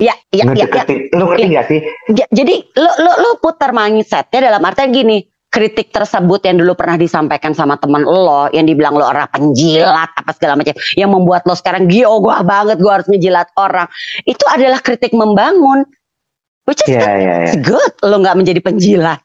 Ya, 0.01 0.17
ya, 0.33 0.41
ya, 0.41 0.53
ya. 0.57 0.65
ngedeketin. 0.65 1.13
Lu 1.13 1.29
ngerti 1.29 1.45
nggak 1.51 1.65
sih? 1.69 1.79
Ja- 2.17 2.31
Jadi 2.33 2.55
lu 2.73 2.91
lu 3.03 3.11
lu 3.21 3.29
putar 3.37 3.69
mindsetnya 3.69 4.49
dalam 4.49 4.61
artian 4.65 4.89
gini, 4.89 5.21
kritik 5.45 5.93
tersebut 5.93 6.41
yang 6.41 6.57
dulu 6.57 6.73
pernah 6.73 6.97
disampaikan 6.97 7.53
sama 7.53 7.77
teman 7.77 8.01
lo, 8.01 8.49
yang 8.49 8.65
dibilang 8.65 8.97
lo 8.97 9.05
orang 9.05 9.29
penjilat 9.29 10.09
apa 10.15 10.31
segala 10.33 10.57
macam, 10.57 10.73
yang 10.97 11.11
membuat 11.13 11.45
lo 11.45 11.53
sekarang 11.53 11.85
gio 11.85 12.17
gua 12.17 12.41
banget 12.41 12.81
gua 12.81 12.97
harus 12.97 13.07
ngejilat 13.13 13.51
orang, 13.59 13.85
itu 14.25 14.41
adalah 14.49 14.79
kritik 14.81 15.13
membangun, 15.13 15.85
which 16.63 16.81
is 16.83 16.91
Iya, 16.91 17.09
iya, 17.15 17.33
iya. 17.41 17.53
good, 17.59 17.93
lo 18.01 18.15
nggak 18.17 18.35
menjadi 18.35 18.59
penjilat, 18.59 19.19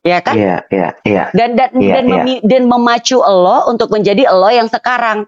ya 0.00 0.18
kan? 0.20 0.34
Iya, 0.34 0.56
iya, 0.68 0.88
iya. 1.02 1.24
Dan 1.30 1.54
dan 1.54 1.70
Iya, 1.72 1.92
dan, 1.94 2.04
memi- 2.06 2.42
dan 2.42 2.62
memacu 2.64 3.18
lo 3.18 3.66
untuk 3.66 3.88
menjadi 3.88 4.28
lo 4.28 4.48
yang 4.48 4.66
sekarang. 4.66 5.26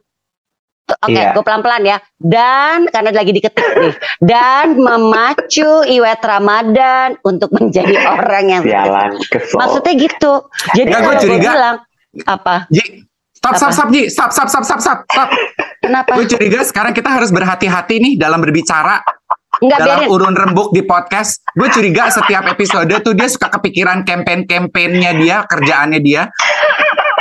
Oke, 1.01 1.15
Iya. 1.15 1.33
gue 1.33 1.41
pelan-pelan 1.41 1.83
ya. 1.85 1.97
Dan 2.19 2.85
karena 2.87 3.11
lagi 3.11 3.33
diketik 3.33 3.65
nih, 3.79 3.95
dan 4.21 4.77
memacu 4.77 5.87
Iwet 5.87 6.21
Ramadan 6.21 7.17
untuk 7.23 7.49
menjadi 7.51 7.95
orang 8.13 8.45
yang 8.51 8.63
Sialan, 8.67 9.11
kesel. 9.25 9.57
Maksudnya 9.57 9.93
gitu. 9.97 10.33
Jadi 10.75 10.91
Nggak, 10.91 11.01
gua 11.01 11.07
kalau 11.07 11.15
gue 11.15 11.25
curiga. 11.25 11.51
bilang 11.51 11.77
apa? 12.27 12.55
Ji, 12.69 12.83
stop, 13.33 13.55
stop, 13.57 13.73
stop, 13.73 13.89
Ji. 13.89 14.03
Stop, 14.11 14.31
stop, 14.31 14.49
stop, 14.51 14.65
stop, 14.67 14.81
stop. 14.81 14.99
stop. 15.07 15.29
Kenapa? 15.81 16.13
Gue 16.15 16.27
curiga 16.29 16.61
sekarang 16.61 16.93
kita 16.93 17.09
harus 17.09 17.31
berhati-hati 17.31 17.97
nih 17.99 18.13
dalam 18.15 18.39
berbicara. 18.39 19.01
Enggak 19.63 19.79
dalam 19.79 19.99
biarin. 20.01 20.11
urun 20.11 20.35
rembuk 20.35 20.69
di 20.71 20.83
podcast. 20.83 21.47
Gue 21.53 21.71
curiga 21.71 22.11
setiap 22.11 22.45
episode 22.45 22.91
tuh 22.99 23.15
dia 23.15 23.31
suka 23.31 23.47
kepikiran 23.49 24.03
campaign-campaignnya 24.03 25.15
dia, 25.15 25.37
kerjaannya 25.47 26.01
dia. 26.01 26.27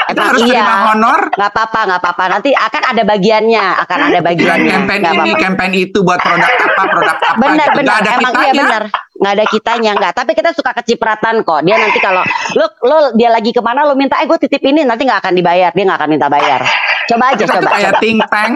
Kita 0.04 0.28
harus 0.28 0.44
Iya. 0.44 0.60
terima 0.60 0.76
honor. 0.92 1.20
Nggak 1.32 1.52
apa-apa, 1.52 1.80
nggak 1.88 2.00
apa-apa. 2.02 2.24
Nanti 2.30 2.50
akan 2.52 2.84
ada 2.84 3.04
bagiannya, 3.06 3.66
akan 3.80 3.98
ada 4.02 4.10
Bilang 4.12 4.26
bagiannya. 4.28 4.72
campaign 4.74 5.00
Nggak 5.00 5.14
ini, 5.14 5.22
apa-apa. 5.24 5.40
campaign 5.40 5.72
itu 5.78 5.98
buat 6.02 6.20
produk 6.20 6.52
apa, 6.52 6.84
produk 6.84 7.16
apa. 7.16 7.30
Benar, 7.40 7.56
gitu. 7.64 7.78
benar. 7.80 7.94
Ada 7.96 8.10
Emang 8.12 8.20
kitanya. 8.28 8.44
iya 8.44 8.54
benar. 8.60 8.84
Nggak 9.22 9.32
ada 9.32 9.46
kitanya, 9.48 9.92
nggak. 9.96 10.14
Tapi 10.18 10.32
kita 10.34 10.50
suka 10.52 10.72
kecipratan 10.76 11.36
kok. 11.46 11.60
Dia 11.62 11.76
nanti 11.78 12.00
kalau 12.02 12.24
lo 12.58 12.66
lo 12.84 12.98
dia 13.14 13.30
lagi 13.30 13.52
ke 13.54 13.62
mana 13.62 13.86
lo 13.86 13.96
minta, 13.96 14.20
eh 14.20 14.28
gue 14.28 14.40
titip 14.42 14.60
ini, 14.62 14.84
nanti 14.84 15.06
nggak 15.06 15.22
akan 15.22 15.32
dibayar. 15.32 15.72
Dia 15.72 15.84
nggak 15.86 16.00
akan 16.02 16.10
minta 16.10 16.28
bayar. 16.28 16.60
Coba 17.08 17.24
aja, 17.32 17.44
coba. 17.46 17.70
kayak 17.72 17.94
think 18.00 18.20
tank, 18.28 18.56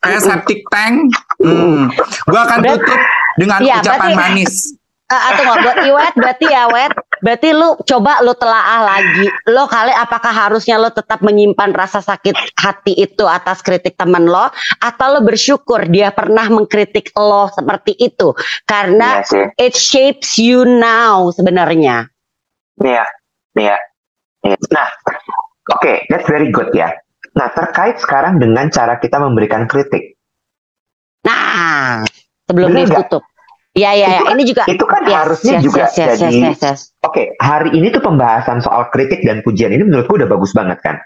kayak 0.00 0.20
septic 0.20 0.60
tank. 0.72 1.06
Hmm. 1.38 1.86
Gue 2.24 2.40
akan 2.40 2.58
tutup 2.64 3.00
dengan 3.36 3.60
Iya, 3.62 3.80
ucapan 3.80 4.00
berarti- 4.00 4.16
manis. 4.18 4.54
Eh, 5.06 5.14
atau 5.14 5.46
nggak 5.46 5.60
buat 5.62 5.78
Iwet 5.86 6.14
berarti 6.18 6.46
ya 6.50 6.66
Wet 6.66 6.90
berarti 7.22 7.54
lu 7.54 7.78
coba 7.86 8.18
lu 8.26 8.34
telaah 8.34 8.82
lagi 8.90 9.30
lo 9.46 9.70
kali 9.70 9.94
apakah 9.94 10.34
harusnya 10.34 10.82
lo 10.82 10.90
tetap 10.90 11.22
menyimpan 11.22 11.70
rasa 11.70 12.02
sakit 12.02 12.34
hati 12.58 12.90
itu 12.98 13.22
atas 13.22 13.62
kritik 13.62 13.94
teman 13.94 14.26
lo 14.26 14.50
atau 14.82 15.06
lo 15.14 15.22
bersyukur 15.22 15.86
dia 15.86 16.10
pernah 16.10 16.50
mengkritik 16.50 17.14
lo 17.14 17.46
seperti 17.54 17.94
itu 17.94 18.34
karena 18.66 19.22
sih. 19.22 19.46
it 19.62 19.78
shapes 19.78 20.42
you 20.42 20.66
now 20.66 21.30
sebenarnya 21.30 22.10
Iya, 22.82 23.06
iya. 23.54 23.78
iya. 24.42 24.58
Nah, 24.74 24.90
oke, 25.70 26.02
that's 26.10 26.26
very 26.26 26.50
good 26.50 26.74
ya. 26.74 26.90
Nah, 27.32 27.46
terkait 27.54 28.02
sekarang 28.02 28.42
dengan 28.42 28.74
cara 28.74 28.98
kita 28.98 29.22
memberikan 29.22 29.70
kritik. 29.70 30.18
nah 31.22 32.02
sebelum 32.46 32.68
Bener 32.72 32.88
tutup 32.90 33.22
ya 33.76 33.92
ya 33.92 34.08
ya 34.18 34.20
ini 34.32 34.42
juga 34.48 34.64
Itu 34.64 34.88
kan 34.88 35.04
Yes, 35.06 35.14
harusnya 35.14 35.54
yes, 35.60 35.62
juga 35.62 35.84
yes, 35.86 35.94
yes, 35.94 36.08
jadi 36.18 36.24
yes, 36.24 36.34
yes, 36.42 36.60
yes. 36.64 36.80
Oke, 37.04 37.36
hari 37.38 37.70
ini 37.76 37.92
tuh 37.94 38.02
pembahasan 38.02 38.58
soal 38.64 38.88
kritik 38.90 39.22
dan 39.22 39.44
pujian 39.44 39.70
ini 39.70 39.86
menurutku 39.86 40.18
udah 40.18 40.26
bagus 40.26 40.50
banget 40.56 40.80
kan. 40.82 40.98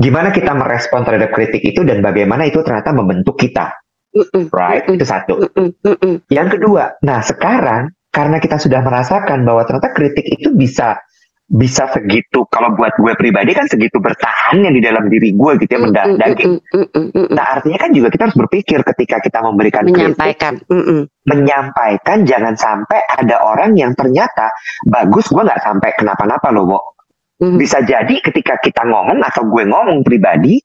Gimana 0.00 0.34
kita 0.34 0.50
merespon 0.56 1.06
terhadap 1.06 1.30
kritik 1.30 1.62
itu 1.62 1.86
dan 1.86 2.02
bagaimana 2.02 2.48
itu 2.48 2.64
ternyata 2.66 2.90
membentuk 2.90 3.38
kita, 3.38 3.70
Mm-mm, 4.16 4.50
right? 4.50 4.82
Mm-mm. 4.88 4.96
Itu 4.98 5.06
satu. 5.06 5.34
mm-mm. 5.54 6.26
Yang 6.26 6.58
kedua, 6.58 6.98
nah 7.06 7.22
sekarang 7.22 7.94
karena 8.10 8.40
kita 8.42 8.56
sudah 8.58 8.80
merasakan 8.82 9.44
bahwa 9.46 9.62
ternyata 9.68 9.92
kritik 9.94 10.26
itu 10.26 10.50
bisa 10.56 10.98
bisa 11.46 11.86
segitu. 11.94 12.42
Kalau 12.50 12.74
buat 12.74 12.90
gue 12.98 13.12
pribadi 13.14 13.54
kan 13.54 13.70
segitu 13.70 14.02
bertahannya 14.02 14.74
di 14.74 14.82
dalam 14.82 15.06
diri 15.06 15.30
gue 15.30 15.52
gitu 15.62 15.78
ya 15.78 15.80
Mm-mm, 15.80 16.18
daging. 16.18 16.58
mm-mm, 16.58 16.84
mm-mm, 16.90 17.04
mm-mm. 17.14 17.26
Nah 17.30 17.44
artinya 17.58 17.78
kan 17.78 17.90
juga 17.94 18.08
kita 18.10 18.22
harus 18.30 18.38
berpikir 18.38 18.78
ketika 18.82 19.16
kita 19.22 19.38
memberikan 19.46 19.86
kritik, 19.86 19.94
menyampaikan 19.94 20.54
Mm-mm. 20.66 21.00
menyampaikan 21.22 22.18
jangan 22.26 22.54
sampai 22.58 22.98
ada 23.14 23.38
orang 23.46 23.78
yang 23.78 23.94
ternyata 23.94 24.50
bagus 24.90 25.30
gue 25.30 25.42
nggak 25.42 25.62
sampai 25.62 25.90
kenapa-napa 25.94 26.50
loh. 26.50 26.98
Mhm. 27.38 27.56
Bisa 27.60 27.84
jadi 27.84 28.14
ketika 28.24 28.58
kita 28.58 28.82
ngomong 28.82 29.22
atau 29.22 29.46
gue 29.46 29.64
ngomong 29.68 30.02
pribadi, 30.02 30.58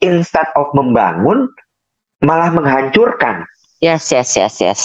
instead 0.00 0.46
of 0.56 0.70
membangun, 0.72 1.50
malah 2.22 2.54
menghancurkan. 2.54 3.44
Yes, 3.76 4.08
yes, 4.08 4.32
yes, 4.40 4.54
yes. 4.64 4.80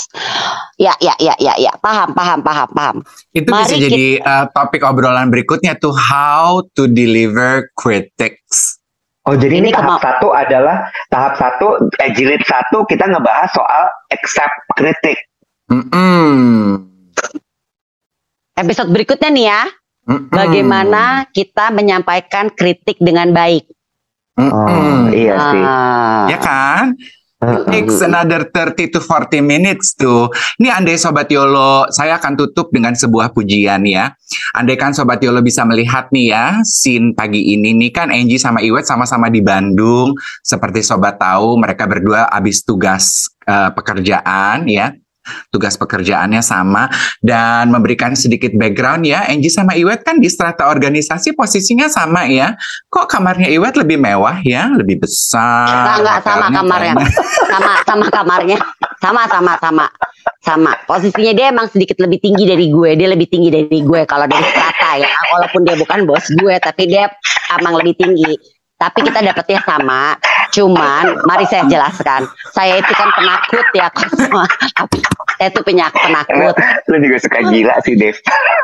Ya, 0.75 0.91
ya, 0.99 1.15
ya, 1.15 1.31
ya, 1.39 1.55
ya. 1.55 1.71
Paham, 1.79 2.11
paham, 2.11 2.43
paham, 2.43 2.69
paham. 2.75 2.95
Itu 3.31 3.47
Mari 3.47 3.63
bisa 3.63 3.75
jadi 3.79 4.19
uh, 4.19 4.45
topik 4.51 4.83
obrolan 4.83 5.31
berikutnya 5.31 5.79
tuh 5.79 5.95
how 5.95 6.59
to 6.75 6.91
deliver 6.91 7.71
critics. 7.79 8.83
Oh 9.23 9.37
jadi 9.37 9.63
Ini 9.63 9.69
ini, 9.69 9.71
tahap 9.71 9.95
kema- 9.95 10.03
satu 10.03 10.27
adalah 10.33 10.91
tahap 11.07 11.33
satu 11.39 11.67
eh, 12.03 12.11
jilid 12.11 12.41
satu 12.43 12.83
kita 12.89 13.07
ngebahas 13.07 13.53
soal 13.55 13.83
accept 14.11 14.55
kritik. 14.75 15.17
Mm-mm. 15.71 16.83
Episode 18.57 18.91
berikutnya 18.91 19.29
nih 19.31 19.45
ya, 19.47 19.61
Mm-mm. 20.11 20.33
bagaimana 20.35 21.31
kita 21.31 21.71
menyampaikan 21.71 22.51
kritik 22.51 22.99
dengan 22.99 23.31
baik. 23.31 23.71
Mm-mm. 24.35 25.15
iya 25.15 25.35
sih. 25.37 25.63
Ah. 25.63 26.25
Ya 26.27 26.37
kan? 26.41 26.97
Takes 27.41 28.05
another 28.05 28.45
30 28.53 28.93
to 28.93 28.99
40 29.01 29.41
minutes 29.41 29.97
tuh. 29.97 30.29
Ini 30.61 30.77
andai 30.77 30.93
Sobat 30.93 31.25
Yolo, 31.33 31.89
saya 31.89 32.21
akan 32.21 32.37
tutup 32.37 32.69
dengan 32.69 32.93
sebuah 32.93 33.33
pujian 33.33 33.81
ya. 33.81 34.13
Andai 34.53 34.77
kan 34.77 34.93
Sobat 34.93 35.17
Yolo 35.25 35.41
bisa 35.41 35.65
melihat 35.65 36.13
nih 36.13 36.37
ya, 36.37 36.61
scene 36.61 37.17
pagi 37.17 37.57
ini 37.57 37.73
nih 37.73 37.89
kan 37.89 38.13
Angie 38.13 38.37
sama 38.37 38.61
Iwet 38.61 38.85
sama-sama 38.85 39.33
di 39.33 39.41
Bandung. 39.41 40.13
Seperti 40.45 40.85
Sobat 40.85 41.17
tahu, 41.17 41.57
mereka 41.57 41.89
berdua 41.89 42.29
habis 42.29 42.61
tugas 42.61 43.33
eh, 43.49 43.73
pekerjaan 43.73 44.69
ya. 44.69 44.93
Tugas 45.53 45.77
pekerjaannya 45.77 46.41
sama 46.41 46.89
dan 47.21 47.69
memberikan 47.69 48.17
sedikit 48.17 48.53
background 48.57 49.05
ya. 49.05 49.25
Angie 49.29 49.53
sama 49.53 49.77
Iwet 49.77 50.01
kan 50.01 50.17
di 50.17 50.29
strata 50.29 50.69
organisasi 50.69 51.37
posisinya 51.37 51.89
sama 51.89 52.25
ya. 52.25 52.57
Kok 52.89 53.05
kamarnya 53.05 53.49
Iwet 53.49 53.77
lebih 53.77 54.01
mewah 54.01 54.41
ya, 54.41 54.69
lebih 54.73 55.01
besar. 55.05 55.69
Enggak, 55.69 55.97
enggak 56.01 56.19
sama 56.25 56.47
kamarnya. 56.49 56.93
kayaknya. 56.97 57.07
Sama, 57.51 57.73
sama 57.85 58.05
kamarnya. 58.09 58.57
Sama, 59.01 59.21
sama, 59.29 59.53
sama. 59.57 59.85
Sama. 60.41 60.73
Posisinya 60.89 61.33
dia 61.37 61.47
emang 61.53 61.69
sedikit 61.69 62.01
lebih 62.01 62.17
tinggi 62.21 62.49
dari 62.49 62.69
gue. 62.73 62.97
Dia 62.97 63.09
lebih 63.09 63.27
tinggi 63.29 63.49
dari 63.53 63.79
gue 63.81 64.01
kalau 64.09 64.25
dari 64.25 64.45
strata 64.45 64.97
ya. 64.97 65.09
Walaupun 65.37 65.61
dia 65.65 65.77
bukan 65.77 66.05
bos 66.09 66.25
gue, 66.33 66.55
tapi 66.57 66.89
dia 66.89 67.09
emang 67.61 67.77
lebih 67.77 67.93
tinggi. 67.97 68.33
Tapi 68.81 69.05
kita 69.05 69.21
dapetnya 69.21 69.61
sama. 69.61 70.17
Cuman, 70.51 71.23
mari 71.23 71.47
saya 71.47 71.63
jelaskan. 71.71 72.27
Saya 72.51 72.83
itu 72.83 72.91
kan 72.91 73.09
penakut 73.15 73.67
ya. 73.71 73.87
Saya 75.39 75.47
itu 75.49 75.61
penyak 75.63 75.95
penakut. 75.95 76.55
Lu 76.91 77.01
juga 77.01 77.17
suka 77.23 77.39
gila 77.49 77.75
sih, 77.81 77.95
Dev. 77.97 78.13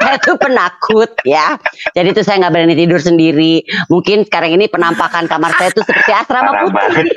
saya 0.04 0.18
tuh 0.22 0.38
penakut 0.38 1.10
ya. 1.26 1.58
Jadi 1.96 2.14
tuh 2.14 2.24
saya 2.28 2.44
nggak 2.46 2.54
berani 2.54 2.76
tidur 2.76 3.00
sendiri. 3.02 3.64
Mungkin 3.90 4.28
sekarang 4.28 4.60
ini 4.60 4.68
penampakan 4.70 5.26
kamar 5.26 5.56
saya 5.58 5.72
tuh 5.74 5.82
seperti 5.88 6.12
asrama 6.12 6.52
Parah 6.54 6.64
putri. 6.68 7.10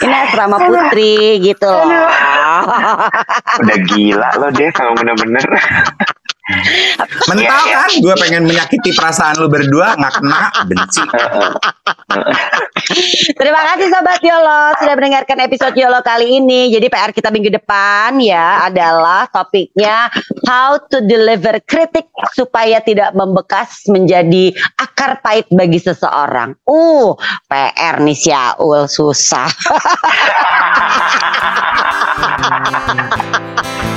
ini 0.04 0.14
asrama 0.26 0.56
putri 0.58 1.38
gitu 1.44 1.68
loh. 1.68 2.08
Udah 3.62 3.78
gila 3.92 4.30
lo, 4.40 4.48
Dev, 4.50 4.72
kalau 4.72 4.96
bener-bener. 4.96 5.44
Mental 7.32 7.40
Iya, 7.40 7.56
iya. 7.64 7.76
kan? 7.88 7.90
Gue 8.04 8.14
pengen 8.20 8.44
menyakiti 8.44 8.92
perasaan 8.92 9.40
lu 9.40 9.48
berdua, 9.48 9.96
nggak 9.96 10.14
kena, 10.20 10.42
benci. 10.68 11.00
Terima 13.40 13.60
kasih 13.72 13.88
Sobat 13.88 14.20
Yolo 14.20 14.76
sudah 14.76 14.94
mendengarkan 14.94 15.40
episode 15.40 15.72
Yolo 15.72 16.04
kali 16.04 16.36
ini. 16.36 16.68
Jadi 16.68 16.92
PR 16.92 17.16
kita 17.16 17.32
minggu 17.32 17.48
depan 17.48 18.20
ya 18.20 18.68
adalah 18.68 19.24
topiknya 19.32 20.12
how 20.44 20.76
to 20.92 21.00
deliver 21.00 21.56
kritik 21.64 22.12
supaya 22.36 22.84
tidak 22.84 23.16
membekas 23.16 23.88
menjadi 23.88 24.52
akar 24.76 25.24
pahit 25.24 25.48
bagi 25.48 25.80
seseorang. 25.80 26.52
Uh, 26.68 27.16
PR 27.48 28.04
nih 28.04 28.16
Syaul 28.20 28.84
susah. 28.84 29.48